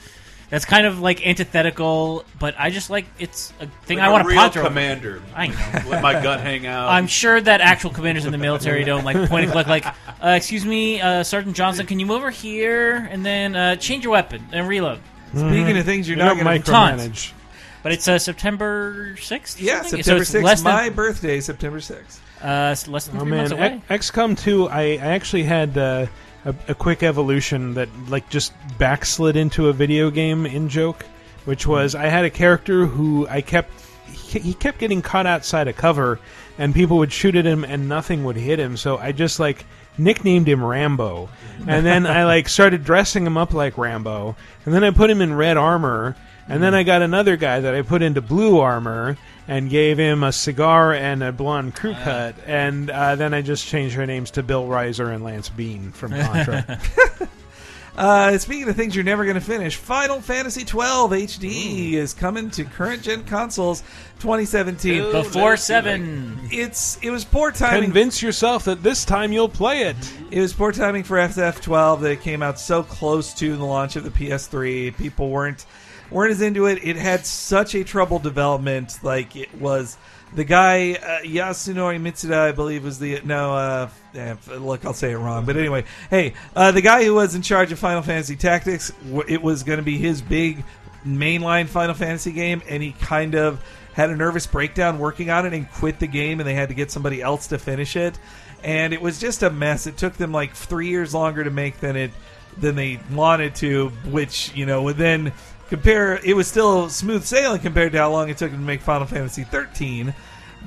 [0.48, 4.12] that's kind of like antithetical, but I just like it's a thing Like I a
[4.12, 4.62] want to real ponder.
[4.62, 5.22] commander.
[5.34, 5.56] I know.
[5.90, 6.88] Let my gut hang out.
[6.88, 9.66] I'm sure that actual commanders in the military don't like point and click.
[9.66, 13.76] Like, uh, excuse me, uh, Sergeant Johnson, can you move over here and then uh,
[13.76, 15.00] change your weapon and reload?
[15.34, 17.32] Speaking of things you're You not don't going to micromanage.
[17.82, 19.60] But it's uh, September 6th?
[19.60, 20.02] Yeah, something?
[20.02, 20.64] September So it's less 6th.
[20.64, 22.18] than- My birthday, September 6th.
[22.42, 23.82] Uh, it's less than Oh three man, months away.
[23.88, 26.06] X- XCOM 2, I, I actually had uh,
[26.44, 31.04] a, a quick evolution that like just backslid into a video game in joke,
[31.44, 33.70] which was I had a character who I kept
[34.06, 36.18] he, he kept getting caught outside a cover,
[36.58, 38.76] and people would shoot at him and nothing would hit him.
[38.76, 39.64] So I just like
[39.98, 41.28] nicknamed him Rambo,
[41.66, 45.20] and then I like started dressing him up like Rambo, and then I put him
[45.22, 46.16] in red armor.
[46.48, 49.16] And then I got another guy that I put into blue armor
[49.48, 52.34] and gave him a cigar and a blonde crew cut.
[52.46, 56.12] And uh, then I just changed their names to Bill Rizer and Lance Bean from
[56.12, 56.80] Contra.
[57.96, 62.50] Uh, speaking of things you're never going to finish, Final Fantasy 12 HD is coming
[62.50, 63.80] to current gen consoles
[64.20, 65.12] 2017.
[65.12, 66.40] Before 7.
[66.50, 67.84] It's it was poor timing.
[67.84, 69.96] Convince yourself that this time you'll play it.
[70.30, 73.96] It was poor timing for FF12 that it came out so close to the launch
[73.96, 74.94] of the PS3.
[74.98, 75.64] People weren't
[76.10, 76.84] weren't as into it.
[76.84, 78.98] It had such a troubled development.
[79.02, 79.96] Like it was
[80.34, 83.54] the guy uh, Yasunori Mitsuda, I believe, was the no.
[83.54, 87.34] Uh, eh, look, I'll say it wrong, but anyway, hey, uh, the guy who was
[87.34, 88.92] in charge of Final Fantasy Tactics,
[89.28, 90.64] it was going to be his big
[91.06, 93.64] mainline Final Fantasy game, and he kind of
[93.94, 96.74] had a nervous breakdown working on it and quit the game, and they had to
[96.74, 98.18] get somebody else to finish it,
[98.62, 99.86] and it was just a mess.
[99.86, 102.10] It took them like three years longer to make than it
[102.58, 105.32] than they wanted to, which you know then
[105.68, 106.18] compare.
[106.24, 109.06] It was still smooth sailing compared to how long it took them to make Final
[109.06, 110.14] Fantasy 13.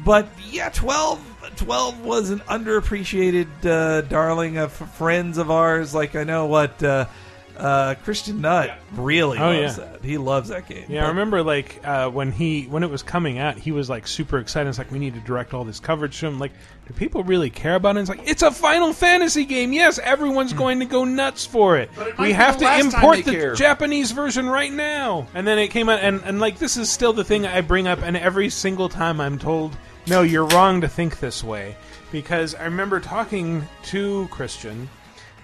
[0.04, 5.94] But yeah, 12, 12 was an underappreciated uh, darling of friends of ours.
[5.94, 7.06] Like I know what uh,
[7.60, 9.84] uh, Christian Nutt really Oh, loves yeah.
[9.86, 10.03] that.
[10.03, 10.86] He loves that game.
[10.88, 13.90] Yeah, I But- remember like uh, when he when it was coming out, he was
[13.90, 14.69] like super excited.
[14.69, 16.40] It's like we need to direct all this coverage to him.
[16.40, 16.52] Like,
[16.88, 17.99] do people really care about it?
[18.02, 19.73] It's like it's a Final Fantasy game.
[19.73, 21.90] Yes, everyone's going to go nuts for it.
[21.91, 23.56] it might we be have the to last time import they the care.
[23.56, 25.27] Japanese version right now.
[25.34, 27.88] And then it came out, and and like this is still the thing I bring
[27.88, 29.76] up, and every single time I'm told,
[30.07, 31.76] no, you're wrong to think this way,
[32.11, 34.90] because I remember talking to Christian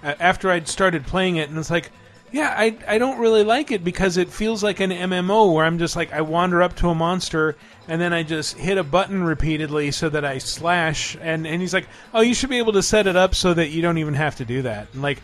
[0.04, 1.92] uh, after I'd started playing it, and it's like
[2.32, 5.78] Yeah, I I don't really like it because it feels like an MMO where I'm
[5.80, 7.56] just like I wander up to a monster
[7.88, 11.74] and then I just hit a button repeatedly so that I slash and and he's
[11.74, 14.16] like, "Oh, you should be able to set it up so that you don't even
[14.16, 15.22] have to do that." And like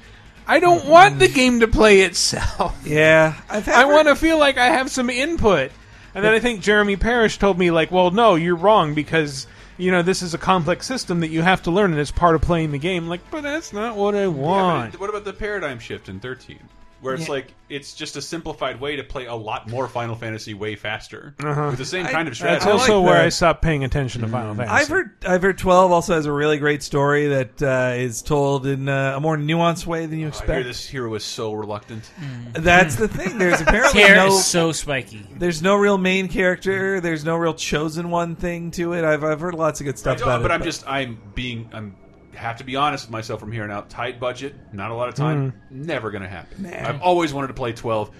[0.47, 2.77] I don't want the game to play itself.
[2.85, 5.71] Yeah, I've I want to feel like I have some input.
[6.13, 9.47] And then I think Jeremy Parish told me like, "Well, no, you're wrong because
[9.77, 12.35] you know this is a complex system that you have to learn and it's part
[12.35, 14.91] of playing the game." Like, but that's not what I want.
[14.93, 16.59] but what about the paradigm shift in 13?
[17.01, 17.31] Where it's Yeah.
[17.33, 21.33] like it's just a simplified way to play a lot more Final Fantasy way faster
[21.43, 21.67] Uh-huh.
[21.69, 22.59] with the same I- kind of strategy.
[22.65, 23.25] That's also like where that.
[23.25, 24.71] I stopped paying attention to Final Fantasy.
[24.73, 28.67] I've heard I've heard twelve also has a really great story that uh, is told
[28.67, 30.51] in uh, a more nuanced way than you I expect.
[30.51, 32.09] hear this hero is so reluctant.
[32.53, 33.37] That's the thing.
[33.37, 35.25] There's apparently Hair no is so spiky.
[35.37, 36.99] There's no real main character.
[37.01, 39.03] There's no real chosen one thing to it.
[39.05, 40.41] I've I've heard lots of good stuff about but it.
[40.43, 41.95] But I'm just I'm being I'm
[42.35, 43.89] have to be honest with myself from here on out.
[43.89, 46.63] Tight budget, not a lot of time, never gonna happen.
[46.63, 46.89] Nah.
[46.89, 48.11] I've always wanted to play 12.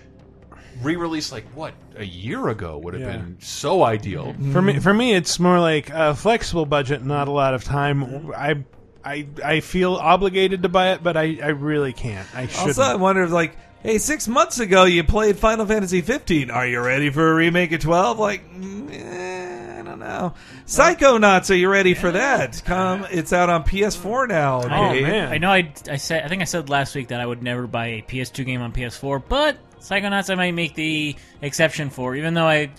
[0.81, 3.17] Re-release like what a year ago would have Yeah.
[3.17, 4.33] been so ideal.
[4.51, 8.31] For me, for me, it's more like a flexible budget, not a lot of time.
[8.35, 8.63] I,
[9.03, 12.27] I, I feel obligated to buy it, but I, I really can't.
[12.35, 12.69] I should.
[12.69, 16.49] also, I wonder if like, hey, six months ago you played Final Fantasy 15.
[16.49, 18.17] Are you ready for a remake of 12?
[18.17, 19.40] Like, mm, eh,
[20.01, 20.33] I don't know.
[20.65, 22.61] Psychonauts, are you ready for that?
[22.65, 24.61] Come, it's out on PS4 now.
[24.63, 25.03] Oh Dave.
[25.03, 25.31] man!
[25.31, 25.51] I know.
[25.51, 26.23] I, I said.
[26.23, 28.71] I think I said last week that I would never buy a PS2 game on
[28.71, 32.71] PS4, but Psychonauts I might make the exception for, even though I.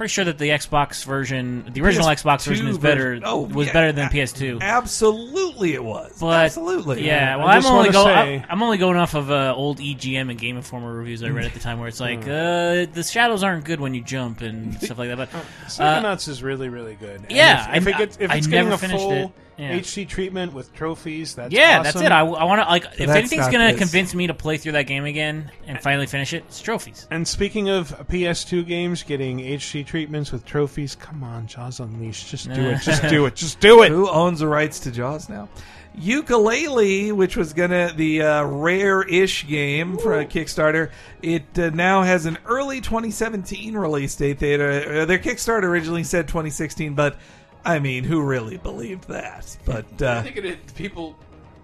[0.00, 3.02] Pretty sure that the Xbox version, the original PS2 Xbox version, is better.
[3.10, 3.22] version.
[3.26, 3.72] Oh, was yeah.
[3.74, 4.62] better than PS2.
[4.62, 6.16] Absolutely, it was.
[6.18, 7.06] But Absolutely.
[7.06, 7.36] yeah.
[7.36, 9.78] Well, I I'm just only wanna go, say- I'm, only going off of uh, old
[9.78, 13.06] EGM and Game Informer reviews I read at the time, where it's like uh, the
[13.06, 15.18] shadows aren't good when you jump and stuff like that.
[15.18, 17.20] But uh, Psychonauts is really, really good.
[17.20, 19.12] And yeah, if, if I- it gets, if I it's never getting a finished full
[19.12, 19.30] it.
[19.60, 19.78] Yeah.
[19.78, 21.84] HD treatment with trophies, that's yeah, awesome.
[21.84, 22.12] that's it.
[22.12, 23.78] I, want to like if anything's gonna this.
[23.78, 27.06] convince me to play through that game again and finally finish it, it's trophies.
[27.10, 32.50] And speaking of PS2 games getting HD treatments with trophies, come on, Jaws Unleashed, just
[32.50, 33.88] do it, just do it, just do it.
[33.92, 35.46] Who owns the rights to Jaws now?
[35.98, 42.24] Yooka-Laylee, which was gonna the uh, rare-ish game for a Kickstarter, it uh, now has
[42.24, 44.38] an early 2017 release date.
[44.38, 47.18] They uh, their Kickstarter originally said 2016, but
[47.64, 49.56] I mean, who really believed that?
[49.64, 51.16] But I uh, think it, it- people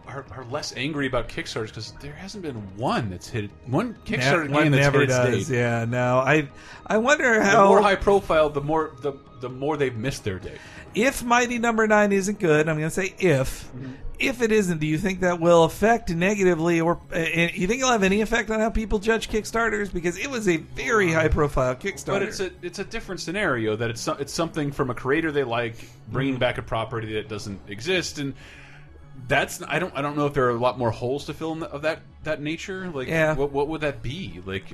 [0.06, 4.47] are, are less angry about Kickstarters because there hasn't been one that's hit one Kickstarter
[4.48, 5.48] ne- one game that's never hit does.
[5.48, 5.56] date.
[5.56, 6.48] Yeah, no, I
[6.86, 10.39] I wonder The how more high profile, the more the the more they've missed their
[10.39, 10.59] date.
[10.97, 13.70] If Mighty Number Nine isn't good, I'm going to say if.
[14.18, 17.93] If it isn't, do you think that will affect negatively, or uh, you think it'll
[17.93, 19.93] have any effect on how people judge Kickstarters?
[19.93, 22.06] Because it was a very high-profile Kickstarter.
[22.06, 25.44] But it's a it's a different scenario that it's it's something from a creator they
[25.44, 25.77] like
[26.09, 26.40] bringing Mhm.
[26.40, 28.32] back a property that doesn't exist and
[29.28, 31.52] that's I don't I don't know if there are a lot more holes to fill
[31.52, 33.35] in of that that nature like Yeah.
[33.35, 34.64] what what would that be like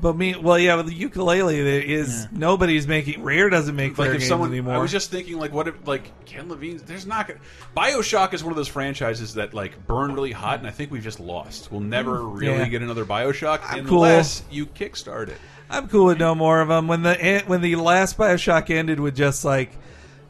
[0.00, 3.22] But me, well, yeah, with the Yooka-Laylee, there is nobody's making.
[3.24, 4.74] Rare doesn't make like if games someone anymore.
[4.74, 7.40] I was just thinking like what if like Ken Levine's there's not gonna,
[7.76, 11.02] BioShock is one of those franchises that like burn really hot and I think we've
[11.02, 12.38] just lost we'll never Mm.
[12.38, 12.68] really Yeah.
[12.68, 14.04] get another BioShock I'm cool.
[14.04, 15.38] unless you kickstart it
[15.70, 16.86] I'm cool with no more of them.
[16.88, 19.72] When the when the last Bioshock ended with just like,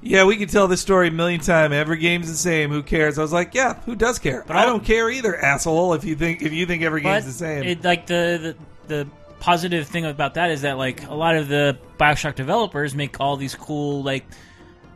[0.01, 1.75] yeah, we can tell this story a million times.
[1.75, 2.71] Every game's the same.
[2.71, 3.19] Who cares?
[3.19, 4.43] I was like, yeah, who does care?
[4.47, 5.93] But I don't care either, asshole.
[5.95, 8.57] If you think if you think every game's the same, It, like the,
[8.89, 9.09] the the
[9.41, 13.37] positive thing about that is that like a lot of the Bioshock developers make all
[13.37, 14.25] these cool like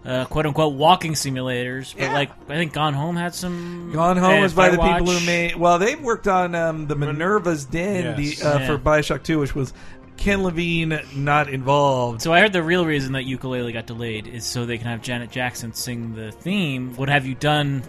[0.05, 1.97] uh, quote unquote walking simulators.
[1.97, 3.91] But like I think Gone Home had some.
[3.93, 5.57] Gone Home was by the people who made.
[5.57, 8.41] Well, they worked on um, the Minerva's Den Yes.
[8.41, 8.67] the, uh, Yeah.
[8.67, 9.73] for Bioshock Two, which was
[10.17, 12.23] Ken Levine not involved.
[12.23, 15.03] So I heard the real reason that Yooka-Laylee got delayed is so they can have
[15.03, 16.95] Janet Jackson sing the theme.
[16.97, 17.83] What have you done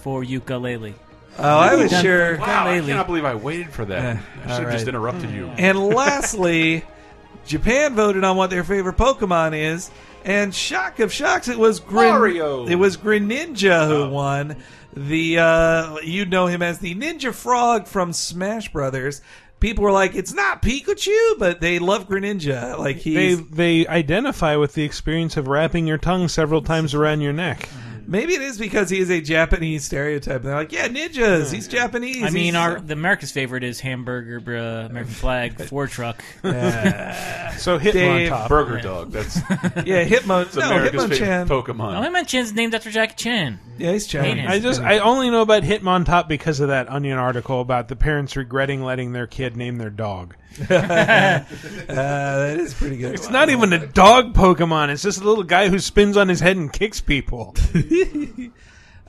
[0.00, 0.94] for Yooka-Laylee?
[1.38, 2.38] Oh, I was sure.
[2.38, 2.86] wow I Yooka-Laylee?
[2.86, 6.84] cannot believe I waited for that I should all have just interrupted you And lastly,
[7.46, 9.90] Japan voted on what their favorite Pokemon is,
[10.24, 12.66] and shock of shocks, it was Grin- Mario.
[12.66, 14.56] It was Greninja who won.
[14.96, 19.20] The uh, you know him as the Ninja Frog from Smash Brothers.
[19.58, 22.78] People were like, "It's not Pikachu," but they love Greninja.
[22.78, 27.32] Like They they identify with the experience of wrapping your tongue several times around your
[27.32, 27.68] neck.
[28.06, 30.42] Maybe it is because he is a Japanese stereotype.
[30.42, 31.52] They're like, "Yeah, ninjas.
[31.52, 35.86] He's Japanese." I mean, He's- our the America's favorite is hamburger, bruh, American flag, four
[35.86, 36.22] truck.
[37.58, 37.92] So Hitmontop.
[37.92, 39.36] Dave- Burger Dog that's
[39.86, 40.42] yeah, Hitmon.
[40.46, 41.18] it's no, America's Hitmonchan.
[41.18, 43.60] favorite Pokemon Oh, Hitmonchan's named after Jackie Chan.
[43.78, 44.46] Yeah, he's Hate Chan.
[44.48, 48.36] I just I only know about Hitmontop because of that Onion article about the parents
[48.36, 50.34] regretting letting their kid name their dog.
[50.60, 51.44] Uh,
[51.86, 53.14] that is pretty good.
[53.14, 54.90] It's not even a dog Pokemon.
[54.90, 57.54] It's just a little guy who spins on his head and kicks people.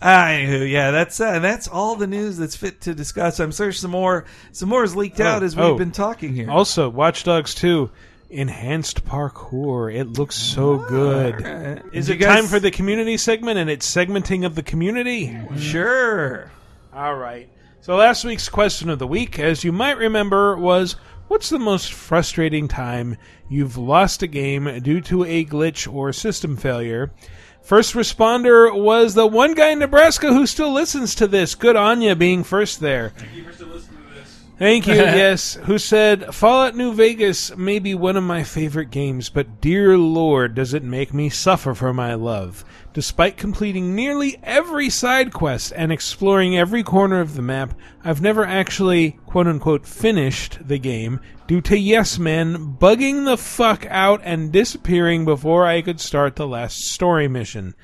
[0.02, 3.40] Anywho, yeah, that's uh, that's all the news that's fit to discuss.
[3.40, 5.78] I'm sure some more some more is leaked out as we've oh.
[5.78, 6.52] been talking here.
[6.52, 7.90] Also, Watch Dogs 2
[8.30, 9.94] enhanced parkour.
[9.94, 11.84] It looks so good.
[11.94, 15.38] Is You it guys- time for the community segment and it's segmenting of the community?
[15.58, 16.52] Sure.
[16.94, 17.50] All right.
[17.82, 20.96] So last week's question of the week, as you might remember, was
[21.28, 23.18] what's the most frustrating time
[23.50, 27.12] you've lost a game due to a glitch or system failure?
[27.62, 31.56] First responder was the one guy in Nebraska who still listens to this.
[31.56, 33.12] Good on you being first there.
[34.58, 35.56] Thank you, yes.
[35.56, 40.56] Who said, Fallout New Vegas may be one of my favorite games, but dear lord,
[40.56, 42.64] does it make me suffer for my love.
[42.94, 48.46] Despite completing nearly every side quest and exploring every corner of the map, I've never
[48.46, 54.54] actually, quote unquote, finished the game due to Yes Men bugging the fuck out and
[54.54, 57.76] disappearing before I could start the last story mission.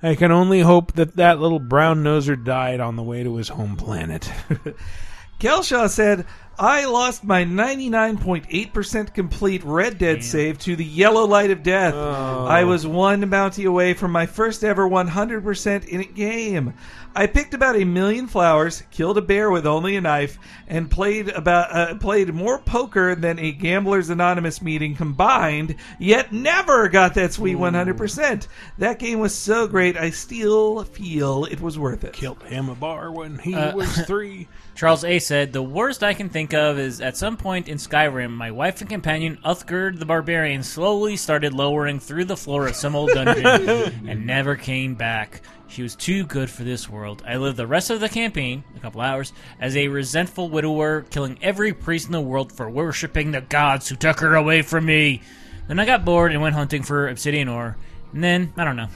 [0.00, 3.48] I can only hope that that little brown noser died on the way to his
[3.48, 4.30] home planet.
[5.40, 6.26] Kelshaw said,
[6.58, 11.94] I lost my 99.8% complete Red Dead save to the yellow light of death.
[11.94, 16.74] I was one bounty away from my first ever 100% in a game.
[17.16, 20.38] I picked about a million flowers, killed a bear with only a knife,
[20.68, 25.74] and played about uh, played more poker than a Gamblers Anonymous meeting combined.
[25.98, 28.46] Yet never got that sweet 100%.
[28.78, 32.12] That game was so great, I still feel it was worth it.
[32.12, 34.46] Killed him a bar when he Uh, was three.
[34.80, 38.30] Charles A said, The worst I can think of is at some point in Skyrim,
[38.30, 42.96] my wife and companion, Uthgerd the Barbarian, slowly started lowering through the floor of some
[42.96, 43.46] old dungeon
[44.08, 45.42] and never came back.
[45.68, 47.22] She was too good for this world.
[47.26, 51.38] I lived the rest of the campaign, a couple hours, as a resentful widower, killing
[51.42, 55.20] every priest in the world for worshipping the gods who took her away from me.
[55.68, 57.76] Then I got bored and went hunting for obsidian ore.
[58.12, 58.88] And then, I don't know.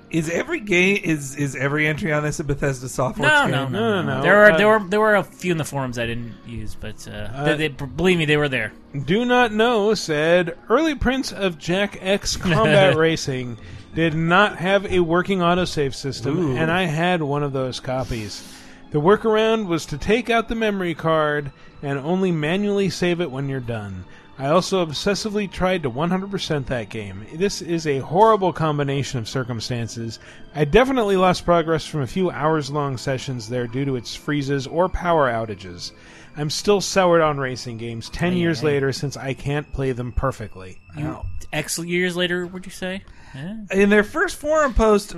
[0.10, 3.28] Is every game is is every entry on this a Bethesda software?
[3.28, 3.50] No, game?
[3.50, 6.04] no, no, no, There were there were there were a few in the forums I
[6.06, 8.72] didn't use, but uh, Uh, they, they, believe me, they were there.
[9.06, 13.56] Do not know said early prints of Jak X Combat Racing
[13.94, 16.56] did not have a working autosave system, Ooh.
[16.56, 18.46] and I had one of those copies.
[18.90, 21.52] The workaround was to take out the memory card
[21.82, 24.04] and only manually save it when you're done.
[24.42, 27.24] I also obsessively tried to 100% that game.
[27.34, 30.18] This is a horrible combination of circumstances.
[30.52, 34.66] I definitely lost progress from a few hours long sessions there due to its freezes
[34.66, 35.92] or power outages.
[36.36, 38.66] I'm still soured on racing games 10 Hey, years hey.
[38.66, 40.80] later since I can't play them perfectly.
[40.98, 41.20] You,
[41.52, 43.04] X years later, would you say?
[43.36, 43.58] Yeah.
[43.70, 45.14] In their first forum post,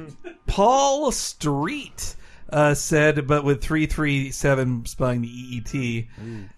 [0.46, 2.14] Paul Street
[2.50, 6.08] uh, said, but with 337 spelling the EET,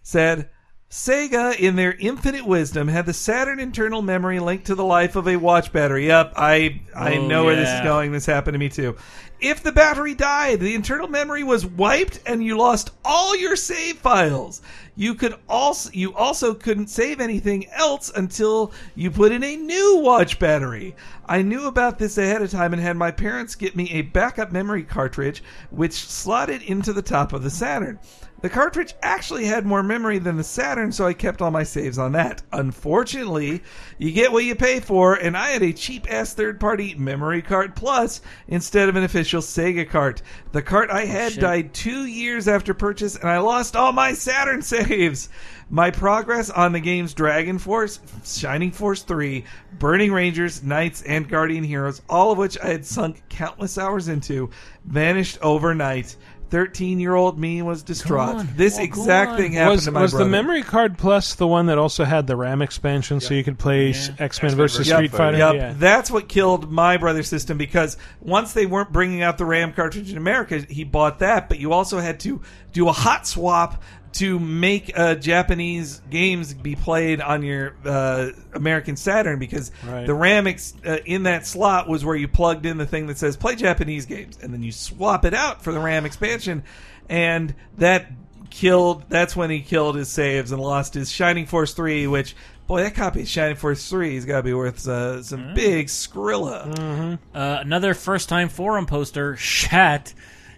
[0.02, 0.51] said,
[0.88, 5.26] Sega, in their infinite wisdom, had the Saturn internal memory linked to the life of
[5.26, 6.06] a watch battery.
[6.06, 8.12] Yep, I I Oh, know where this is going.
[8.12, 8.96] This happened to me too.
[9.40, 13.98] If the battery died, the internal memory was wiped and you lost all your save
[13.98, 14.62] files.
[14.94, 19.98] You could also you also couldn't save anything else until you put in a new
[19.98, 20.94] watch battery.
[21.26, 24.52] I knew about this ahead of time and had my parents get me a backup
[24.52, 27.98] memory cartridge which slotted into the top of the Saturn.
[28.42, 31.98] The cartridge actually had more memory than the Saturn, so I kept all my saves
[31.98, 32.42] on that.
[32.52, 33.62] Unfortunately,
[33.98, 37.40] you get what you pay for, and I had a cheap ass third party memory
[37.40, 40.20] card plus instead of an official Sega cart.
[40.52, 41.40] The cart I oh, had shit.
[41.40, 45.30] died two years after purchase, and I lost all my Saturn saves.
[45.68, 49.44] My progress on the games Dragon Force, Shining Force 3,
[49.80, 54.50] Burning Rangers, Nights, and Guardian Heroes, all of which I had sunk countless hours into,
[54.84, 56.14] vanished overnight.
[56.51, 58.36] 13 year old me was distraught.
[58.36, 58.48] on.
[58.56, 59.36] This go exact on.
[59.36, 60.24] thing happened was, to my was brother.
[60.24, 63.59] the memory card plus the one that also had the RAM expansion, so you could
[63.59, 65.39] play X Men versus Yep, Street Fighter?
[65.39, 65.55] Yep.
[65.55, 65.74] Yeah.
[65.77, 70.10] That's what killed my brother's system because once they weren't bringing out the RAM cartridge
[70.10, 72.40] in America, he bought that, but you also had to
[72.73, 73.82] do a hot swap
[74.18, 80.06] to make uh, Japanese games be played on your uh, American Saturn because Right.
[80.06, 83.18] the RAM ex- uh, in that slot was where you plugged in the thing that
[83.18, 86.62] says play Japanese games, and then you swap it out for the RAM expansion,
[87.09, 88.06] and that
[88.51, 89.05] killed.
[89.09, 92.34] That's when he killed his saves and lost his Shining Force three, which.
[92.66, 95.86] Boy, that copy of Shining Force 3 has got to be worth uh, some big
[95.86, 97.16] Skrilla.
[97.32, 100.12] Uh, another first time forum poster, Shat,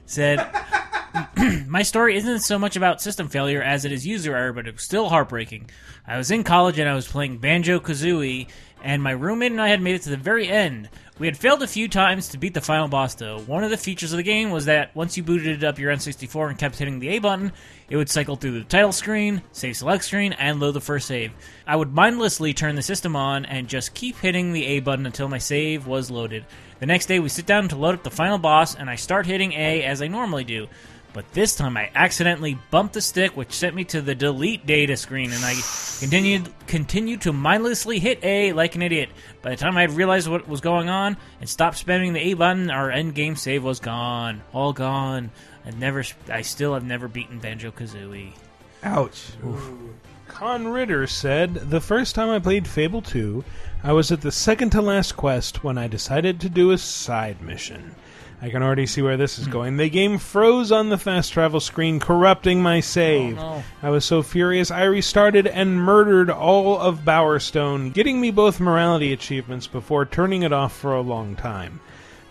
[0.09, 0.51] said,
[1.66, 4.74] My story isn't so much about system failure as it is user error, but it
[4.74, 5.70] was still heartbreaking.
[6.06, 8.48] I was in college and I was playing Banjo Kazooie,
[8.82, 10.89] and my roommate and I had made it to the very end.
[11.19, 13.40] We had failed a few times to beat the final boss, though.
[13.40, 16.51] One of the features of the game was that once you booted up your N64
[16.51, 17.53] and kept hitting the A button,
[17.90, 21.32] it would cycle through the title screen, save select screen, and load the first save.
[21.66, 25.27] I would mindlessly turn the system on and just keep hitting the A button until
[25.27, 26.45] my save was loaded.
[26.78, 29.27] The next day, we sit down to load up the final boss, and I start
[29.27, 30.69] hitting A as I normally do.
[31.19, 34.97] But this time I accidentally bumped the stick, which sent me to the delete data
[34.97, 35.57] screen, and I
[35.99, 39.09] continued continued to mindlessly hit A like an idiot.
[39.43, 42.70] By the time I realized what was going on and stopped spamming the A button,
[42.70, 45.32] our end game save was gone, all gone.
[45.66, 48.35] I never, I still have never beaten Banjo Kazooie.
[48.85, 49.32] Ouch.
[50.28, 53.43] Con Ritter said, The first time I played Fable 2,
[53.82, 57.43] I was at the second to last quest when I decided to do a side
[57.43, 57.97] mission.
[58.40, 59.77] I can already see where this is going.
[59.77, 63.36] The game froze on the fast travel screen, corrupting my save.
[63.39, 63.65] Oh, no.
[63.82, 69.12] I was so furious, I restarted and murdered all of Bowerstone, getting me both morality
[69.12, 71.81] achievements before turning it off for a long time.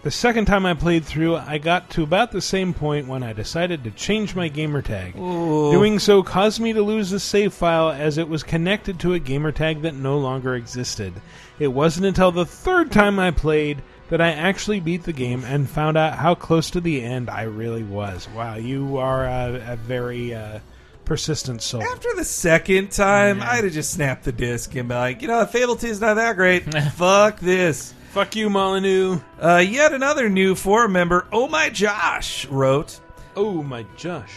[0.04, 3.34] The second time I played through, I got to about the same point when I
[3.34, 5.18] decided to change my gamertag.
[5.18, 5.72] Ooh.
[5.72, 9.20] Doing so caused me to lose the save file as it was connected to a
[9.20, 11.14] gamertag that no longer existed.
[11.60, 15.70] It wasn't until the third time I played that I actually beat the game and
[15.70, 18.28] found out how close to the end I really was.
[18.30, 20.60] Wow, you are a, a very uh,
[21.06, 21.84] persistent soul.
[21.84, 25.46] After the second time, I'd have just snapped the disc and be like, you know,
[25.46, 26.74] Fable 2 is not that great.
[26.94, 27.94] Fuck this.
[28.12, 29.20] Fuck you, Molyneux.
[29.42, 33.00] Uh, yet another new forum member, Oh My Josh, wrote,
[33.36, 34.34] Oh my Josh.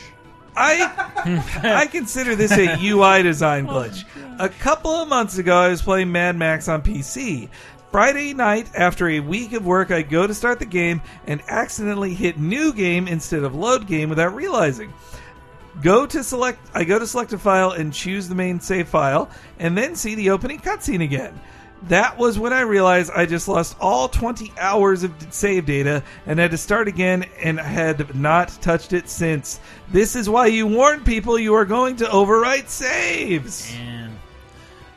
[0.57, 4.05] I I consider this a UI design Oh, glitch.
[4.39, 7.49] A couple of months ago, I was playing Mad Max on PC.
[7.91, 12.15] Friday night, after a week of work, I go to start the game and accidentally
[12.15, 14.93] hit new game instead of load game without realizing.
[15.83, 16.61] Go to select.
[16.73, 20.15] I go to select a file and choose the main save file, and then see
[20.15, 21.41] the opening cutscene again.
[21.85, 26.39] That was when I realized I just lost all 20 hours of save data and
[26.39, 29.59] had to start again and had not touched it since.
[29.91, 33.75] This is why you warn people you are going to overwrite saves.
[33.75, 34.13] And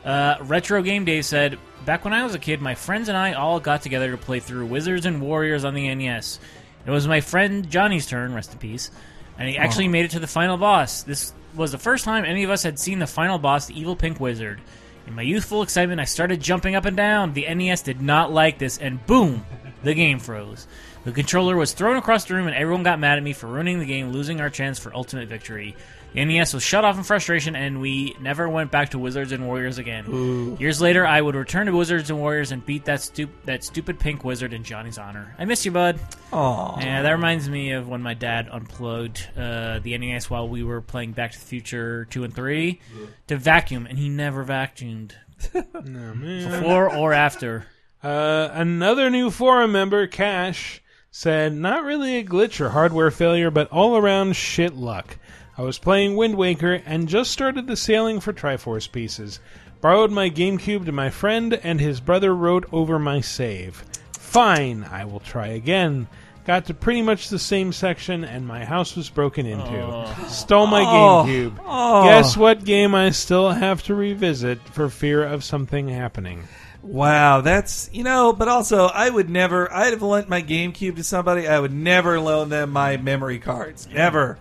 [0.04, 3.34] uh, Retro Game Day said, Back when I was a kid, my friends and I
[3.34, 6.40] all got together to play through Wizards and Warriors on the NES.
[6.86, 8.90] It was my friend Johnny's turn, rest in peace,
[9.38, 9.90] and he actually Aw.
[9.90, 11.02] made it to the final boss.
[11.02, 13.96] This was the first time any of us had seen the final boss, the Evil
[13.96, 14.62] Pink Wizard.
[15.06, 17.34] In my youthful excitement, I started jumping up and down.
[17.34, 19.44] The NES did not like this, and boom,
[19.82, 20.66] the game froze.
[21.04, 23.78] The controller was thrown across the room, and everyone got mad at me for ruining
[23.78, 25.76] the game, losing our chance for ultimate victory.
[26.14, 29.46] The NES was shut off in frustration, and we never went back to Wizards and
[29.46, 30.04] Warriors again.
[30.08, 30.56] Ooh.
[30.60, 33.98] Years later, I would return to Wizards and Warriors and beat that, stu- that stupid
[33.98, 35.34] pink wizard in Johnny's honor.
[35.40, 35.98] I miss you, bud.
[36.32, 36.78] Aw.
[36.80, 40.80] Yeah, that reminds me of when my dad unplugged uh, the NES while we were
[40.80, 42.80] playing Back to the Future 2 and 3
[43.26, 45.12] to vacuum, and he never vacuumed.
[45.84, 46.14] No.
[46.14, 47.66] Before or after.
[48.02, 50.80] Uh, another new forum member, Cash,
[51.10, 55.18] said, Not really a glitch or hardware failure, but all around shit luck.
[55.56, 59.40] I was playing Wind Waker and just started the sailing for Triforce pieces.
[59.80, 63.84] Borrowed my GameCube to my friend, and his brother wrote over my save.
[64.18, 66.08] Fine, I will try again.
[66.46, 69.64] Got to pretty much the same section, and my house was broken into.
[69.82, 70.26] Oh.
[70.28, 71.24] Stole my Oh.
[71.26, 71.58] GameCube.
[71.64, 72.04] Oh.
[72.04, 76.42] Guess what game I still have to revisit for fear of something happening?
[76.82, 79.72] Wow, that's you know, but also I would never.
[79.72, 81.48] I'd have lent my GameCube to somebody.
[81.48, 83.88] I would never loan them my memory cards.
[83.90, 84.38] Never.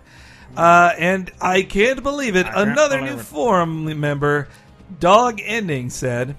[0.56, 2.46] Uh, and I can't believe it.
[2.54, 4.48] Another new forum member,
[5.00, 6.36] Dog Ending, said,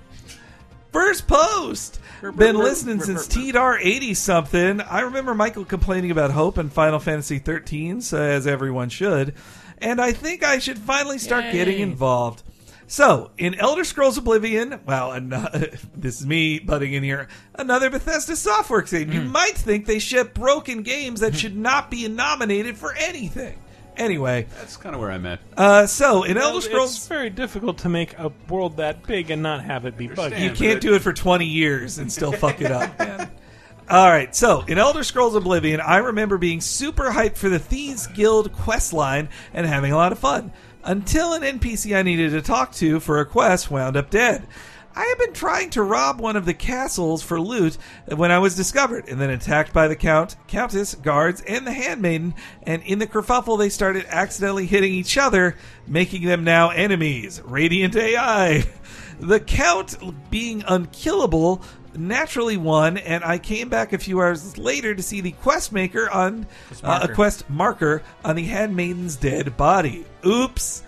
[0.92, 1.98] First post.
[2.36, 4.80] Been listening since TDR 80 something.
[4.80, 9.34] I remember Michael complaining about Hope and Final Fantasy 13, so as everyone should.
[9.78, 12.42] And I think I should finally start getting involved.
[12.86, 15.30] So, in Elder Scrolls Oblivion, well, an-
[15.96, 19.12] this is me butting in here, another Bethesda software game.
[19.12, 23.58] You might think they ship broken games that should not be nominated for anything.
[23.96, 25.40] Anyway, That's kind of where I'm at.
[25.56, 29.30] uh, so in Well, Elder Scrolls, It's very difficult to make a world that big
[29.30, 30.42] and not have it be buggy.
[30.42, 33.30] you can't do it for 20 years and still fuck it up, man.
[33.90, 38.06] All right, so in Elder Scrolls Oblivion, I remember being super hyped for the Thieves
[38.06, 40.52] Guild quest line and having a lot of fun.
[40.82, 44.46] Until an NPC I needed to talk to for a quest wound up dead.
[44.96, 47.76] I had been trying to rob one of the castles for loot
[48.06, 52.34] when I was discovered, and then attacked by the Count, Countess, guards, and the Handmaiden.
[52.62, 55.56] And in the kerfuffle, they started accidentally hitting each other,
[55.86, 57.42] making them now enemies.
[57.44, 58.64] Radiant AI.
[59.20, 59.96] The Count,
[60.28, 61.62] being unkillable,
[61.96, 66.10] naturally won, and I came back a few hours later to see the quest maker
[66.10, 66.46] on
[66.82, 70.04] uh, a quest marker on the Handmaiden's dead body.
[70.26, 70.82] Oops.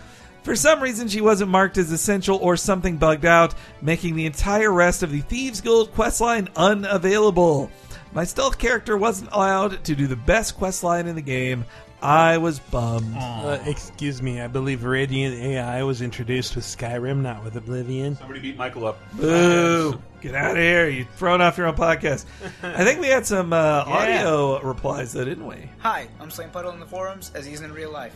[0.47, 3.52] For some reason, she wasn't marked as essential or something bugged out,
[3.82, 7.68] making the entire rest of the Thieves Guild questline unavailable.
[8.12, 11.64] My stealth character wasn't allowed to do the best questline in the game.
[12.01, 13.16] I was bummed.
[13.18, 18.14] Uh, excuse me, I believe Radiant AI was introduced with Skyrim, not with Oblivion.
[18.14, 19.01] Somebody beat Michael up.
[19.14, 20.01] Boo!
[20.20, 20.89] Get out of here!
[20.89, 22.24] You thrown off your own podcast.
[22.62, 25.68] I think we had some uh, audio replies though, didn't we?
[25.78, 28.14] Hi, I'm Slane Puddle in the forums, as he is in real life.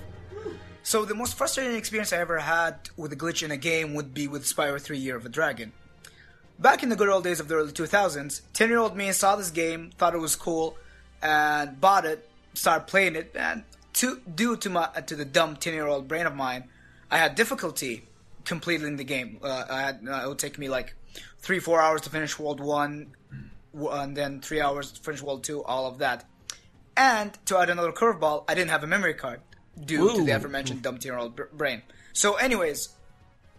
[0.82, 4.14] So the most frustrating experience I ever had with a glitch in a game would
[4.14, 5.72] be with Spyro 3 Year of a Dragon.
[6.58, 9.90] Back in the good old days of the early 2000s, 10-year-old me saw this game,
[9.98, 10.76] thought it was cool,
[11.22, 16.08] and bought it, started playing it, and to, due to my to the dumb 10-year-old
[16.08, 16.64] brain of mine,
[17.10, 18.04] I had difficulty
[18.44, 19.38] completing the game.
[19.42, 20.94] Uh, I had, uh, it would take me like
[21.38, 23.06] three, four hours to finish World 1,
[23.74, 26.24] and then three hours to finish World 2, all of that.
[26.96, 29.40] And to add another curveball, I didn't have a memory card
[29.84, 30.36] due to the Ooh.
[30.36, 31.82] aforementioned dumb 10-year-old br- brain.
[32.12, 32.90] So, anyways,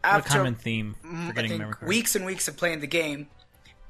[0.03, 3.27] after common theme mm, I think weeks and weeks of playing the game,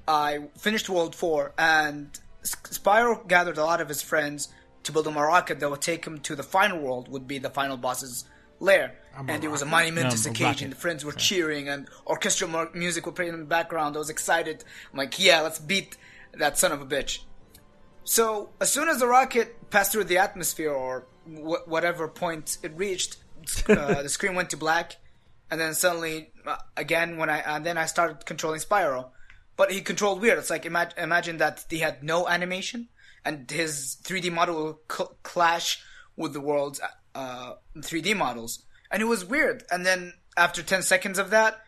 [0.07, 4.49] I finished World 4, and Spyro gathered a lot of his friends
[4.83, 7.37] to build him a rocket that would take him to the final world, would be
[7.37, 8.25] the final boss's
[8.59, 8.95] lair.
[9.15, 10.69] I'm and it was a monumentous No, occasion.
[10.69, 13.95] The friends were cheering, and orchestral music would playing in the background.
[13.95, 14.63] I was excited.
[14.91, 15.97] I'm like, yeah, let's beat
[16.33, 17.19] that son of a bitch.
[18.03, 22.71] So as soon as the rocket passed through the atmosphere, or wh- whatever point it
[22.75, 23.17] reached,
[23.67, 24.97] uh, the screen went to black,
[25.49, 29.09] and then suddenly uh, again when I and then I started controlling Spyro,
[29.57, 30.37] but he controlled weird.
[30.37, 32.89] It's like imagine imagine that he had no animation,
[33.25, 35.83] and his 3D model cl- clash
[36.15, 36.79] with the world's
[37.15, 39.63] uh, 3D models, and it was weird.
[39.71, 41.61] And then after 10 seconds of that,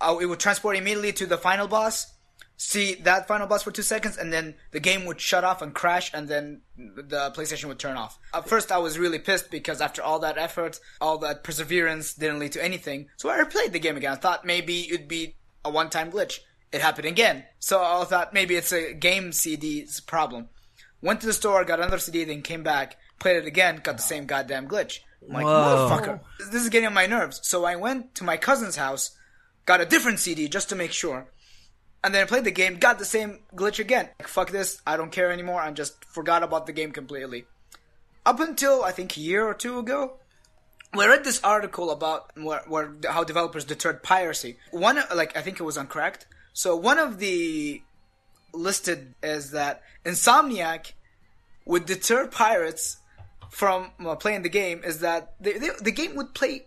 [0.00, 2.12] uh, it would transport immediately to the final boss
[2.56, 5.74] see that final boss for two seconds, and then the game would shut off and
[5.74, 8.18] crash, and then the PlayStation would turn off.
[8.32, 12.38] At first, I was really pissed because after all that effort, all that perseverance didn't
[12.38, 13.08] lead to anything.
[13.16, 14.12] So I replayed the game again.
[14.12, 16.40] I thought maybe it'd be a one-time glitch.
[16.72, 17.44] It happened again.
[17.58, 20.48] So I thought maybe it's a game CD's problem.
[21.02, 24.02] Went to the store, got another CD, then came back, played it again, got the
[24.02, 25.00] same goddamn glitch.
[25.26, 25.88] I'm like, Whoa.
[25.90, 26.20] motherfucker,
[26.50, 27.40] this is getting on my nerves.
[27.42, 29.16] So I went to my cousin's house,
[29.66, 31.31] got a different CD just to make sure.
[32.04, 34.08] And then I played the game, got the same glitch again.
[34.18, 37.44] Like, fuck this, I don't care anymore, I just forgot about the game completely.
[38.26, 40.14] Up until, I think, a year or two ago,
[40.94, 44.58] we read this article about where, where how developers deterred piracy.
[44.72, 45.88] One, like, I think it was on.
[46.52, 47.82] So one of the
[48.52, 50.92] listed is that Insomniac
[51.64, 52.98] would deter pirates
[53.48, 56.66] from uh, playing the game is that the game would play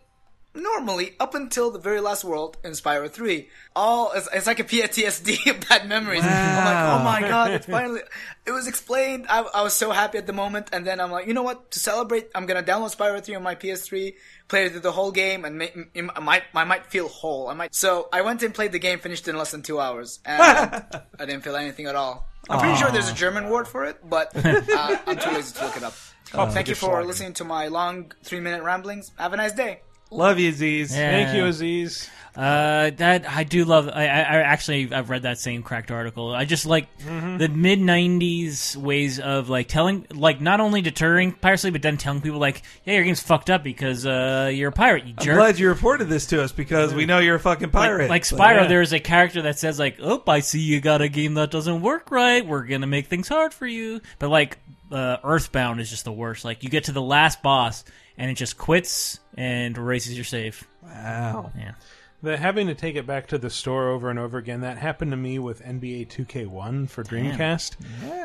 [0.56, 3.50] normally up until the very last world in Spyro 3.
[3.76, 6.24] All it's, it's like a PTSD of bad memories.
[6.24, 8.02] I'm like, oh my god, it's finally.
[8.46, 9.26] It was explained.
[9.30, 11.72] I, I was so happy at the moment, and then I'm like, you know what?
[11.72, 14.16] To celebrate, I'm gonna download Spyro 3 on my PS3,
[14.48, 17.48] play through the whole game, and make, I might I might feel whole.
[17.48, 17.76] I might.
[17.76, 20.42] So I went and played the game, finished in less than two hours, and
[21.20, 22.28] I didn't feel anything at all.
[22.50, 25.66] I'm pretty sure there's a German word for it, but uh, I'm too lazy to
[25.66, 25.94] look it up.
[26.34, 29.12] Oh, Thank you for listening to my long three minute ramblings.
[29.18, 29.82] Have a nice day.
[30.12, 30.92] Love you, Aziz.
[30.94, 32.10] Thank you, Aziz.
[32.36, 33.88] Uh, that I do love.
[33.88, 36.34] I, I, I actually I've read that same cracked article.
[36.36, 37.38] I just like Mm-hmm.
[37.38, 42.20] the mid '90s ways of like telling, like not only deterring piracy, but then telling
[42.20, 45.38] people like, "Yeah, your game's fucked up because uh, you're a pirate, you I'm jerk."
[45.38, 48.10] glad you reported this to us because we know you're a fucking pirate.
[48.10, 51.02] Like, like But- Spyro, there's a character that says like, "Oh, I see you got
[51.02, 52.46] a game that doesn't work right.
[52.46, 54.58] We're gonna make things hard for you." But like,
[54.92, 56.44] uh, Earthbound is just the worst.
[56.44, 57.86] Like, you get to the last boss
[58.18, 60.68] and it just quits and erases your save.
[60.84, 61.52] Wow.
[61.58, 61.74] Yeah.
[62.22, 65.12] The having to take it back to the store over and over again that happened
[65.12, 67.38] to me with NBA 2K1 for Damn.
[67.38, 67.76] Dreamcast.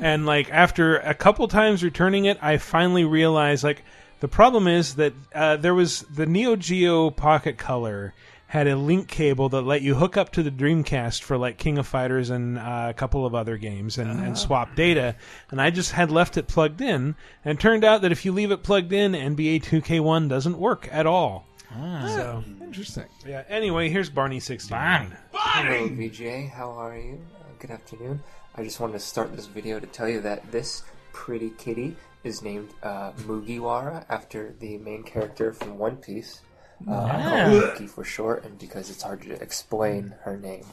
[0.00, 3.82] And like after a couple times returning it, I finally realized like
[4.20, 8.14] the problem is that uh, there was the Neo Geo Pocket Color
[8.50, 11.78] had a link cable that let you hook up to the Dreamcast for like King
[11.78, 15.14] of Fighters and uh, a couple of other games and, and swap data.
[15.50, 17.14] And I just had left it plugged in,
[17.44, 20.88] and it turned out that if you leave it plugged in, NBA 2K1 doesn't work
[20.90, 21.46] at all.
[21.70, 23.04] So interesting.
[23.24, 23.44] Yeah.
[23.48, 25.16] Anyway, here's Barney 69.
[25.32, 26.50] Hello, VJ.
[26.50, 27.20] How are you?
[27.38, 28.20] Uh, good afternoon.
[28.56, 30.82] I just wanted to start this video to tell you that this
[31.12, 31.94] pretty kitty
[32.24, 36.40] is named uh, Mugiwara after the main character from One Piece.
[36.88, 37.86] Uh, I call her Yeah.
[37.86, 40.64] For short, and because it's hard to explain her name.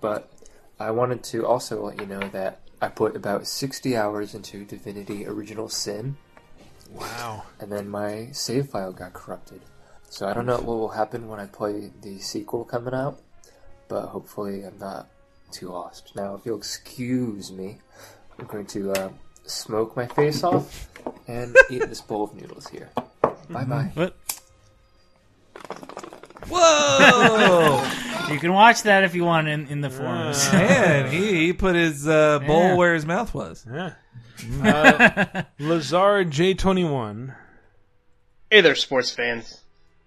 [0.00, 0.30] But
[0.78, 5.26] I wanted to also let you know that I put about 60 hours into Divinity
[5.26, 6.16] Original Sin.
[6.90, 7.44] Wow.
[7.60, 9.62] And then my save file got corrupted.
[10.10, 13.20] So I don't know what will happen when I play the sequel coming out,
[13.88, 15.08] but hopefully I'm not
[15.52, 16.12] too lost.
[16.16, 17.78] Now, if you'll excuse me,
[18.38, 19.08] I'm going to uh,
[19.46, 20.88] smoke my face off
[21.28, 22.90] and eat this bowl of noodles here.
[23.48, 23.90] Bye bye.
[23.94, 24.16] What?
[26.48, 27.84] Whoa!
[28.32, 30.50] you can watch that if you want in, in the forums.
[30.52, 32.74] Man, he, he put his uh, bowl Yeah.
[32.76, 33.66] where his mouth was.
[33.70, 33.94] Yeah.
[34.62, 37.34] Uh, Lazar J21.
[38.50, 39.60] Hey there, sports fans.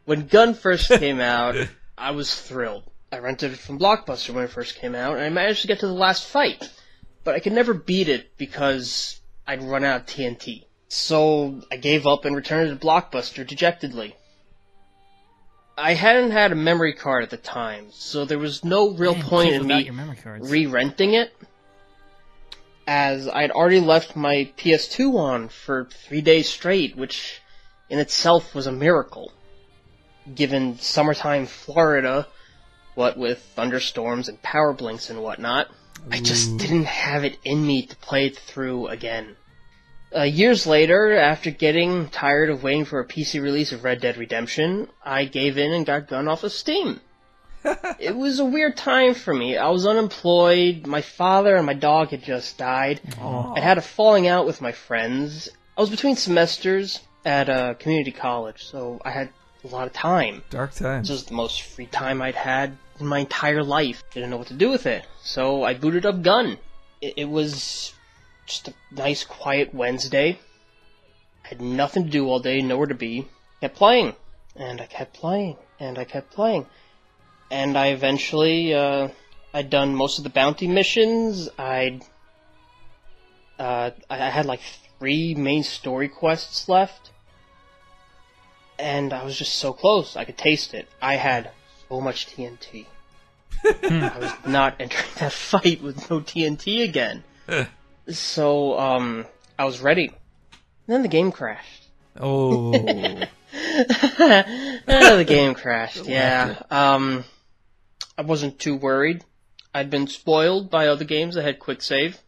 [0.06, 1.56] When Gun first came out,
[1.98, 2.84] I was thrilled.
[3.12, 5.80] I rented it from Blockbuster when it first came out, and I managed to get
[5.80, 6.70] to the last fight.
[7.24, 10.66] But I could never beat it because I'd run out of TNT.
[10.90, 14.16] So I gave up and returned it to Blockbuster dejectedly.
[15.78, 19.24] I hadn't had a memory card at the time, so there was no real Man,
[19.24, 20.50] point in me your memory cards.
[20.50, 21.36] re-renting it,
[22.88, 27.42] as I'd already left my PS2 on for three days straight, which
[27.90, 29.34] in itself was a miracle.
[30.34, 32.28] Given summertime Florida,
[32.96, 35.68] what with thunderstorms and power blinks and whatnot,
[36.10, 39.36] I just didn't have it in me to play it through again.
[40.16, 44.16] Uh, years later, after getting tired of waiting for a PC release of Red Dead
[44.16, 47.02] Redemption, I gave in and got Gun off of Steam.
[48.00, 49.58] it was a weird time for me.
[49.58, 53.02] I was unemployed, my father and my dog had just died.
[53.56, 55.50] I had a falling out with my friends.
[55.78, 59.30] I was between semesters at a community college, so I had
[59.66, 60.44] a lot of time.
[60.50, 61.10] Dark times.
[61.10, 64.04] This was the most free time I'd had in my entire life.
[64.14, 66.58] Didn't know what to do with it, so I booted up Gun.
[67.02, 67.95] It, it was
[68.46, 70.40] just a nice, quiet Wednesday.
[71.44, 73.28] I Had nothing to do all day, nowhere to be.
[73.62, 74.16] Kept playing,
[74.56, 76.68] and I kept playing, and I kept playing,
[77.50, 79.10] and I eventually, uh,
[79.54, 81.50] I'd done most of the bounty missions.
[81.58, 82.04] I'd,
[83.58, 84.62] uh, I I had like
[85.00, 87.12] three main story quests left,
[88.78, 90.16] and I was just so close.
[90.16, 90.88] I could taste it.
[91.02, 91.52] I had
[91.90, 92.86] so much TNT.
[93.64, 97.24] I was not entering that fight with no TNT again.
[98.10, 99.26] So, um,
[99.58, 100.12] I was ready.
[100.88, 101.84] then the game crashed.
[102.20, 102.72] Oh.
[103.78, 106.62] The game crashed, yeah.
[106.70, 107.24] Um,
[108.18, 109.24] I wasn't too worried.
[109.74, 112.20] I'd been spoiled by other games that had quick save.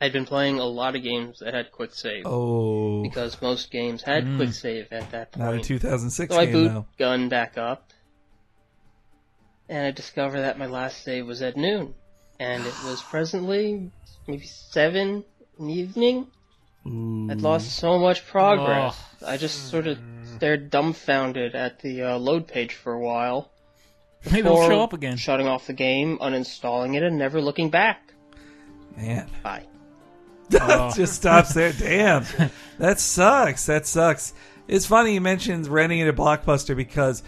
[0.00, 2.22] I'd been playing a lot of games that had quick save.
[2.26, 3.02] Oh.
[3.02, 4.36] Because most games had Mm.
[4.36, 5.44] quick save at that point.
[5.44, 6.86] Not a 2006 so I boot though.
[6.98, 7.92] gun back up,
[9.68, 11.94] and I discover that my last save was at noon,
[12.38, 13.90] and it was presently
[14.28, 15.24] maybe seven
[15.58, 16.26] in the evening.
[16.86, 18.98] I'd lost so much progress.
[19.26, 19.98] I just sort of
[20.36, 23.50] stared dumbfounded at the uh, load page for a while.
[24.24, 25.16] Maybe it'll show up again.
[25.16, 28.12] Shutting off the game, uninstalling it, and never looking back.
[28.96, 29.28] Man.
[29.42, 29.64] Bye.
[30.50, 31.72] That just stops there.
[31.72, 32.24] Damn.
[32.78, 33.66] That sucks.
[33.66, 34.32] That sucks.
[34.68, 37.24] It's funny you mentioned renting it at Blockbuster because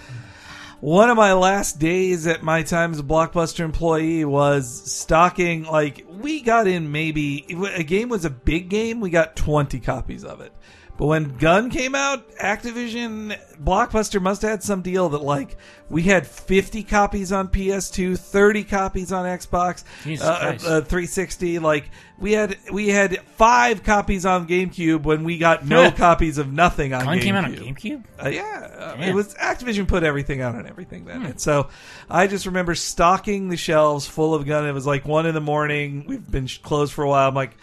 [0.81, 6.07] one of my last days at my time as a Blockbuster employee was stocking, like,
[6.09, 7.44] we got in maybe,
[7.74, 10.52] a game was a big game, we got 20 copies of it.
[11.01, 15.56] But when Gun came out, Activision, Blockbuster must have had some deal that, like,
[15.89, 19.82] we had 50 copies on PS2, 30 copies on Xbox,
[20.20, 21.59] uh, uh, 360.
[21.59, 26.52] Like, we had we had five copies on GameCube when we got no copies of
[26.52, 27.06] nothing on GameCube.
[27.06, 27.22] Gun GameCube.
[27.22, 28.05] came out on GameCube?
[28.22, 31.20] Uh, yeah, uh, it was Activision put everything out on everything then.
[31.20, 31.27] Hmm.
[31.28, 31.70] And so
[32.10, 34.66] I just remember stocking the shelves full of gun.
[34.66, 36.05] It was like one in the morning.
[36.06, 37.27] We've been sh- closed for a while.
[37.27, 37.56] I'm like,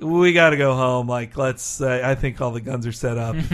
[0.00, 1.06] we got to go home.
[1.08, 1.80] Like, let's.
[1.80, 3.36] Uh, I think all the guns are set up.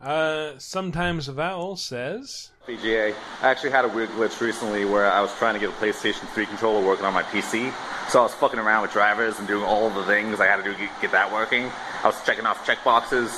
[0.00, 2.50] Uh, sometimes Vowel says.
[2.68, 3.14] VGA.
[3.40, 6.28] I actually had a weird glitch recently where I was trying to get a PlayStation
[6.34, 7.72] 3 controller working on my PC.
[8.10, 10.62] So I was fucking around with drivers and doing all the things I had to
[10.62, 11.70] do to get- get that working.
[12.02, 13.32] I was checking off checkboxes,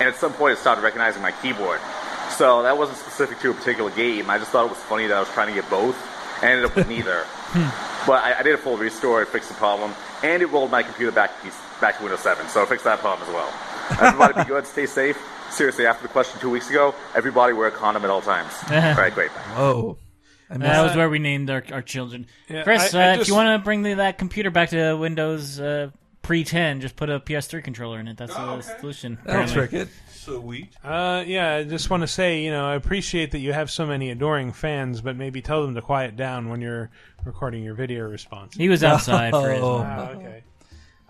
[0.00, 1.78] and at some point it started recognizing my keyboard.
[2.36, 4.28] So that wasn't specific to a particular game.
[4.28, 5.96] I just thought it was funny that I was trying to get both.
[6.42, 7.26] I ended up with neither.
[8.08, 10.82] But I, I did a full restore, it fixed the problem, and it rolled my
[10.82, 13.52] computer back to, back to Windows 7, so it fixed that problem as well.
[14.00, 15.18] Everybody be good, stay safe.
[15.50, 18.52] Seriously, after the question two weeks ago, everybody wear a condom at all times.
[18.70, 19.34] all right, great.
[19.34, 19.40] Bye.
[19.56, 19.98] Whoa.
[20.50, 22.26] that was where we named our, our children.
[22.48, 24.94] Yeah, Chris, I- I uh, if you want to bring the, that computer back to
[24.94, 25.90] Windows uh,
[26.22, 28.16] pre 10, just put a PS3 controller in it.
[28.18, 29.18] That's the solution.
[29.24, 29.86] apparently.
[30.28, 30.68] Sweet.
[30.84, 33.86] Uh, yeah, I just want to say, you know, I appreciate that you have so
[33.86, 36.90] many adoring fans, but maybe tell them to quiet down when you're
[37.24, 38.54] recording your video response.
[38.54, 39.78] He was outside for his- Oh.
[39.86, 40.42] Ah, okay.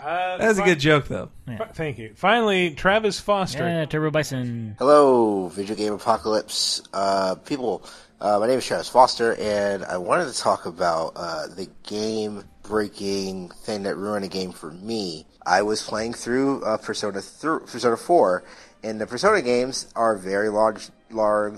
[0.01, 1.31] Uh, That was a good joke, though.
[1.47, 2.13] fi- Thank you.
[2.15, 3.65] Finally, Travis Foster.
[3.67, 4.77] Yeah, Turbo Bison.
[4.79, 7.83] Hello, Video Game Apocalypse uh, people.
[8.21, 13.51] Uh, my name is Travis Foster, and I wanted to talk about uh, the game-breaking
[13.51, 15.27] thing that ruined a game for me.
[15.47, 18.45] I was playing through uh, Persona th- Persona 4,
[18.83, 21.55] and the Persona games are very large, large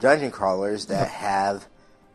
[0.00, 1.66] dungeon crawlers that have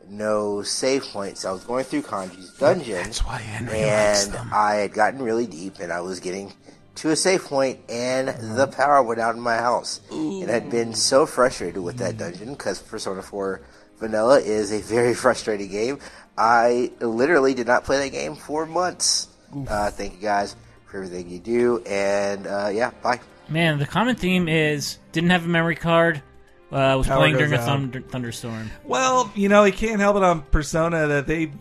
[0.10, 1.46] no save points.
[1.46, 4.36] I was going through Kanji's dungeon, That's why Henry and.
[4.52, 6.54] I had gotten really deep, and I was getting
[6.96, 8.28] to a safe point, and
[8.58, 10.02] the power went out in my house.
[10.12, 13.62] And I'd been so frustrated with that dungeon because Persona 4
[14.00, 16.00] Vanilla is a very frustrating game.
[16.38, 19.28] I literally did not play that game for months.
[19.68, 20.56] Uh, thank you guys
[20.86, 23.20] for everything you do, and uh, yeah, bye.
[23.50, 26.22] Man, the common theme is didn't have a memory card.
[26.72, 27.66] Uh, was Power playing during a out.
[27.66, 28.70] thunder, thunderstorm.
[28.84, 31.52] Well, you know, you can't help it on Persona that they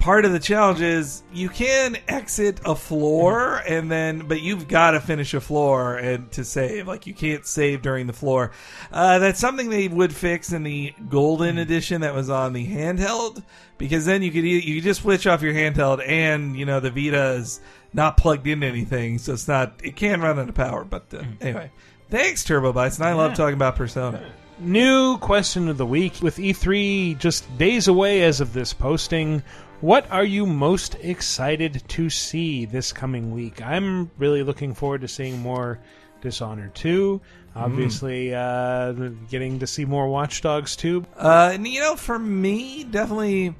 [0.00, 4.92] part of the challenge is you can exit a floor and then but you've got
[4.92, 8.50] to finish a floor and to save like you can't save during the floor
[8.92, 13.44] uh, that's something they would fix in the golden edition that was on the handheld
[13.76, 16.90] because then you could you could just switch off your handheld and you know the
[16.90, 17.60] vita is
[17.92, 21.22] not plugged into anything so it's not it can run out of power but uh,
[21.40, 21.70] anyway
[22.08, 24.22] thanks turbo bites and i love talking about persona
[24.60, 29.42] New question of the week with E3 just days away as of this posting.
[29.80, 33.62] What are you most excited to see this coming week?
[33.62, 35.78] I'm really looking forward to seeing more
[36.20, 37.22] Dishonored 2.
[37.56, 38.92] Obviously, uh,
[39.30, 41.06] getting to see more Watch Dogs 2.
[41.16, 43.54] Uh, and you know, for me, definitely,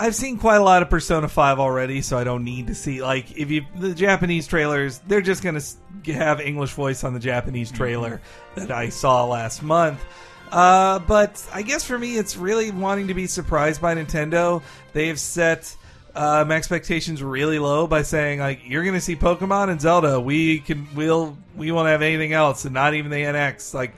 [0.00, 3.02] I've seen quite a lot of Persona Five already, so I don't need to see
[3.02, 4.98] like if you the Japanese trailers.
[5.06, 5.60] They're just gonna
[6.06, 8.22] have English voice on the Japanese trailer
[8.54, 10.02] that I saw last month.
[10.50, 14.62] Uh, but I guess for me, it's really wanting to be surprised by Nintendo.
[14.94, 15.76] They've set
[16.14, 20.18] um, expectations really low by saying like you're going to see Pokemon and Zelda.
[20.18, 23.74] We can we'll we won't have anything else, and not even the NX.
[23.74, 23.92] Like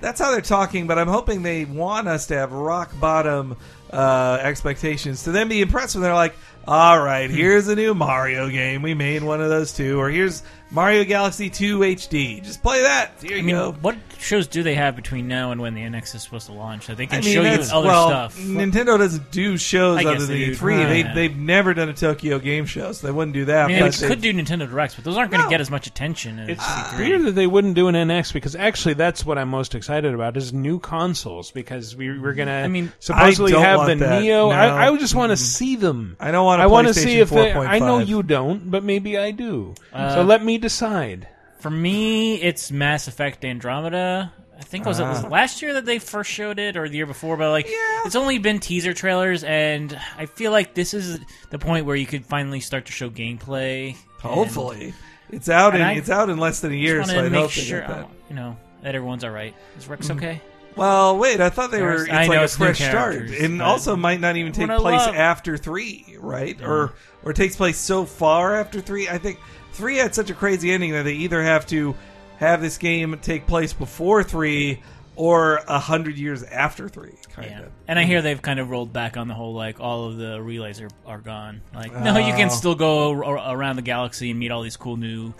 [0.00, 0.86] that's how they're talking.
[0.86, 3.56] But I'm hoping they want us to have rock bottom
[3.92, 6.34] uh, expectations to then be impressed when they're like,
[6.66, 8.82] all right, here's a new Mario game.
[8.82, 12.42] We made one of those too, or here's Mario Galaxy 2 HD.
[12.44, 13.12] Just play that.
[13.22, 13.72] Here you I mean, go.
[13.80, 16.88] what shows do they have between now and when the NX is supposed to launch
[16.88, 18.38] that they can I mean, show you other well, stuff?
[18.38, 20.36] Nintendo doesn't do shows I other than.
[20.36, 20.88] E3.
[20.88, 21.14] They, Yeah.
[21.14, 23.64] they've never done a Tokyo Game Show, so they wouldn't do that.
[23.64, 25.70] I mean, they they- could do Nintendo Directs, but those aren't going to get as
[25.70, 26.98] much attention as It's E3.
[26.98, 30.36] weird that they wouldn't do an NX because actually that's what I'm most excited about
[30.36, 34.04] is new consoles because we, we're gonna I mean, supposedly I don't have want the
[34.04, 34.22] that.
[34.22, 34.50] Neo.
[34.50, 34.54] No.
[34.54, 36.16] I, I just want to see them.
[36.20, 38.84] I don't want a I want to see if they, I know you don't, but
[38.84, 39.74] maybe I do.
[39.92, 41.28] Uh, so let me decide.
[41.60, 44.32] For me, it's Mass Effect Andromeda.
[44.56, 45.28] I think was it was Ah.
[45.28, 47.36] last year that they first showed it, or the year before.
[47.36, 47.66] But like,
[48.04, 51.20] it's only been teaser trailers, and I feel like this is
[51.50, 53.96] the point where you could finally start to show gameplay.
[54.20, 54.94] Hopefully,
[55.30, 57.50] it's out in I it's out in less than a year, so I make hope
[57.50, 58.08] sure that.
[58.28, 59.54] you know that everyone's all right.
[59.78, 60.40] Is Rex okay?
[60.74, 62.02] Well, wait, I thought they were.
[62.04, 65.14] It's I like know a fresh start, and also might not even take place love-
[65.14, 66.60] after three, right?
[66.62, 66.94] Or
[67.24, 69.08] or takes place so far after three.
[69.08, 69.38] I think
[69.78, 71.94] three had such a crazy ending that they either have to
[72.38, 74.82] have this game take place before three
[75.16, 77.14] or a hundred years after three.
[77.32, 77.60] Kind Yeah.
[77.62, 77.72] of.
[77.88, 80.40] And I hear they've kind of rolled back on the whole like all of the
[80.42, 81.62] relays are, are gone.
[81.74, 82.52] Like no, you can Oh.
[82.52, 85.32] still go ar- around the galaxy and meet all these cool new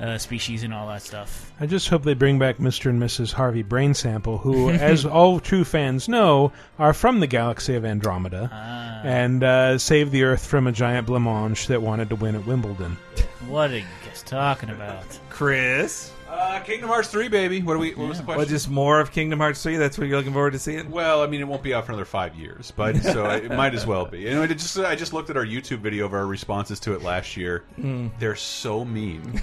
[0.00, 1.52] uh, species and all that stuff.
[1.60, 2.90] I just hope they bring back Mr.
[2.90, 3.32] and Mrs.
[3.32, 8.50] Harvey Brain Sample, who, as all true fans know, are from the galaxy of Andromeda,
[8.52, 9.00] Ah.
[9.04, 12.96] and uh, save the Earth from a giant blancmange that wanted to win at Wimbledon.
[13.48, 15.04] What are you guys talking about?
[15.30, 17.62] Chris, Uh, Kingdom Hearts 3, baby.
[17.62, 18.38] What, are we, what was the question?
[18.38, 19.76] Well, just more of Kingdom Hearts three.
[19.76, 20.90] That's what you're looking forward to seeing.
[20.90, 23.72] Well, I mean, it won't be out for another five years, but so it might
[23.72, 24.26] as well be.
[24.26, 27.02] And I just I just looked at our YouTube video of our responses to it
[27.02, 27.62] last year.
[27.78, 28.10] Mm.
[28.18, 29.42] They're so mean,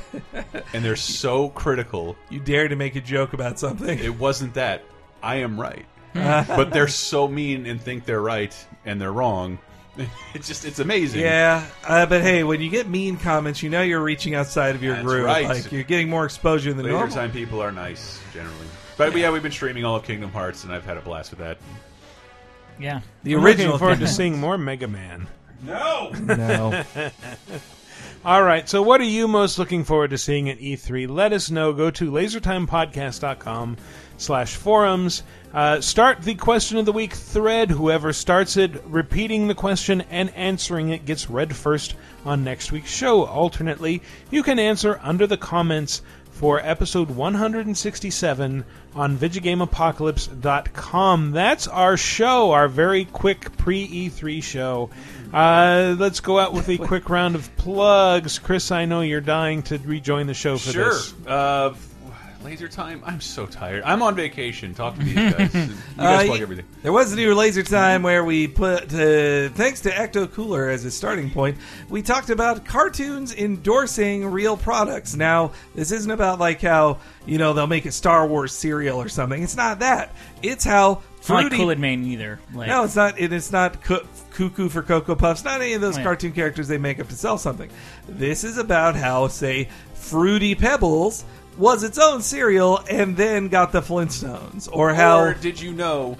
[0.73, 2.17] and they're so critical.
[2.29, 3.97] You dare to make a joke about something.
[3.97, 4.83] It wasn't that.
[5.23, 8.53] I am right, but they're so mean and think they're right
[8.85, 9.59] and they're wrong.
[10.33, 11.21] It's just it's amazing.
[11.21, 14.81] Yeah, uh, but hey, when you get mean comments, you know you're reaching outside of
[14.83, 15.25] your That's group.
[15.25, 15.45] right.
[15.45, 17.13] Like you're getting more exposure than Later normal.
[17.13, 18.55] time people are nice generally,
[18.97, 19.29] but yeah.
[19.31, 21.57] we've been streaming all of Kingdom Hearts, and I've had a blast with that.
[22.79, 25.27] Yeah, The I'm original Looking forward to seeing more Mega Man.
[25.63, 26.83] No, No.
[28.25, 28.69] All right.
[28.69, 31.09] So, what are you most looking forward to seeing at E3?
[31.09, 31.73] Let us know.
[31.73, 33.77] Go to lasertimepodcast.com
[34.21, 35.23] slash forums.
[35.53, 37.71] Uh, start the question of the week thread.
[37.71, 41.95] Whoever starts it, repeating the question and answering it gets read first
[42.25, 43.25] on next week's show.
[43.25, 48.63] Alternately, you can answer under the comments for episode 167
[48.95, 51.31] on VideoGameApocalypse.com.
[51.31, 54.89] That's our show, our very quick pre E3 show.
[55.33, 58.39] Uh, let's go out with a quick round of plugs.
[58.39, 60.89] Chris, I know you're dying to rejoin the show for Sure.
[60.93, 61.13] this.
[61.27, 61.73] Uh,
[62.43, 63.01] laser time.
[63.05, 63.83] I'm so tired.
[63.85, 64.73] I'm on vacation.
[64.73, 65.53] Talk to these guys.
[65.55, 65.61] you
[65.97, 66.65] Uh, guys plug everything.
[66.81, 70.83] There was a new laser time where we put, uh, thanks to Ecto Cooler as
[70.85, 71.57] a starting point,
[71.89, 75.15] we talked about cartoons endorsing real products.
[75.15, 79.09] Now, this isn't about like how, you know, they'll make a Star Wars cereal or
[79.09, 79.41] something.
[79.43, 80.13] It's not that.
[80.41, 82.39] It's how It's not like Fruity- Kool-Aid Man either.
[82.53, 83.19] Like, no, it's not.
[83.19, 85.43] It, it's not cu- cuckoo for Cocoa Puffs.
[85.43, 86.03] Not any of those Yeah.
[86.03, 87.69] cartoon characters they make up to sell something.
[88.07, 91.23] This is about how, say, Fruity Pebbles
[91.57, 96.17] was its own cereal and then got the Flintstones, or how Or did you know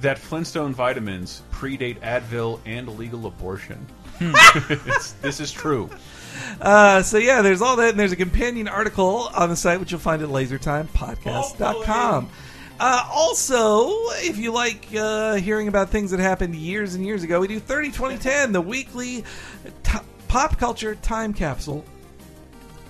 [0.00, 3.86] that Flintstone vitamins predate Advil and illegal abortion?
[4.20, 5.90] It's- this is true.
[6.60, 9.90] Uh, so yeah, there's all that, and there's a companion article on the site which
[9.90, 12.28] you'll find at lasertimepodcast.com.
[12.80, 13.90] Uh, also,
[14.24, 17.60] if you like uh, hearing about things that happened years and years ago, we do
[17.60, 19.24] 30 2010, the weekly
[19.84, 21.84] t- pop culture time capsule,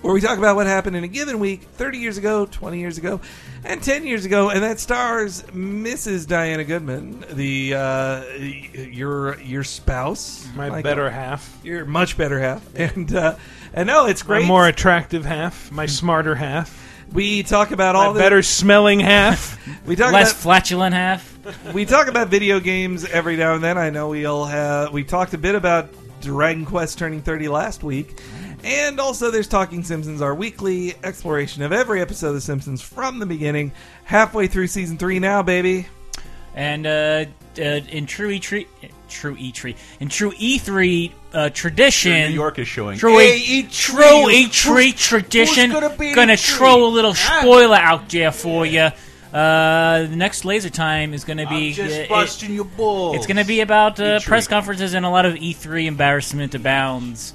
[0.03, 2.97] where we talk about what happened in a given week 30 years ago, 20 years
[2.97, 3.21] ago,
[3.63, 6.27] and 10 years ago, and that stars Mrs.
[6.27, 10.83] Diana Goodman, the uh, your your spouse, My Michael.
[10.83, 11.57] better half.
[11.63, 13.37] your much better half, and uh,
[13.73, 14.41] and no, it's great.
[14.41, 15.71] My more attractive half.
[15.71, 16.81] My smarter half.
[17.13, 19.57] We talk about all My the better smelling half.
[19.85, 21.73] we talk less about flatulent half.
[21.73, 23.77] we talk about video games every now and then.
[23.77, 24.91] I know we all have.
[24.91, 25.89] We talked a bit about
[26.21, 28.19] Dragon Quest turning 30 last week.
[28.63, 33.19] And also, there's Talking Simpsons, our weekly exploration of every episode of The Simpsons from
[33.19, 33.73] the beginning.
[34.05, 35.85] Halfway through season three now, baby.
[36.55, 37.25] And uh,
[37.57, 38.65] uh, in true E3,
[39.09, 42.97] true E3, in true E3 uh, tradition, New York is showing.
[42.99, 45.71] True, E- E3, true E3 tradition.
[45.71, 46.57] who's gonna be gonna E3?
[46.57, 47.39] throw a little Ah.
[47.41, 48.89] spoiler out there for you.
[49.33, 53.15] Uh, the next laser time is going to be just uh, it- busting your balls.
[53.15, 57.33] It's going to be about uh, press conferences and a lot of E3 embarrassment abounds.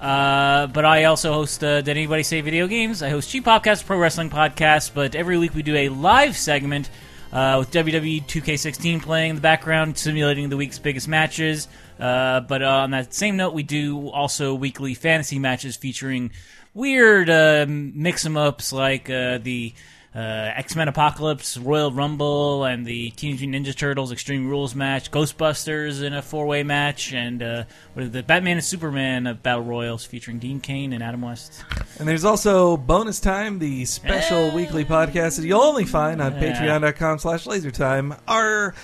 [0.00, 3.02] Uh, but I also host uh, Did Anybody Say Video Games?
[3.02, 4.92] I host Cheap Podcast, Pro Wrestling Podcast.
[4.94, 6.88] But every week we do a live segment
[7.32, 11.66] uh, with WWE 2K16 playing in the background, simulating the week's biggest matches.
[11.98, 16.30] Uh, but on that same note, we do also weekly fantasy matches featuring
[16.74, 19.74] weird uh, mix 'em ups like the
[20.20, 26.02] X Men Apocalypse, Royal Rumble, and the Teenage Mutant Ninja Turtles Extreme Rules match, Ghostbusters
[26.02, 27.64] in a four way match, and uh,
[27.94, 31.62] what is the Batman and Superman uh, Battle Royals featuring Dean Cain and Adam West.
[31.98, 36.40] And there's also Bonus Time, the special weekly podcast that you'll only find on Yeah.
[36.80, 38.18] patreon.com slash lasertime.
[38.26, 38.74] Our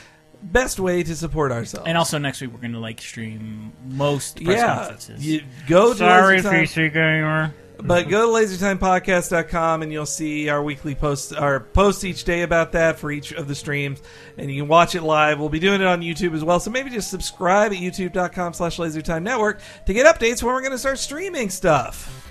[0.43, 1.86] best way to support ourselves.
[1.89, 5.27] And also next week we're going to like stream most press yeah, conferences.
[5.27, 6.65] you go to Sorry, Laser Time.
[6.65, 7.55] PC Gamer.
[7.86, 12.73] But go to lasertimepodcast.com and you'll see our weekly posts, our posts each day about
[12.73, 14.01] that for each of the streams.
[14.39, 15.39] And you can watch it live.
[15.39, 16.59] We'll be doing it on YouTube as well.
[16.59, 20.73] So maybe just subscribe at youtube.com slash lasertime network to get updates when we're going
[20.73, 22.24] to start streaming stuff.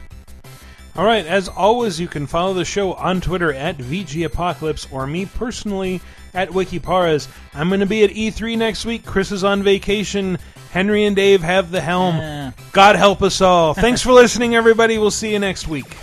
[0.96, 5.06] All right, as always, you can follow the show on Twitter at VG Apocalypse or
[5.06, 6.02] me personally
[6.34, 7.28] at Wikiparas.
[7.54, 9.06] I'm going to be at E3 next week.
[9.06, 10.38] Chris is on vacation.
[10.72, 12.54] Henry and Dave have the helm.
[12.72, 13.74] God help us all.
[13.74, 14.98] Thanks for listening, everybody.
[14.98, 15.96] We'll see you next week.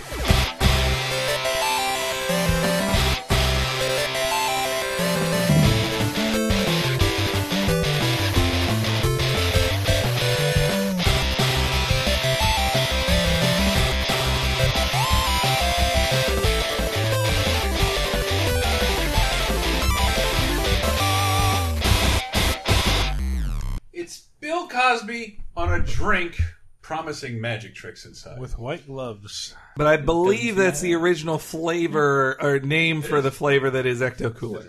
[25.71, 26.39] On a drink,
[26.81, 28.39] promising magic tricks inside.
[28.39, 29.55] With white gloves.
[29.77, 34.35] But I believe that's the original flavor or name for the flavor that is Ecto
[34.35, 34.65] Cooler.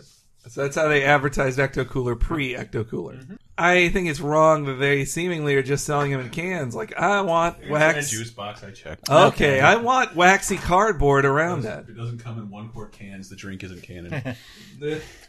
[0.49, 3.15] So that's how they advertised Ecto Cooler pre Ecto Cooler.
[3.15, 3.35] Mm-hmm.
[3.57, 6.74] I think it's wrong that they seemingly are just selling them in cans.
[6.74, 8.11] Like I want Here's wax.
[8.11, 9.09] that juice box I checked.
[9.09, 11.85] Okay, I want waxy cardboard around that.
[11.85, 14.37] If it doesn't come in one quart cans, the drink isn't canon.